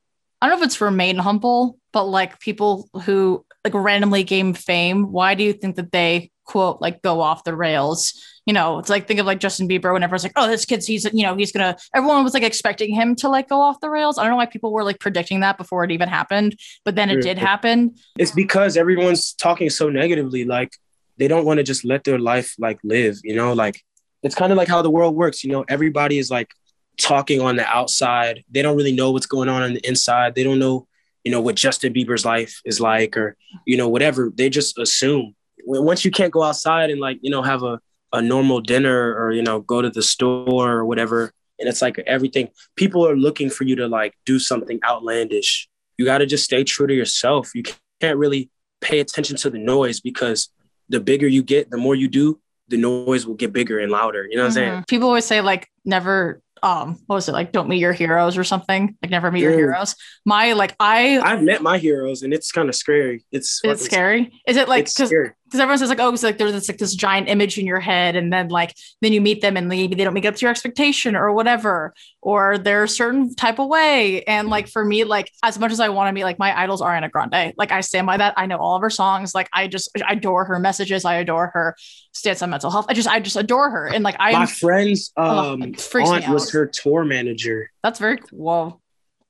I 0.44 0.48
don't 0.48 0.58
know 0.58 0.64
if 0.64 0.66
it's 0.66 0.80
remain 0.80 1.16
humble, 1.16 1.78
but 1.92 2.04
like 2.04 2.38
people 2.38 2.90
who 3.04 3.46
like 3.64 3.72
randomly 3.72 4.24
gain 4.24 4.52
fame, 4.52 5.10
why 5.10 5.34
do 5.34 5.42
you 5.42 5.54
think 5.54 5.76
that 5.76 5.90
they 5.90 6.30
quote 6.44 6.82
like 6.82 7.00
go 7.00 7.22
off 7.22 7.44
the 7.44 7.56
rails? 7.56 8.12
you 8.46 8.52
know, 8.52 8.78
it's 8.78 8.90
like 8.90 9.08
think 9.08 9.20
of 9.20 9.26
like 9.26 9.40
Justin 9.40 9.68
Bieber 9.68 9.92
when 9.92 10.02
everyone's 10.02 10.22
like, 10.22 10.34
oh, 10.36 10.46
this 10.46 10.64
kid's 10.64 10.86
he's 10.86 11.04
you 11.12 11.22
know 11.22 11.34
he's 11.34 11.50
gonna. 11.50 11.76
Everyone 11.94 12.22
was 12.24 12.34
like 12.34 12.42
expecting 12.42 12.94
him 12.94 13.16
to 13.16 13.28
like 13.28 13.48
go 13.48 13.60
off 13.60 13.80
the 13.80 13.88
rails. 13.88 14.18
I 14.18 14.22
don't 14.22 14.32
know 14.32 14.36
why 14.36 14.46
people 14.46 14.72
were 14.72 14.84
like 14.84 15.00
predicting 15.00 15.40
that 15.40 15.56
before 15.56 15.82
it 15.84 15.90
even 15.90 16.08
happened, 16.08 16.58
but 16.84 16.94
then 16.94 17.08
it 17.08 17.22
did 17.22 17.38
happen. 17.38 17.94
It's 18.18 18.32
because 18.32 18.76
everyone's 18.76 19.32
talking 19.32 19.70
so 19.70 19.88
negatively. 19.88 20.44
Like 20.44 20.74
they 21.16 21.26
don't 21.26 21.46
want 21.46 21.58
to 21.58 21.64
just 21.64 21.84
let 21.84 22.04
their 22.04 22.18
life 22.18 22.54
like 22.58 22.78
live. 22.84 23.18
You 23.24 23.34
know, 23.34 23.54
like 23.54 23.82
it's 24.22 24.34
kind 24.34 24.52
of 24.52 24.58
like 24.58 24.68
how 24.68 24.82
the 24.82 24.90
world 24.90 25.14
works. 25.14 25.42
You 25.42 25.52
know, 25.52 25.64
everybody 25.68 26.18
is 26.18 26.30
like 26.30 26.50
talking 26.98 27.40
on 27.40 27.56
the 27.56 27.66
outside. 27.66 28.44
They 28.50 28.62
don't 28.62 28.76
really 28.76 28.94
know 28.94 29.10
what's 29.10 29.26
going 29.26 29.48
on 29.48 29.62
on 29.62 29.74
the 29.74 29.86
inside. 29.86 30.34
They 30.34 30.44
don't 30.44 30.58
know, 30.58 30.86
you 31.22 31.32
know, 31.32 31.40
what 31.40 31.56
Justin 31.56 31.92
Bieber's 31.92 32.24
life 32.24 32.60
is 32.64 32.80
like, 32.80 33.16
or 33.16 33.36
you 33.66 33.76
know, 33.76 33.88
whatever. 33.88 34.32
They 34.34 34.48
just 34.48 34.78
assume. 34.78 35.34
Once 35.66 36.04
you 36.04 36.10
can't 36.10 36.32
go 36.32 36.42
outside 36.42 36.90
and 36.90 37.00
like 37.00 37.18
you 37.22 37.30
know 37.30 37.42
have 37.42 37.62
a 37.62 37.80
a 38.14 38.22
normal 38.22 38.60
dinner 38.60 39.14
or 39.14 39.32
you 39.32 39.42
know 39.42 39.60
go 39.60 39.82
to 39.82 39.90
the 39.90 40.02
store 40.02 40.70
or 40.70 40.84
whatever 40.84 41.32
and 41.58 41.68
it's 41.68 41.82
like 41.82 41.98
everything 42.06 42.48
people 42.76 43.06
are 43.06 43.16
looking 43.16 43.50
for 43.50 43.64
you 43.64 43.74
to 43.74 43.88
like 43.88 44.14
do 44.24 44.38
something 44.38 44.78
outlandish 44.84 45.68
you 45.98 46.04
got 46.04 46.18
to 46.18 46.26
just 46.26 46.44
stay 46.44 46.62
true 46.62 46.86
to 46.86 46.94
yourself 46.94 47.50
you 47.54 47.62
can't 48.00 48.16
really 48.16 48.50
pay 48.80 49.00
attention 49.00 49.36
to 49.36 49.50
the 49.50 49.58
noise 49.58 50.00
because 50.00 50.48
the 50.88 51.00
bigger 51.00 51.26
you 51.26 51.42
get 51.42 51.70
the 51.70 51.76
more 51.76 51.96
you 51.96 52.06
do 52.06 52.40
the 52.68 52.76
noise 52.76 53.26
will 53.26 53.34
get 53.34 53.52
bigger 53.52 53.80
and 53.80 53.90
louder 53.90 54.26
you 54.30 54.36
know 54.36 54.44
what 54.44 54.50
mm-hmm. 54.50 54.58
i'm 54.58 54.64
saying 54.64 54.72
mm-hmm. 54.72 54.82
people 54.84 55.08
always 55.08 55.24
say 55.24 55.40
like 55.40 55.68
never 55.84 56.40
um 56.62 56.98
what 57.06 57.16
was 57.16 57.28
it 57.28 57.32
like 57.32 57.52
don't 57.52 57.68
meet 57.68 57.78
your 57.78 57.92
heroes 57.92 58.36
or 58.36 58.44
something? 58.44 58.96
Like 59.02 59.10
never 59.10 59.30
meet 59.30 59.40
your 59.40 59.52
heroes. 59.52 59.96
My 60.24 60.52
like 60.52 60.74
i 60.80 61.18
i've 61.18 61.42
met 61.42 61.62
my 61.62 61.78
heroes 61.78 62.22
and 62.22 62.32
it's 62.32 62.52
kind 62.52 62.68
of 62.68 62.74
scary. 62.74 63.24
It's 63.32 63.60
it's 63.64 63.84
scary? 63.84 64.32
Is 64.46 64.56
it 64.56 64.68
like 64.68 64.86
because 64.86 65.12
everyone 65.52 65.78
says 65.78 65.88
like 65.88 66.00
oh 66.00 66.12
it's 66.12 66.22
like 66.22 66.38
there's 66.38 66.52
this 66.52 66.68
like 66.68 66.78
this 66.78 66.94
giant 66.94 67.28
image 67.28 67.58
in 67.58 67.66
your 67.66 67.80
head 67.80 68.16
and 68.16 68.32
then 68.32 68.48
like 68.48 68.74
then 69.02 69.12
you 69.12 69.20
meet 69.20 69.40
them 69.40 69.56
and 69.56 69.68
maybe 69.68 69.94
they 69.94 70.02
don't 70.02 70.14
make 70.14 70.24
up 70.24 70.34
to 70.34 70.40
your 70.40 70.50
expectation 70.50 71.14
or 71.14 71.32
whatever 71.32 71.94
or 72.22 72.58
they're 72.58 72.84
a 72.84 72.88
certain 72.88 73.34
type 73.34 73.58
of 73.58 73.68
way. 73.68 74.22
And 74.24 74.48
like 74.48 74.68
for 74.68 74.84
me 74.84 75.04
like 75.04 75.30
as 75.42 75.58
much 75.58 75.70
as 75.70 75.80
i 75.80 75.88
want 75.88 76.08
to 76.08 76.14
be 76.14 76.24
like 76.24 76.38
my 76.38 76.58
idols 76.58 76.80
ariana 76.80 77.10
grande 77.10 77.52
like 77.56 77.70
i 77.70 77.80
stand 77.80 78.06
by 78.06 78.16
that. 78.16 78.34
I 78.36 78.46
know 78.46 78.56
all 78.56 78.76
of 78.76 78.82
her 78.82 78.90
songs. 78.90 79.34
Like 79.34 79.48
i 79.52 79.68
just 79.68 79.90
I 80.04 80.14
adore 80.14 80.44
her 80.46 80.58
messages. 80.58 81.04
I 81.04 81.16
adore 81.16 81.48
her 81.54 81.76
stance 82.12 82.42
on 82.42 82.50
mental 82.50 82.70
health. 82.70 82.86
I 82.88 82.94
just 82.94 83.08
i 83.08 83.20
just 83.20 83.36
adore 83.36 83.70
her. 83.70 83.86
And 83.86 84.02
like 84.02 84.16
i 84.18 84.32
my 84.32 84.46
friend's 84.46 85.12
um 85.16 85.74
oh, 85.74 86.00
aunt 86.00 86.28
was 86.28 86.50
her 86.52 86.66
tour 86.66 87.04
manager. 87.04 87.70
That's 87.82 87.98
very 87.98 88.16
cool. 88.16 88.80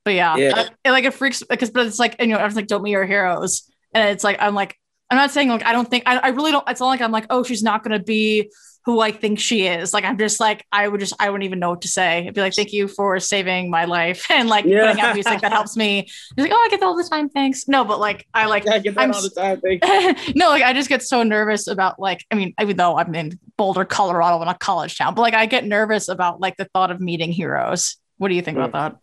But 0.05 0.13
yeah, 0.13 0.35
yeah. 0.37 0.69
it, 0.85 0.91
like 0.91 1.03
it 1.03 1.15
freaks 1.15 1.41
because 1.43 1.71
but 1.71 1.87
it's 1.87 1.97
like 1.97 2.15
and 2.19 2.29
you 2.29 2.35
know 2.35 2.39
everyone's 2.39 2.55
like 2.55 2.67
don't 2.67 2.83
meet 2.83 2.91
your 2.91 3.07
heroes, 3.07 3.63
and 3.91 4.09
it's 4.09 4.23
like 4.23 4.37
I'm 4.39 4.53
like 4.53 4.77
I'm 5.09 5.17
not 5.17 5.31
saying 5.31 5.49
like 5.49 5.65
I 5.65 5.71
don't 5.71 5.89
think 5.89 6.03
I, 6.05 6.17
I 6.17 6.27
really 6.29 6.51
don't. 6.51 6.67
It's 6.67 6.79
not 6.79 6.87
like 6.87 7.01
I'm 7.01 7.11
like 7.11 7.27
oh 7.29 7.43
she's 7.43 7.63
not 7.63 7.83
gonna 7.83 8.01
be 8.01 8.49
who 8.85 8.99
I 8.99 9.11
think 9.11 9.39
she 9.39 9.65
is. 9.65 9.93
Like 9.93 10.03
I'm 10.03 10.17
just 10.17 10.39
like 10.39 10.65
I 10.71 10.87
would 10.87 10.99
just 10.99 11.13
I 11.19 11.29
wouldn't 11.29 11.45
even 11.45 11.59
know 11.59 11.71
what 11.71 11.81
to 11.81 11.87
say. 11.87 12.27
I'd 12.27 12.33
be 12.33 12.41
like 12.41 12.53
thank 12.53 12.71
you 12.71 12.87
for 12.87 13.19
saving 13.19 13.69
my 13.69 13.85
life 13.85 14.25
and 14.31 14.47
like 14.47 14.65
yeah. 14.65 14.87
putting 14.87 15.01
out 15.01 15.13
music 15.15 15.41
that 15.41 15.51
helps 15.51 15.75
me. 15.75 16.03
Just 16.03 16.37
like 16.37 16.51
oh 16.51 16.55
I 16.55 16.69
get 16.69 16.79
that 16.79 16.85
all 16.85 16.95
the 16.95 17.03
time 17.03 17.29
thanks. 17.29 17.67
No, 17.67 17.83
but 17.83 17.99
like 17.99 18.27
I 18.33 18.45
like 18.45 18.65
yeah, 18.65 18.73
I 18.73 18.79
get 18.79 18.95
that 18.95 19.01
I'm, 19.01 19.11
all 19.11 19.21
the 19.21 19.29
time. 19.29 19.61
Thanks. 19.61 20.33
no, 20.35 20.49
like 20.49 20.63
I 20.63 20.73
just 20.73 20.89
get 20.89 21.01
so 21.03 21.23
nervous 21.23 21.67
about 21.67 21.99
like 21.99 22.25
I 22.31 22.35
mean 22.35 22.53
even 22.61 22.77
though 22.77 22.97
I'm 22.97 23.13
in 23.15 23.39
Boulder, 23.57 23.85
Colorado, 23.85 24.41
in 24.41 24.47
a 24.47 24.55
college 24.55 24.97
town, 24.97 25.15
but 25.15 25.21
like 25.21 25.33
I 25.33 25.45
get 25.45 25.65
nervous 25.65 26.07
about 26.07 26.39
like 26.39 26.57
the 26.57 26.65
thought 26.65 26.91
of 26.91 26.99
meeting 26.99 27.31
heroes. 27.31 27.97
What 28.17 28.29
do 28.29 28.35
you 28.35 28.41
think 28.41 28.57
mm. 28.57 28.65
about 28.65 28.93
that? 28.93 28.99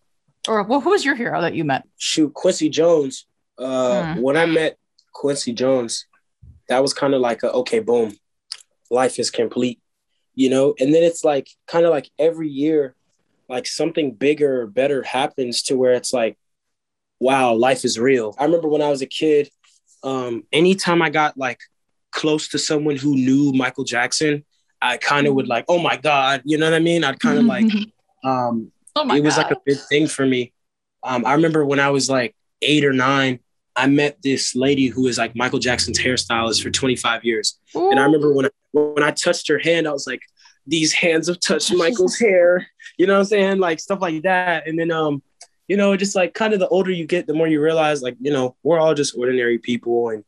Or 0.50 0.62
well, 0.64 0.80
who 0.80 0.90
was 0.90 1.04
your 1.04 1.14
hero 1.14 1.40
that 1.40 1.54
you 1.54 1.64
met? 1.64 1.84
Shoot, 1.96 2.34
Quincy 2.34 2.68
Jones. 2.68 3.26
Uh, 3.58 4.14
mm. 4.14 4.20
When 4.20 4.36
I 4.36 4.46
met 4.46 4.76
Quincy 5.12 5.52
Jones, 5.52 6.06
that 6.68 6.82
was 6.82 6.94
kind 6.94 7.14
of 7.14 7.20
like 7.20 7.42
a 7.42 7.50
okay, 7.52 7.80
boom, 7.80 8.16
life 8.90 9.18
is 9.18 9.30
complete, 9.30 9.80
you 10.34 10.50
know. 10.50 10.74
And 10.78 10.94
then 10.94 11.02
it's 11.02 11.24
like 11.24 11.48
kind 11.66 11.84
of 11.84 11.90
like 11.90 12.10
every 12.18 12.48
year, 12.48 12.94
like 13.48 13.66
something 13.66 14.14
bigger 14.14 14.62
or 14.62 14.66
better 14.66 15.02
happens 15.02 15.62
to 15.64 15.76
where 15.76 15.92
it's 15.92 16.12
like, 16.12 16.38
wow, 17.18 17.54
life 17.54 17.84
is 17.84 17.98
real. 17.98 18.34
I 18.38 18.44
remember 18.44 18.68
when 18.68 18.82
I 18.82 18.90
was 18.90 19.02
a 19.02 19.06
kid, 19.06 19.50
um, 20.02 20.44
anytime 20.52 21.02
I 21.02 21.10
got 21.10 21.36
like 21.36 21.60
close 22.10 22.48
to 22.48 22.58
someone 22.58 22.96
who 22.96 23.14
knew 23.14 23.52
Michael 23.52 23.84
Jackson, 23.84 24.44
I 24.80 24.96
kind 24.96 25.26
of 25.26 25.34
would 25.34 25.46
like, 25.46 25.64
oh 25.68 25.78
my 25.78 25.96
God, 25.96 26.42
you 26.44 26.58
know 26.58 26.66
what 26.66 26.74
I 26.74 26.80
mean? 26.80 27.04
I'd 27.04 27.20
kind 27.20 27.38
of 27.38 27.44
like, 27.56 27.64
um, 28.24 28.72
oh 28.96 29.14
it 29.14 29.22
was 29.22 29.36
God. 29.36 29.42
like 29.42 29.52
a 29.52 29.60
big 29.64 29.78
thing 29.88 30.06
for 30.06 30.26
me. 30.26 30.52
Um, 31.04 31.24
I 31.24 31.34
remember 31.34 31.64
when 31.64 31.80
I 31.80 31.90
was 31.90 32.10
like 32.10 32.34
eight 32.60 32.84
or 32.84 32.92
nine, 32.92 33.40
I 33.74 33.86
met 33.86 34.18
this 34.22 34.54
lady 34.54 34.88
who 34.88 35.06
is 35.06 35.18
like 35.18 35.34
Michael 35.34 35.58
Jackson's 35.58 35.98
hairstylist 35.98 36.62
for 36.62 36.70
25 36.70 37.24
years. 37.24 37.58
Ooh. 37.74 37.90
And 37.90 37.98
I 37.98 38.04
remember 38.04 38.32
when 38.32 38.46
I, 38.46 38.50
when 38.72 39.02
I 39.02 39.10
touched 39.10 39.48
her 39.48 39.58
hand, 39.58 39.88
I 39.88 39.92
was 39.92 40.06
like, 40.06 40.20
these 40.66 40.92
hands 40.92 41.28
have 41.28 41.40
touched 41.40 41.74
Michael's 41.76 42.18
hair, 42.18 42.66
you 42.98 43.06
know 43.06 43.14
what 43.14 43.20
I'm 43.20 43.26
saying? 43.26 43.58
Like 43.58 43.80
stuff 43.80 44.00
like 44.00 44.22
that. 44.22 44.68
And 44.68 44.78
then, 44.78 44.90
um, 44.90 45.22
you 45.68 45.76
know, 45.76 45.96
just 45.96 46.14
like 46.14 46.34
kind 46.34 46.52
of 46.52 46.60
the 46.60 46.68
older 46.68 46.90
you 46.90 47.06
get, 47.06 47.26
the 47.26 47.34
more 47.34 47.48
you 47.48 47.60
realize, 47.60 48.02
like, 48.02 48.16
you 48.20 48.32
know, 48.32 48.56
we're 48.62 48.78
all 48.78 48.94
just 48.94 49.16
ordinary 49.16 49.58
people. 49.58 50.10
And 50.10 50.24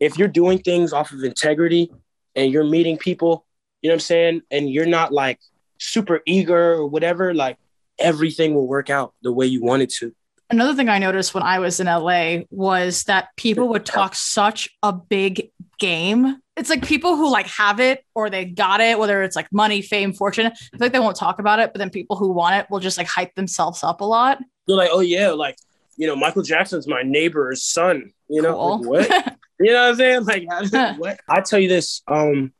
if 0.00 0.18
you're 0.18 0.28
doing 0.28 0.58
things 0.58 0.92
off 0.92 1.12
of 1.12 1.22
integrity 1.22 1.92
and 2.34 2.52
you're 2.52 2.64
meeting 2.64 2.96
people, 2.96 3.44
you 3.82 3.88
know 3.88 3.94
what 3.94 3.96
I'm 3.96 4.00
saying? 4.00 4.42
And 4.50 4.70
you're 4.70 4.86
not 4.86 5.12
like 5.12 5.38
super 5.78 6.22
eager 6.26 6.72
or 6.72 6.86
whatever, 6.86 7.34
like 7.34 7.58
everything 7.98 8.54
will 8.54 8.66
work 8.66 8.90
out 8.90 9.14
the 9.22 9.32
way 9.32 9.46
you 9.46 9.62
want 9.62 9.82
it 9.82 9.90
to. 9.90 10.14
Another 10.48 10.74
thing 10.74 10.88
I 10.88 10.98
noticed 10.98 11.34
when 11.34 11.42
I 11.42 11.58
was 11.58 11.80
in 11.80 11.86
LA 11.86 12.38
was 12.50 13.04
that 13.04 13.28
people 13.36 13.68
would 13.68 13.84
talk 13.84 14.14
such 14.14 14.68
a 14.82 14.92
big 14.92 15.50
game. 15.78 16.40
It's 16.56 16.70
like 16.70 16.86
people 16.86 17.16
who 17.16 17.30
like 17.30 17.46
have 17.48 17.80
it 17.80 18.04
or 18.14 18.30
they 18.30 18.44
got 18.44 18.80
it, 18.80 18.98
whether 18.98 19.22
it's 19.22 19.36
like 19.36 19.52
money, 19.52 19.82
fame, 19.82 20.12
fortune. 20.12 20.46
I 20.46 20.52
like 20.78 20.92
they 20.92 21.00
won't 21.00 21.16
talk 21.16 21.38
about 21.38 21.58
it, 21.58 21.72
but 21.72 21.78
then 21.78 21.90
people 21.90 22.16
who 22.16 22.30
want 22.30 22.54
it 22.56 22.66
will 22.70 22.80
just 22.80 22.96
like 22.96 23.08
hype 23.08 23.34
themselves 23.34 23.82
up 23.82 24.00
a 24.00 24.04
lot. 24.04 24.38
They're 24.66 24.76
like, 24.76 24.90
oh 24.92 25.00
yeah, 25.00 25.30
like 25.30 25.56
you 25.96 26.06
know, 26.06 26.16
Michael 26.16 26.42
Jackson's 26.42 26.86
my 26.86 27.02
neighbor's 27.02 27.64
son. 27.64 28.12
You 28.28 28.42
know, 28.42 28.52
cool. 28.52 28.92
like, 28.92 29.10
what? 29.10 29.38
you 29.60 29.72
know 29.72 29.82
what 29.82 30.00
I'm 30.00 30.24
saying? 30.24 30.24
Like, 30.24 30.98
what? 30.98 31.20
I 31.28 31.40
tell 31.40 31.58
you 31.58 31.68
this, 31.68 32.02
um, 32.06 32.52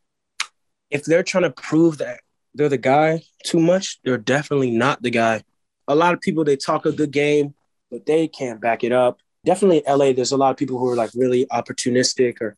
if 0.91 1.05
they're 1.05 1.23
trying 1.23 1.45
to 1.45 1.51
prove 1.51 1.99
that 1.99 2.21
they're 2.55 2.69
the 2.69 2.79
guy 2.79 3.23
too 3.45 3.61
much, 3.61 4.01
they're 4.05 4.19
definitely 4.19 4.71
not 4.71 5.03
the 5.03 5.11
guy. 5.11 5.43
A 5.89 5.95
lot 5.95 6.15
of 6.15 6.21
people 6.21 6.45
they 6.45 6.57
talk 6.57 6.87
a 6.87 6.93
good 6.93 7.11
game, 7.11 7.55
but 7.91 8.07
they 8.07 8.29
can't 8.29 8.61
back 8.61 8.85
it 8.85 8.93
up. 8.93 9.21
Definitely 9.45 9.83
in 9.87 9.99
LA, 9.99 10.13
there's 10.13 10.33
a 10.33 10.37
lot 10.37 10.51
of 10.51 10.57
people 10.57 10.79
who 10.79 10.89
are 10.89 10.97
like 10.97 11.11
really 11.15 11.47
opportunistic 11.47 12.41
or 12.41 12.57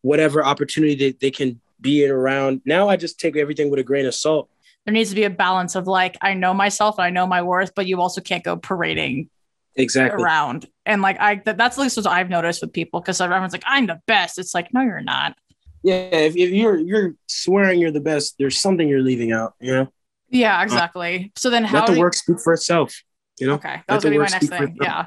whatever 0.00 0.44
opportunity 0.44 0.94
they, 0.94 1.12
they 1.12 1.30
can 1.30 1.60
be 1.80 2.04
in 2.04 2.10
around. 2.10 2.62
Now 2.64 2.88
I 2.88 2.96
just 2.96 3.20
take 3.20 3.36
everything 3.36 3.70
with 3.70 3.80
a 3.80 3.84
grain 3.84 4.06
of 4.06 4.14
salt. 4.14 4.48
There 4.84 4.92
needs 4.92 5.10
to 5.10 5.16
be 5.16 5.24
a 5.24 5.30
balance 5.30 5.74
of 5.74 5.86
like, 5.86 6.16
I 6.20 6.34
know 6.34 6.54
myself, 6.54 6.98
and 6.98 7.04
I 7.04 7.10
know 7.10 7.26
my 7.26 7.42
worth, 7.42 7.74
but 7.74 7.86
you 7.86 8.00
also 8.00 8.20
can't 8.20 8.42
go 8.42 8.56
parading 8.56 9.30
exactly 9.76 10.22
around. 10.22 10.66
And 10.84 11.02
like 11.02 11.20
I 11.20 11.36
that, 11.44 11.56
that's 11.56 11.78
at 11.78 11.82
least 11.82 11.96
what 11.96 12.06
I've 12.06 12.30
noticed 12.30 12.62
with 12.62 12.72
people 12.72 13.00
because 13.00 13.20
everyone's 13.20 13.52
like, 13.52 13.64
I'm 13.66 13.86
the 13.86 14.00
best. 14.06 14.38
It's 14.38 14.54
like, 14.54 14.72
no, 14.74 14.80
you're 14.80 15.00
not. 15.00 15.36
Yeah, 15.82 15.94
if, 15.94 16.36
if 16.36 16.50
you're 16.50 16.78
you're 16.78 17.14
swearing 17.26 17.80
you're 17.80 17.90
the 17.90 18.00
best, 18.00 18.36
there's 18.38 18.58
something 18.58 18.88
you're 18.88 19.02
leaving 19.02 19.32
out, 19.32 19.54
you 19.60 19.72
know? 19.72 19.92
Yeah, 20.28 20.62
exactly. 20.62 21.32
So 21.36 21.50
then 21.50 21.64
how 21.64 21.80
let 21.80 21.94
the 21.94 22.00
work 22.00 22.14
speak 22.14 22.40
for 22.40 22.54
itself. 22.54 23.02
You 23.42 23.48
know, 23.48 23.54
okay, 23.54 23.82
that 23.88 23.94
was 23.96 24.04
gonna 24.04 24.14
be 24.14 24.18
my 24.18 24.28
next 24.28 24.46
thing. 24.50 24.78
Yeah, 24.80 25.06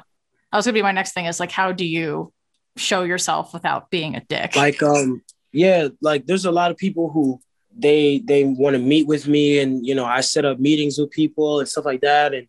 that 0.52 0.58
was 0.58 0.66
gonna 0.66 0.74
be 0.74 0.82
my 0.82 0.92
next 0.92 1.12
thing. 1.12 1.24
Is 1.24 1.40
like, 1.40 1.50
how 1.50 1.72
do 1.72 1.86
you 1.86 2.34
show 2.76 3.02
yourself 3.02 3.54
without 3.54 3.88
being 3.88 4.14
a 4.14 4.20
dick? 4.28 4.54
Like, 4.54 4.82
um, 4.82 5.22
yeah, 5.52 5.88
like 6.02 6.26
there's 6.26 6.44
a 6.44 6.52
lot 6.52 6.70
of 6.70 6.76
people 6.76 7.08
who 7.08 7.40
they 7.74 8.18
they 8.18 8.44
want 8.44 8.76
to 8.76 8.78
meet 8.78 9.06
with 9.06 9.26
me, 9.26 9.58
and 9.60 9.86
you 9.86 9.94
know, 9.94 10.04
I 10.04 10.20
set 10.20 10.44
up 10.44 10.60
meetings 10.60 10.98
with 10.98 11.10
people 11.12 11.60
and 11.60 11.66
stuff 11.66 11.86
like 11.86 12.02
that, 12.02 12.34
and 12.34 12.46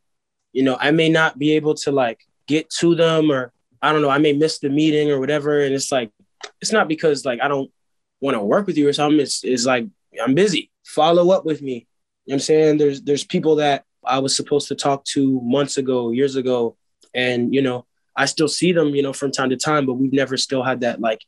you 0.52 0.62
know, 0.62 0.76
I 0.78 0.92
may 0.92 1.08
not 1.08 1.40
be 1.40 1.54
able 1.54 1.76
to 1.76 1.92
like 1.94 2.20
get 2.48 2.70
to 2.82 2.94
them, 2.94 3.32
or 3.32 3.54
I 3.82 3.94
don't 3.94 4.02
know, 4.02 4.10
I 4.10 4.18
may 4.18 4.34
miss 4.34 4.60
the 4.60 4.68
meeting 4.68 5.10
or 5.10 5.22
whatever, 5.22 5.62
and 5.62 5.74
it's 5.74 5.90
like, 5.90 6.12
it's 6.60 6.74
not 6.74 6.90
because 6.90 7.24
like 7.24 7.40
I 7.42 7.48
don't 7.48 7.72
want 8.20 8.36
to 8.36 8.42
work 8.42 8.68
with 8.68 8.78
you 8.78 8.90
or 8.90 8.92
something. 8.92 9.22
It's 9.22 9.42
it's 9.46 9.66
like 9.66 9.88
I'm 10.22 10.36
busy. 10.36 10.70
Follow 10.84 11.32
up 11.32 11.46
with 11.46 11.62
me. 11.62 11.88
You 12.26 12.32
know 12.32 12.36
I'm 12.36 12.40
saying? 12.42 12.78
There's 12.78 13.02
there's 13.04 13.24
people 13.24 13.56
that 13.56 13.86
I 14.08 14.20
was 14.20 14.36
supposed 14.36 14.68
to 14.70 14.76
talk 14.76 15.04
to 15.06 15.42
months 15.42 15.78
ago, 15.78 16.12
years 16.12 16.36
ago. 16.36 16.76
And, 17.14 17.54
you 17.54 17.62
know, 17.62 17.86
I 18.16 18.26
still 18.26 18.48
see 18.48 18.72
them, 18.72 18.96
you 18.96 19.04
know, 19.04 19.14
from 19.14 19.32
time 19.32 19.50
to 19.52 19.58
time, 19.58 19.86
but 19.86 19.94
we've 19.94 20.14
never 20.14 20.38
still 20.38 20.64
had 20.64 20.82
that 20.82 21.00
like 21.00 21.22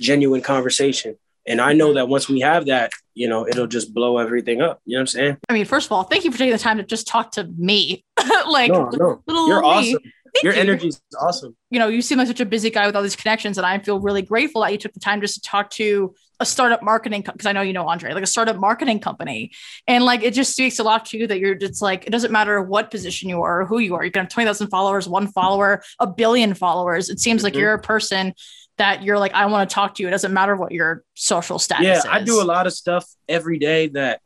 genuine 0.00 0.40
conversation. 0.42 1.16
And 1.46 1.60
I 1.60 1.72
know 1.72 1.94
that 1.94 2.08
once 2.08 2.28
we 2.28 2.40
have 2.40 2.66
that, 2.66 2.92
you 3.14 3.28
know, 3.28 3.46
it'll 3.46 3.66
just 3.66 3.92
blow 3.92 4.18
everything 4.18 4.60
up. 4.60 4.80
You 4.84 4.96
know 4.96 4.98
what 4.98 5.02
I'm 5.02 5.06
saying? 5.08 5.36
I 5.48 5.52
mean, 5.52 5.64
first 5.64 5.86
of 5.86 5.92
all, 5.92 6.04
thank 6.04 6.24
you 6.24 6.30
for 6.30 6.38
taking 6.38 6.52
the 6.52 6.58
time 6.58 6.78
to 6.78 6.84
just 6.84 7.06
talk 7.06 7.32
to 7.32 7.44
me. 7.56 8.04
like, 8.48 8.70
no, 8.70 8.90
no. 8.92 9.22
you're 9.46 9.64
awesome. 9.64 9.98
Thank 10.34 10.44
Your 10.44 10.54
energy 10.54 10.88
is 10.88 11.00
awesome. 11.20 11.54
You 11.70 11.78
know, 11.78 11.88
you 11.88 12.00
seem 12.00 12.16
like 12.16 12.26
such 12.26 12.40
a 12.40 12.46
busy 12.46 12.70
guy 12.70 12.86
with 12.86 12.96
all 12.96 13.02
these 13.02 13.16
connections, 13.16 13.58
and 13.58 13.66
I 13.66 13.78
feel 13.80 14.00
really 14.00 14.22
grateful 14.22 14.62
that 14.62 14.72
you 14.72 14.78
took 14.78 14.94
the 14.94 15.00
time 15.00 15.20
just 15.20 15.34
to 15.34 15.40
talk 15.42 15.68
to 15.70 16.14
a 16.42 16.46
startup 16.46 16.82
marketing 16.82 17.22
because 17.22 17.46
I 17.46 17.52
know 17.52 17.62
you 17.62 17.72
know 17.72 17.88
Andre, 17.88 18.12
like 18.12 18.22
a 18.22 18.26
startup 18.26 18.56
marketing 18.56 19.00
company, 19.00 19.52
and 19.86 20.04
like 20.04 20.22
it 20.22 20.34
just 20.34 20.52
speaks 20.52 20.78
a 20.78 20.82
lot 20.82 21.06
to 21.06 21.18
you 21.18 21.26
that 21.28 21.38
you're 21.38 21.54
just 21.54 21.80
like 21.80 22.06
it 22.06 22.10
doesn't 22.10 22.32
matter 22.32 22.60
what 22.60 22.90
position 22.90 23.30
you 23.30 23.40
are 23.42 23.62
or 23.62 23.66
who 23.66 23.78
you 23.78 23.94
are. 23.94 24.04
You 24.04 24.10
can 24.10 24.24
have 24.24 24.32
twenty 24.32 24.46
thousand 24.46 24.68
followers, 24.68 25.08
one 25.08 25.28
follower, 25.28 25.82
a 25.98 26.06
billion 26.06 26.52
followers. 26.52 27.08
It 27.08 27.20
seems 27.20 27.42
like 27.42 27.54
mm-hmm. 27.54 27.60
you're 27.60 27.74
a 27.74 27.80
person 27.80 28.34
that 28.78 29.02
you're 29.02 29.18
like, 29.18 29.32
I 29.32 29.46
want 29.46 29.68
to 29.68 29.74
talk 29.74 29.94
to 29.94 30.02
you. 30.02 30.08
It 30.08 30.12
doesn't 30.12 30.32
matter 30.32 30.56
what 30.56 30.72
your 30.72 31.04
social 31.14 31.58
status 31.58 31.86
yeah, 31.86 31.98
is. 31.98 32.06
I 32.06 32.22
do 32.22 32.42
a 32.42 32.44
lot 32.44 32.66
of 32.66 32.72
stuff 32.72 33.06
every 33.28 33.58
day 33.58 33.88
that 33.88 34.20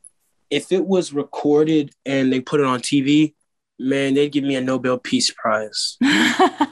if 0.51 0.73
it 0.73 0.85
was 0.85 1.13
recorded 1.13 1.93
and 2.05 2.33
they 2.33 2.41
put 2.41 2.61
it 2.61 2.67
on 2.67 2.81
TV, 2.81 3.35
man, 3.79 4.15
they'd 4.15 4.33
give 4.33 4.45
me 4.45 4.57
a 4.57 4.61
Nobel 4.61 4.99
Peace 4.99 5.31
Prize. 5.31 5.99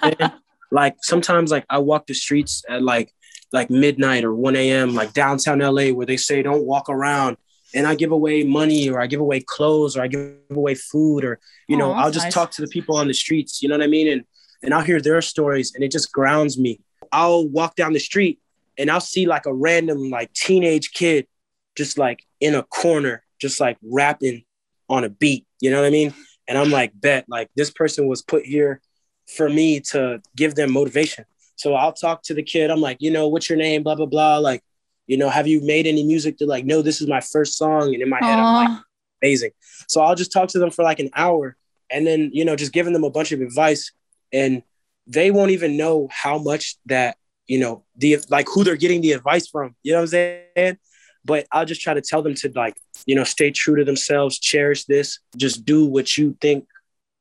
like 0.71 0.97
sometimes, 1.03 1.51
like 1.51 1.67
I 1.69 1.79
walk 1.79 2.07
the 2.07 2.15
streets 2.15 2.65
at 2.69 2.83
like 2.83 3.13
like 3.55 3.71
midnight 3.71 4.25
or 4.25 4.35
1 4.35 4.57
a.m. 4.57 4.95
like 4.97 5.13
downtown 5.13 5.61
LA 5.61 5.91
where 5.91 6.05
they 6.05 6.17
say 6.17 6.43
don't 6.43 6.65
walk 6.65 6.89
around 6.89 7.37
and 7.73 7.87
I 7.87 7.95
give 7.95 8.11
away 8.11 8.43
money 8.43 8.91
or 8.91 9.01
I 9.01 9.07
give 9.07 9.21
away 9.21 9.41
clothes 9.41 9.97
or 9.97 10.03
I 10.03 10.09
give 10.09 10.35
away 10.51 10.75
food 10.75 11.25
or 11.25 11.39
you 11.69 11.77
know, 11.77 11.93
I'll 11.93 12.11
just 12.11 12.27
nice. 12.27 12.35
talk 12.35 12.51
to 12.53 12.63
the 12.63 12.69
people 12.69 12.97
on 12.97 13.07
the 13.07 13.15
streets, 13.15 13.63
you 13.63 13.69
know 13.69 13.77
what 13.77 13.85
I 13.85 13.87
mean? 13.87 14.09
And 14.09 14.25
and 14.65 14.75
I'll 14.75 14.83
hear 14.83 15.01
their 15.01 15.23
stories 15.23 15.73
and 15.75 15.85
it 15.85 15.93
just 15.93 16.13
grounds 16.13 16.59
me. 16.59 16.81
I'll 17.13 17.47
walk 17.47 17.77
down 17.77 17.93
the 17.93 18.01
street 18.01 18.41
and 18.77 18.91
I'll 18.91 19.01
see 19.01 19.25
like 19.27 19.47
a 19.47 19.55
random 19.55 20.11
like 20.11 20.33
teenage 20.33 20.91
kid 20.91 21.29
just 21.77 21.97
like 21.97 22.25
in 22.41 22.57
a 22.57 22.65
corner, 22.65 23.23
just 23.41 23.61
like 23.61 23.79
rapping 23.83 24.45
on 24.89 25.05
a 25.05 25.09
beat. 25.09 25.47
You 25.61 25.71
know 25.71 25.81
what 25.81 25.87
I 25.87 25.91
mean? 25.91 26.13
And 26.49 26.59
I'm 26.59 26.71
like, 26.71 26.93
bet, 26.93 27.25
like 27.29 27.51
this 27.55 27.71
person 27.71 28.09
was 28.09 28.21
put 28.21 28.45
here 28.45 28.81
for 29.29 29.49
me 29.49 29.79
to 29.81 30.21
give 30.35 30.57
them 30.57 30.73
motivation. 30.73 31.25
So 31.57 31.75
I'll 31.75 31.93
talk 31.93 32.23
to 32.25 32.35
the 32.35 32.43
kid. 32.43 32.71
I'm 32.71 32.81
like, 32.81 32.99
you 33.01 33.11
know, 33.11 33.29
what's 33.29 33.49
your 33.49 33.59
name? 33.59 33.83
Blah, 33.83 33.95
blah, 33.95 34.07
blah. 34.07 34.39
Like, 34.39 34.63
you 35.07 35.17
know, 35.17 35.29
have 35.29 35.47
you 35.47 35.61
made 35.61 35.87
any 35.87 36.05
music 36.05 36.39
to 36.39 36.47
like, 36.47 36.65
no, 36.65 36.83
this 36.83 37.01
is 37.01 37.09
my 37.09 37.21
first 37.21 37.57
song. 37.57 37.95
And 37.95 38.03
in 38.03 38.09
my 38.09 38.21
Aww. 38.21 38.25
head, 38.25 38.39
I'm 38.39 38.69
like, 38.69 38.85
amazing. 39.23 39.51
So 39.89 40.01
I'll 40.01 40.15
just 40.15 40.33
talk 40.33 40.49
to 40.51 40.59
them 40.59 40.71
for 40.71 40.83
like 40.83 41.01
an 41.01 41.11
hour 41.15 41.57
and 41.91 42.07
then, 42.07 42.31
you 42.33 42.45
know, 42.45 42.57
just 42.57 42.73
giving 42.73 42.93
them 42.93 43.05
a 43.05 43.11
bunch 43.11 43.33
of 43.33 43.41
advice. 43.41 43.93
And 44.33 44.63
they 45.07 45.31
won't 45.31 45.51
even 45.51 45.77
know 45.77 46.09
how 46.11 46.39
much 46.39 46.77
that, 46.87 47.17
you 47.47 47.59
know, 47.59 47.85
the 47.97 48.19
like 48.31 48.47
who 48.49 48.65
they're 48.65 48.77
getting 48.77 49.01
the 49.03 49.13
advice 49.13 49.47
from. 49.49 49.77
You 49.83 49.93
know 49.93 49.99
what 49.99 50.15
I'm 50.15 50.43
saying? 50.57 50.79
But 51.25 51.47
I'll 51.53 51.65
just 51.65 51.81
try 51.81 51.95
to 51.95 52.01
tell 52.01 52.23
them 52.23 52.35
to 52.37 52.53
like 52.55 52.77
you 53.07 53.15
know, 53.15 53.25
stay 53.25 53.51
true 53.51 53.77
to 53.77 53.85
themselves, 53.85 54.39
cherish 54.39 54.85
this, 54.85 55.19
just 55.37 55.65
do 55.65 55.85
what 55.87 56.17
you 56.17 56.37
think 56.41 56.67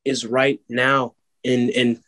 is 0.05 0.25
right 0.25 0.59
now. 0.69 1.13
And 1.43 1.69
and 1.71 1.99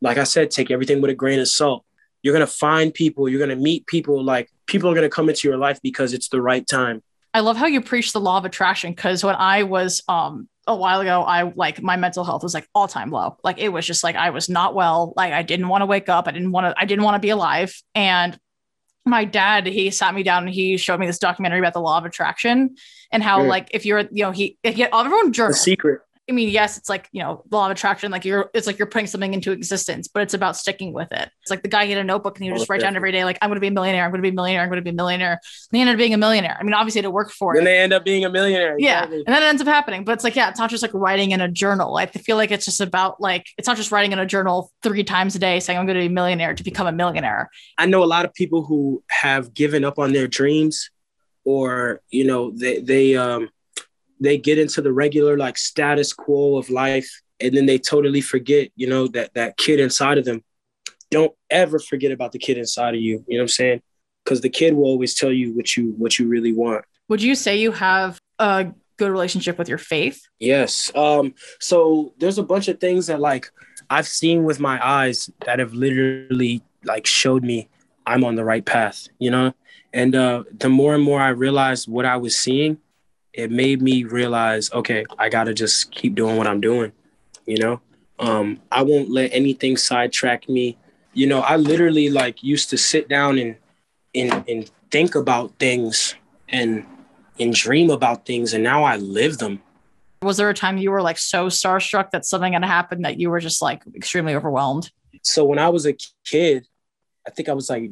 like 0.00 0.18
I 0.18 0.24
said, 0.24 0.50
take 0.50 0.70
everything 0.70 1.00
with 1.00 1.10
a 1.10 1.14
grain 1.14 1.38
of 1.38 1.48
salt. 1.48 1.84
You're 2.22 2.32
gonna 2.32 2.46
find 2.46 2.92
people, 2.94 3.28
you're 3.28 3.40
gonna 3.40 3.60
meet 3.60 3.86
people, 3.86 4.22
like 4.22 4.50
people 4.66 4.90
are 4.90 4.94
gonna 4.94 5.08
come 5.08 5.28
into 5.28 5.48
your 5.48 5.56
life 5.56 5.80
because 5.82 6.12
it's 6.12 6.28
the 6.28 6.40
right 6.40 6.66
time. 6.66 7.02
I 7.34 7.40
love 7.40 7.56
how 7.56 7.66
you 7.66 7.80
preach 7.80 8.12
the 8.12 8.20
law 8.20 8.38
of 8.38 8.44
attraction 8.44 8.92
because 8.92 9.24
when 9.24 9.34
I 9.34 9.62
was 9.62 10.02
um 10.08 10.48
a 10.66 10.76
while 10.76 11.00
ago, 11.00 11.22
I 11.22 11.52
like 11.54 11.82
my 11.82 11.96
mental 11.96 12.24
health 12.24 12.42
was 12.42 12.54
like 12.54 12.68
all 12.74 12.86
time 12.86 13.10
low. 13.10 13.36
Like 13.42 13.58
it 13.58 13.70
was 13.70 13.86
just 13.86 14.04
like 14.04 14.16
I 14.16 14.30
was 14.30 14.48
not 14.48 14.74
well. 14.74 15.12
Like 15.16 15.32
I 15.32 15.42
didn't 15.42 15.68
want 15.68 15.82
to 15.82 15.86
wake 15.86 16.08
up. 16.08 16.28
I 16.28 16.30
didn't 16.30 16.52
want 16.52 16.66
to, 16.66 16.80
I 16.80 16.84
didn't 16.84 17.04
want 17.04 17.16
to 17.16 17.20
be 17.20 17.30
alive. 17.30 17.74
And 17.94 18.38
my 19.04 19.24
dad 19.24 19.66
he 19.66 19.90
sat 19.90 20.14
me 20.14 20.22
down 20.22 20.44
and 20.44 20.54
he 20.54 20.76
showed 20.76 21.00
me 21.00 21.06
this 21.06 21.18
documentary 21.18 21.58
about 21.58 21.72
the 21.72 21.80
law 21.80 21.98
of 21.98 22.04
attraction 22.04 22.76
and 23.10 23.22
how 23.22 23.40
mm. 23.40 23.48
like 23.48 23.68
if 23.72 23.84
you're 23.84 24.00
you 24.12 24.22
know 24.22 24.30
he, 24.30 24.56
he 24.62 24.84
everyone 24.84 25.32
journal 25.32 25.52
the 25.52 25.58
secret 25.58 26.02
I 26.32 26.34
mean, 26.34 26.48
yes, 26.48 26.78
it's 26.78 26.88
like, 26.88 27.10
you 27.12 27.22
know, 27.22 27.44
law 27.50 27.66
of 27.66 27.72
attraction, 27.72 28.10
like 28.10 28.24
you're, 28.24 28.50
it's 28.54 28.66
like 28.66 28.78
you're 28.78 28.86
putting 28.86 29.06
something 29.06 29.34
into 29.34 29.52
existence, 29.52 30.08
but 30.08 30.22
it's 30.22 30.32
about 30.32 30.56
sticking 30.56 30.94
with 30.94 31.12
it. 31.12 31.30
It's 31.42 31.50
like 31.50 31.62
the 31.62 31.68
guy 31.68 31.84
he 31.84 31.92
had 31.92 32.00
a 32.00 32.04
notebook 32.04 32.38
and 32.38 32.44
he 32.44 32.50
would 32.50 32.56
just 32.56 32.70
write 32.70 32.80
down 32.80 32.96
every 32.96 33.12
day, 33.12 33.22
like, 33.24 33.36
I'm 33.42 33.50
going 33.50 33.56
to 33.56 33.60
be 33.60 33.66
a 33.66 33.70
millionaire. 33.70 34.06
I'm 34.06 34.10
going 34.10 34.20
to 34.20 34.22
be 34.22 34.30
a 34.30 34.34
millionaire. 34.34 34.62
I'm 34.62 34.70
going 34.70 34.78
to 34.78 34.82
be 34.82 34.88
a 34.88 34.94
millionaire. 34.94 35.32
And 35.32 35.76
he 35.76 35.80
ended 35.80 35.96
up 35.96 35.98
being 35.98 36.14
a 36.14 36.16
millionaire. 36.16 36.56
I 36.58 36.62
mean, 36.62 36.72
obviously 36.72 37.02
to 37.02 37.10
work 37.10 37.30
for 37.30 37.52
and 37.52 37.60
it. 37.60 37.64
they 37.66 37.78
end 37.80 37.92
up 37.92 38.02
being 38.02 38.24
a 38.24 38.30
millionaire. 38.30 38.76
Yeah. 38.78 39.04
And 39.04 39.26
then 39.26 39.42
it 39.42 39.46
ends 39.46 39.60
up 39.60 39.68
happening, 39.68 40.04
but 40.04 40.12
it's 40.12 40.24
like, 40.24 40.34
yeah, 40.34 40.48
it's 40.48 40.58
not 40.58 40.70
just 40.70 40.82
like 40.82 40.94
writing 40.94 41.32
in 41.32 41.42
a 41.42 41.48
journal. 41.48 41.98
I 41.98 42.06
feel 42.06 42.36
like 42.36 42.50
it's 42.50 42.64
just 42.64 42.80
about 42.80 43.20
like, 43.20 43.46
it's 43.58 43.68
not 43.68 43.76
just 43.76 43.92
writing 43.92 44.12
in 44.12 44.18
a 44.18 44.24
journal 44.24 44.72
three 44.82 45.04
times 45.04 45.36
a 45.36 45.38
day 45.38 45.60
saying 45.60 45.78
I'm 45.78 45.84
going 45.84 45.96
to 45.96 46.00
be 46.00 46.06
a 46.06 46.10
millionaire 46.10 46.54
to 46.54 46.64
become 46.64 46.86
a 46.86 46.92
millionaire. 46.92 47.50
I 47.76 47.84
know 47.84 48.02
a 48.02 48.06
lot 48.06 48.24
of 48.24 48.32
people 48.32 48.64
who 48.64 49.02
have 49.10 49.52
given 49.52 49.84
up 49.84 49.98
on 49.98 50.14
their 50.14 50.26
dreams 50.26 50.90
or, 51.44 52.00
you 52.08 52.24
know, 52.24 52.52
they, 52.52 52.80
they, 52.80 53.16
um, 53.16 53.50
they 54.22 54.38
get 54.38 54.58
into 54.58 54.80
the 54.80 54.92
regular 54.92 55.36
like 55.36 55.58
status 55.58 56.12
quo 56.12 56.56
of 56.56 56.70
life 56.70 57.22
and 57.40 57.54
then 57.56 57.66
they 57.66 57.78
totally 57.78 58.20
forget, 58.20 58.70
you 58.76 58.86
know, 58.86 59.08
that 59.08 59.34
that 59.34 59.56
kid 59.56 59.80
inside 59.80 60.18
of 60.18 60.24
them. 60.24 60.42
Don't 61.10 61.32
ever 61.50 61.78
forget 61.78 62.12
about 62.12 62.32
the 62.32 62.38
kid 62.38 62.56
inside 62.56 62.94
of 62.94 63.00
you. 63.00 63.24
You 63.26 63.36
know 63.36 63.42
what 63.42 63.44
I'm 63.44 63.48
saying? 63.48 63.82
Because 64.24 64.40
the 64.40 64.48
kid 64.48 64.74
will 64.74 64.84
always 64.84 65.14
tell 65.14 65.32
you 65.32 65.54
what 65.54 65.76
you 65.76 65.94
what 65.98 66.18
you 66.18 66.28
really 66.28 66.52
want. 66.52 66.84
Would 67.08 67.22
you 67.22 67.34
say 67.34 67.58
you 67.58 67.72
have 67.72 68.20
a 68.38 68.72
good 68.96 69.10
relationship 69.10 69.58
with 69.58 69.68
your 69.68 69.78
faith? 69.78 70.22
Yes. 70.38 70.92
Um, 70.94 71.34
so 71.60 72.14
there's 72.18 72.38
a 72.38 72.42
bunch 72.42 72.68
of 72.68 72.80
things 72.80 73.08
that 73.08 73.20
like 73.20 73.50
I've 73.90 74.06
seen 74.06 74.44
with 74.44 74.60
my 74.60 74.84
eyes 74.84 75.30
that 75.44 75.58
have 75.58 75.74
literally 75.74 76.62
like 76.84 77.06
showed 77.06 77.42
me 77.42 77.68
I'm 78.06 78.24
on 78.24 78.36
the 78.36 78.44
right 78.44 78.64
path, 78.64 79.08
you 79.18 79.30
know? 79.30 79.54
And 79.92 80.14
uh 80.14 80.44
the 80.56 80.68
more 80.68 80.94
and 80.94 81.02
more 81.02 81.20
I 81.20 81.28
realized 81.28 81.88
what 81.88 82.06
I 82.06 82.16
was 82.16 82.36
seeing, 82.38 82.78
it 83.32 83.50
made 83.50 83.80
me 83.82 84.04
realize, 84.04 84.70
okay, 84.72 85.04
I 85.18 85.28
gotta 85.28 85.54
just 85.54 85.90
keep 85.90 86.14
doing 86.14 86.36
what 86.36 86.46
I'm 86.46 86.60
doing 86.60 86.92
you 87.46 87.58
know? 87.58 87.80
Um 88.18 88.60
i 88.70 88.82
won't 88.82 89.10
let 89.10 89.32
anything 89.32 89.76
sidetrack 89.76 90.48
me. 90.48 90.78
You 91.14 91.26
know 91.26 91.40
i 91.40 91.56
literally 91.56 92.10
like 92.10 92.42
used 92.42 92.70
to 92.70 92.78
sit 92.78 93.08
down 93.08 93.38
and 93.38 93.56
and 94.14 94.44
and 94.48 94.70
think 94.90 95.14
about 95.14 95.58
things 95.58 96.14
and 96.48 96.86
and 97.40 97.54
dream 97.54 97.90
about 97.90 98.26
things 98.26 98.52
and 98.54 98.62
now 98.62 98.84
i 98.84 98.96
live 98.96 99.38
them. 99.38 99.60
Was 100.22 100.36
there 100.36 100.50
a 100.50 100.54
time 100.54 100.78
you 100.78 100.90
were 100.90 101.02
like 101.02 101.18
so 101.18 101.46
starstruck 101.46 102.10
that 102.12 102.24
something 102.24 102.52
had 102.52 102.64
happened 102.64 103.04
that 103.04 103.18
you 103.18 103.28
were 103.28 103.40
just 103.40 103.60
like 103.60 103.82
extremely 103.96 104.34
overwhelmed? 104.34 104.90
So 105.22 105.44
when 105.44 105.58
i 105.58 105.68
was 105.68 105.86
a 105.86 105.96
kid 106.24 106.66
i 107.26 107.30
think 107.30 107.48
i 107.48 107.52
was 107.52 107.68
like 107.68 107.90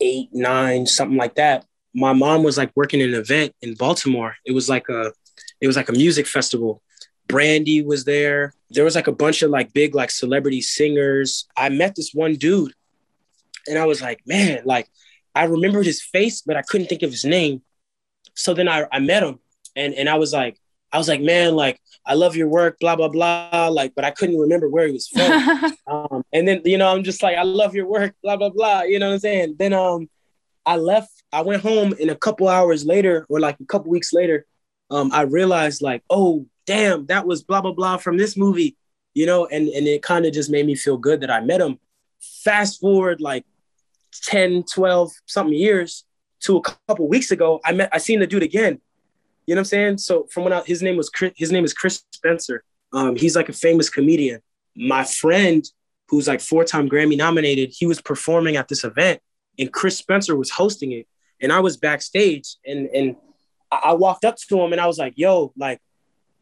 eight 0.00 0.28
nine 0.32 0.86
something 0.86 1.16
like 1.16 1.36
that 1.36 1.66
my 1.94 2.12
mom 2.12 2.42
was 2.42 2.58
like 2.58 2.72
working 2.74 3.00
an 3.00 3.14
event 3.14 3.52
in 3.62 3.74
baltimore 3.74 4.36
it 4.44 4.52
was 4.52 4.68
like 4.68 4.88
a 4.88 5.12
it 5.60 5.66
was 5.66 5.76
like 5.76 5.88
a 5.88 5.92
music 5.92 6.26
festival 6.26 6.82
Brandy 7.26 7.82
was 7.82 8.04
there. 8.04 8.54
There 8.70 8.84
was 8.84 8.94
like 8.94 9.06
a 9.06 9.12
bunch 9.12 9.42
of 9.42 9.50
like 9.50 9.72
big 9.72 9.94
like 9.94 10.10
celebrity 10.10 10.60
singers. 10.60 11.46
I 11.56 11.68
met 11.68 11.94
this 11.94 12.12
one 12.12 12.34
dude 12.34 12.74
and 13.66 13.78
I 13.78 13.86
was 13.86 14.02
like, 14.02 14.20
man, 14.26 14.62
like 14.64 14.88
I 15.34 15.44
remembered 15.44 15.86
his 15.86 16.02
face, 16.02 16.42
but 16.42 16.56
I 16.56 16.62
couldn't 16.62 16.88
think 16.88 17.02
of 17.02 17.10
his 17.10 17.24
name. 17.24 17.62
So 18.34 18.52
then 18.54 18.68
I, 18.68 18.86
I 18.92 18.98
met 18.98 19.22
him 19.22 19.38
and, 19.74 19.94
and 19.94 20.08
I 20.08 20.16
was 20.16 20.32
like, 20.32 20.58
I 20.92 20.98
was 20.98 21.08
like, 21.08 21.20
man, 21.20 21.56
like 21.56 21.80
I 22.06 22.14
love 22.14 22.36
your 22.36 22.48
work, 22.48 22.78
blah, 22.78 22.94
blah, 22.94 23.08
blah. 23.08 23.68
Like, 23.68 23.94
but 23.96 24.04
I 24.04 24.10
couldn't 24.10 24.38
remember 24.38 24.68
where 24.68 24.86
he 24.86 24.92
was 24.92 25.08
from. 25.08 25.74
um, 25.86 26.24
and 26.32 26.46
then, 26.46 26.60
you 26.64 26.78
know, 26.78 26.88
I'm 26.88 27.02
just 27.02 27.22
like, 27.22 27.36
I 27.36 27.42
love 27.42 27.74
your 27.74 27.86
work, 27.86 28.14
blah, 28.22 28.36
blah, 28.36 28.50
blah. 28.50 28.82
You 28.82 28.98
know 28.98 29.08
what 29.08 29.14
I'm 29.14 29.18
saying? 29.20 29.56
Then 29.58 29.72
um 29.72 30.08
I 30.66 30.76
left, 30.76 31.13
I 31.34 31.40
went 31.40 31.62
home 31.62 31.94
and 32.00 32.10
a 32.10 32.16
couple 32.16 32.48
hours 32.48 32.86
later, 32.86 33.26
or 33.28 33.40
like 33.40 33.58
a 33.60 33.64
couple 33.64 33.90
weeks 33.90 34.12
later, 34.12 34.46
um, 34.90 35.10
I 35.12 35.22
realized 35.22 35.82
like, 35.82 36.02
oh, 36.08 36.46
damn, 36.64 37.06
that 37.06 37.26
was 37.26 37.42
blah, 37.42 37.60
blah, 37.60 37.72
blah 37.72 37.96
from 37.96 38.16
this 38.16 38.36
movie, 38.36 38.76
you 39.14 39.26
know, 39.26 39.46
and, 39.46 39.68
and 39.68 39.86
it 39.88 40.02
kind 40.02 40.26
of 40.26 40.32
just 40.32 40.48
made 40.48 40.64
me 40.64 40.76
feel 40.76 40.96
good 40.96 41.20
that 41.22 41.30
I 41.30 41.40
met 41.40 41.60
him. 41.60 41.78
Fast 42.44 42.80
forward 42.80 43.20
like 43.20 43.44
10, 44.22 44.64
12, 44.72 45.12
something 45.26 45.54
years 45.54 46.04
to 46.40 46.58
a 46.58 46.62
couple 46.62 47.08
weeks 47.08 47.32
ago, 47.32 47.60
I 47.64 47.72
met, 47.72 47.88
I 47.92 47.98
seen 47.98 48.20
the 48.20 48.26
dude 48.26 48.44
again. 48.44 48.80
You 49.46 49.54
know 49.54 49.58
what 49.58 49.62
I'm 49.62 49.64
saying? 49.66 49.98
So 49.98 50.26
from 50.30 50.44
when 50.44 50.52
I, 50.52 50.62
his 50.62 50.82
name 50.82 50.96
was 50.96 51.10
Chris, 51.10 51.32
his 51.36 51.50
name 51.50 51.64
is 51.64 51.74
Chris 51.74 52.02
Spencer. 52.12 52.62
Um, 52.92 53.16
he's 53.16 53.34
like 53.34 53.48
a 53.48 53.52
famous 53.52 53.90
comedian. 53.90 54.40
My 54.76 55.04
friend, 55.04 55.64
who's 56.08 56.28
like 56.28 56.40
four-time 56.40 56.88
Grammy 56.88 57.16
nominated, 57.16 57.74
he 57.76 57.86
was 57.86 58.00
performing 58.00 58.56
at 58.56 58.68
this 58.68 58.84
event, 58.84 59.20
and 59.58 59.72
Chris 59.72 59.98
Spencer 59.98 60.36
was 60.36 60.50
hosting 60.50 60.92
it, 60.92 61.06
and 61.40 61.52
I 61.52 61.60
was 61.60 61.76
backstage, 61.76 62.56
and 62.66 62.88
and 62.88 63.16
I 63.70 63.94
walked 63.94 64.24
up 64.24 64.36
to 64.48 64.60
him 64.60 64.72
and 64.72 64.80
I 64.80 64.86
was 64.86 64.98
like, 64.98 65.14
"Yo, 65.16 65.52
like, 65.56 65.80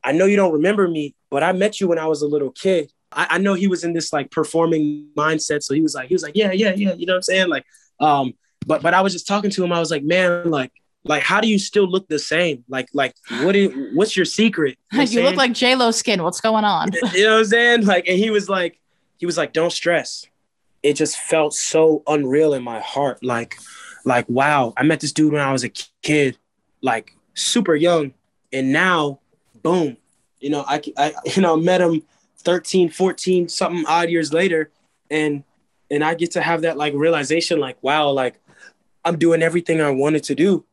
I 0.04 0.12
know 0.12 0.26
you 0.26 0.36
don't 0.36 0.52
remember 0.52 0.88
me, 0.88 1.14
but 1.30 1.42
I 1.42 1.52
met 1.52 1.80
you 1.80 1.88
when 1.88 1.98
I 1.98 2.06
was 2.06 2.22
a 2.22 2.26
little 2.26 2.50
kid. 2.50 2.92
I, 3.12 3.26
I, 3.30 3.38
know 3.38 3.54
he 3.54 3.66
was 3.66 3.84
in 3.84 3.92
this 3.92 4.12
like 4.12 4.30
performing 4.30 5.08
mindset. 5.16 5.62
So 5.62 5.74
he 5.74 5.80
was 5.80 5.94
like, 5.94 6.08
he 6.08 6.14
was 6.14 6.22
like, 6.22 6.34
yeah, 6.34 6.52
yeah, 6.52 6.72
yeah. 6.74 6.94
You 6.94 7.06
know 7.06 7.12
what 7.12 7.18
I'm 7.18 7.22
saying? 7.22 7.48
Like, 7.48 7.64
um, 8.00 8.34
but 8.66 8.82
but 8.82 8.94
I 8.94 9.00
was 9.00 9.12
just 9.12 9.26
talking 9.26 9.50
to 9.50 9.64
him. 9.64 9.72
I 9.72 9.80
was 9.80 9.90
like, 9.90 10.02
man, 10.02 10.50
like, 10.50 10.72
like 11.04 11.22
how 11.22 11.40
do 11.40 11.48
you 11.48 11.58
still 11.58 11.86
look 11.86 12.08
the 12.08 12.18
same? 12.18 12.64
Like, 12.68 12.88
like 12.92 13.14
what 13.42 13.54
is 13.54 13.70
what's 13.94 14.16
your 14.16 14.24
secret? 14.24 14.78
You, 14.92 15.02
you 15.02 15.22
look 15.22 15.36
like 15.36 15.52
J 15.52 15.74
Lo 15.74 15.90
skin. 15.90 16.22
What's 16.22 16.40
going 16.40 16.64
on? 16.64 16.90
you 17.14 17.24
know 17.24 17.34
what 17.34 17.38
I'm 17.40 17.44
saying? 17.46 17.86
Like, 17.86 18.08
and 18.08 18.18
he 18.18 18.30
was 18.30 18.48
like, 18.48 18.78
he 19.18 19.26
was 19.26 19.36
like, 19.36 19.52
don't 19.52 19.72
stress. 19.72 20.26
It 20.82 20.94
just 20.94 21.16
felt 21.16 21.54
so 21.54 22.02
unreal 22.06 22.54
in 22.54 22.62
my 22.62 22.80
heart. 22.80 23.24
Like, 23.24 23.56
like 24.04 24.28
wow, 24.28 24.72
I 24.76 24.82
met 24.82 25.00
this 25.00 25.12
dude 25.12 25.32
when 25.32 25.42
I 25.42 25.52
was 25.52 25.64
a 25.64 25.70
kid, 26.02 26.38
like 26.80 27.16
super 27.34 27.74
young, 27.74 28.14
and 28.52 28.72
now 28.72 29.20
boom, 29.62 29.96
you 30.40 30.50
know, 30.50 30.64
I, 30.66 30.82
I, 30.96 31.14
you 31.36 31.42
know, 31.42 31.56
met 31.56 31.80
him 31.80 32.02
13, 32.38 32.90
14, 32.90 33.48
something 33.48 33.84
odd 33.86 34.10
years 34.10 34.32
later. 34.32 34.70
And, 35.10 35.44
and 35.90 36.02
I 36.02 36.14
get 36.14 36.32
to 36.32 36.42
have 36.42 36.62
that 36.62 36.76
like 36.76 36.94
realization, 36.94 37.60
like, 37.60 37.82
wow, 37.82 38.10
like 38.10 38.40
I'm 39.04 39.18
doing 39.18 39.42
everything 39.42 39.80
I 39.80 39.90
wanted 39.90 40.24
to 40.24 40.34
do. 40.34 40.64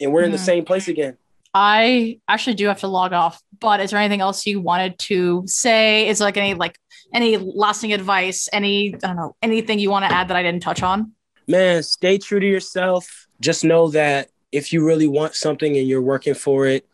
And 0.00 0.12
we're 0.12 0.22
in 0.22 0.32
the 0.32 0.38
same 0.38 0.64
place 0.64 0.88
again. 0.88 1.16
I 1.54 2.18
actually 2.28 2.54
do 2.54 2.66
have 2.66 2.80
to 2.80 2.88
log 2.88 3.12
off, 3.12 3.40
but 3.60 3.78
is 3.80 3.90
there 3.90 4.00
anything 4.00 4.20
else 4.20 4.46
you 4.46 4.60
wanted 4.60 4.98
to 5.00 5.44
say? 5.46 6.08
Is 6.08 6.18
like 6.18 6.36
any 6.36 6.54
like 6.54 6.78
any 7.12 7.36
lasting 7.36 7.92
advice, 7.92 8.48
any 8.52 8.94
I 8.94 8.96
don't 8.96 9.16
know, 9.16 9.36
anything 9.42 9.78
you 9.78 9.90
want 9.90 10.06
to 10.06 10.12
add 10.12 10.28
that 10.28 10.36
I 10.36 10.42
didn't 10.42 10.62
touch 10.62 10.82
on? 10.82 11.12
Man, 11.52 11.82
stay 11.82 12.18
true 12.18 12.40
to 12.40 12.46
yourself. 12.46 13.28
Just 13.40 13.62
know 13.62 13.88
that 13.90 14.30
if 14.50 14.72
you 14.72 14.84
really 14.84 15.06
want 15.06 15.34
something 15.34 15.76
and 15.76 15.86
you're 15.86 16.02
working 16.02 16.34
for 16.34 16.66
it, 16.66 16.86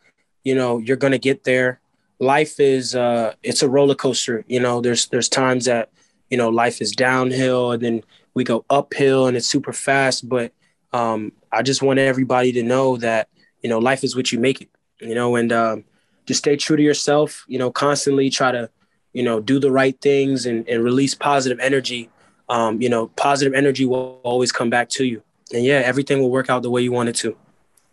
you 0.45 0.55
know 0.55 0.79
you're 0.79 0.97
gonna 0.97 1.19
get 1.19 1.45
there 1.45 1.81
life 2.21 2.59
is 2.59 2.95
uh 2.95 3.35
it's 3.43 3.63
a 3.63 3.69
roller 3.69 3.95
coaster 3.95 4.45
you 4.49 4.59
know 4.59 4.81
there's 4.81 5.07
there's 5.09 5.29
times 5.29 5.67
that 5.67 5.91
you 6.31 6.37
know 6.39 6.49
life 6.49 6.81
is 6.81 6.93
downhill 6.93 7.73
and 7.73 7.83
then 7.83 8.03
we 8.35 8.45
go 8.45 8.65
uphill 8.71 9.27
and 9.27 9.37
it's 9.37 9.47
super 9.47 9.73
fast 9.73 10.29
but 10.29 10.53
um 10.93 11.33
i 11.53 11.63
just 11.63 11.83
want 11.83 11.99
everybody 11.99 12.51
to 12.53 12.63
know 12.63 12.97
that 12.97 13.29
you 13.63 13.69
know 13.69 13.79
life 13.79 14.03
is 14.03 14.17
what 14.17 14.33
you 14.33 14.39
make 14.39 14.63
it 14.63 14.69
you 15.01 15.15
know 15.15 15.37
and 15.37 15.53
um 15.53 15.85
just 16.27 16.39
stay 16.39 16.57
true 16.57 16.77
to 16.77 16.83
yourself 16.83 17.45
you 17.47 17.59
know 17.59 17.71
constantly 17.71 18.31
try 18.31 18.51
to 18.51 18.71
you 19.13 19.23
know 19.23 19.41
do 19.41 19.59
the 19.59 19.71
right 19.71 20.01
things 20.01 20.47
and, 20.47 20.67
and 20.69 20.83
release 20.83 21.15
positive 21.15 21.61
energy 21.61 22.09
um 22.49 22.81
you 22.81 22.89
know 22.89 23.09
positive 23.09 23.55
energy 23.55 23.87
will 23.87 24.21
always 24.23 24.53
come 24.53 24.71
back 24.71 24.89
to 24.89 25.05
you 25.05 25.23
and 25.53 25.65
yeah 25.65 25.83
everything 25.85 26.21
will 26.21 26.31
work 26.31 26.51
out 26.51 26.63
the 26.63 26.71
way 26.71 26.83
you 26.83 26.93
want 26.93 27.09
it 27.09 27.15
to 27.15 27.37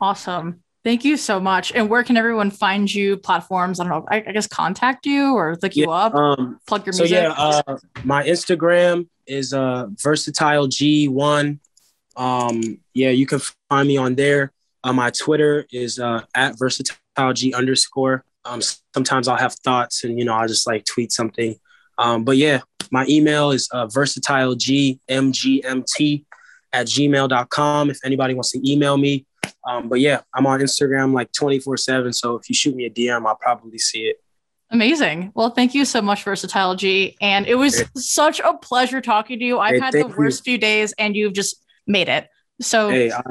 awesome 0.01 0.61
Thank 0.85 1.03
you 1.03 1.17
so 1.17 1.39
much. 1.39 1.71
And 1.71 1.89
where 1.89 2.03
can 2.03 2.15
everyone 2.15 2.51
find 2.51 2.93
you? 2.93 3.17
Platforms? 3.17 3.79
I 3.79 3.85
don't 3.85 3.89
know. 3.89 4.05
I, 4.07 4.17
I 4.17 4.31
guess 4.33 4.45
contact 4.45 5.07
you 5.07 5.33
or 5.33 5.57
look 5.59 5.75
you 5.75 5.89
up. 5.89 6.13
Um, 6.13 6.59
plug 6.67 6.85
your 6.85 6.93
music. 6.93 7.07
So 7.07 7.23
yeah, 7.23 7.33
uh, 7.35 7.77
my 8.03 8.23
Instagram 8.23 9.07
is 9.25 9.51
uh, 9.51 9.87
versatile 9.97 10.67
G 10.67 11.07
one. 11.07 11.59
Um, 12.15 12.61
yeah, 12.93 13.09
you 13.09 13.25
can 13.25 13.39
find 13.67 13.87
me 13.87 13.97
on 13.97 14.13
there. 14.13 14.51
Uh, 14.83 14.93
my 14.93 15.09
Twitter 15.09 15.65
is 15.71 15.97
uh, 15.97 16.21
at 16.35 16.59
versatile 16.59 17.33
G 17.33 17.51
underscore. 17.51 18.23
Um, 18.45 18.61
sometimes 18.93 19.27
I'll 19.27 19.37
have 19.37 19.53
thoughts 19.53 20.03
and 20.03 20.19
you 20.19 20.25
know 20.25 20.35
I'll 20.35 20.47
just 20.47 20.67
like 20.67 20.85
tweet 20.85 21.11
something. 21.11 21.55
Um, 21.97 22.23
but 22.23 22.37
yeah, 22.37 22.61
my 22.91 23.05
email 23.07 23.51
is 23.51 23.69
uh, 23.71 23.87
versatilegt 23.87 24.99
at 26.73 26.87
gmail.com. 26.87 27.89
If 27.89 27.99
anybody 28.03 28.33
wants 28.33 28.51
to 28.51 28.71
email 28.71 28.97
me, 28.97 29.25
um, 29.65 29.89
but 29.89 29.99
yeah, 29.99 30.21
I'm 30.33 30.45
on 30.45 30.59
Instagram 30.59 31.13
like 31.13 31.31
24 31.31 31.77
seven. 31.77 32.13
So 32.13 32.35
if 32.35 32.49
you 32.49 32.55
shoot 32.55 32.75
me 32.75 32.85
a 32.85 32.89
DM, 32.89 33.25
I'll 33.25 33.35
probably 33.35 33.79
see 33.79 34.01
it. 34.01 34.17
Amazing. 34.71 35.31
Well, 35.35 35.51
thank 35.51 35.73
you 35.73 35.85
so 35.85 36.01
much, 36.01 36.23
Versatile 36.23 36.75
G. 36.75 37.15
And 37.21 37.47
it 37.47 37.55
was 37.55 37.79
hey. 37.79 37.85
such 37.95 38.39
a 38.39 38.57
pleasure 38.57 39.01
talking 39.01 39.39
to 39.39 39.45
you. 39.45 39.59
I've 39.59 39.75
hey, 39.75 39.79
had 39.79 39.93
the 39.93 40.07
worst 40.17 40.45
you. 40.45 40.51
few 40.51 40.57
days 40.57 40.93
and 40.97 41.15
you've 41.15 41.33
just 41.33 41.63
made 41.87 42.09
it. 42.09 42.27
So 42.61 42.89
hey, 42.89 43.11
I, 43.11 43.21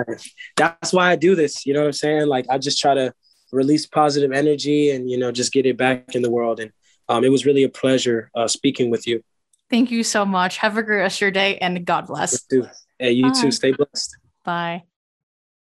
that's 0.56 0.92
why 0.92 1.10
I 1.10 1.16
do 1.16 1.34
this. 1.34 1.66
You 1.66 1.74
know 1.74 1.80
what 1.80 1.86
I'm 1.86 1.92
saying? 1.92 2.26
Like 2.28 2.46
I 2.50 2.58
just 2.58 2.78
try 2.78 2.94
to 2.94 3.12
release 3.52 3.86
positive 3.86 4.32
energy 4.32 4.90
and, 4.90 5.10
you 5.10 5.18
know, 5.18 5.32
just 5.32 5.52
get 5.52 5.66
it 5.66 5.76
back 5.76 6.14
in 6.14 6.22
the 6.22 6.30
world. 6.30 6.60
And 6.60 6.72
um, 7.08 7.24
it 7.24 7.30
was 7.30 7.46
really 7.46 7.64
a 7.64 7.68
pleasure 7.68 8.30
uh, 8.34 8.48
speaking 8.48 8.90
with 8.90 9.06
you. 9.06 9.22
Thank 9.70 9.90
you 9.90 10.04
so 10.04 10.24
much. 10.24 10.58
Have 10.58 10.76
a 10.76 10.82
great 10.82 10.98
rest 10.98 11.16
of 11.16 11.22
your 11.22 11.30
day 11.30 11.58
and 11.58 11.84
God 11.84 12.06
bless. 12.06 12.44
You 12.50 12.68
hey, 12.98 13.12
you 13.12 13.24
Bye. 13.24 13.40
too. 13.40 13.50
Stay 13.50 13.72
blessed. 13.72 14.16
Bye. 14.44 14.84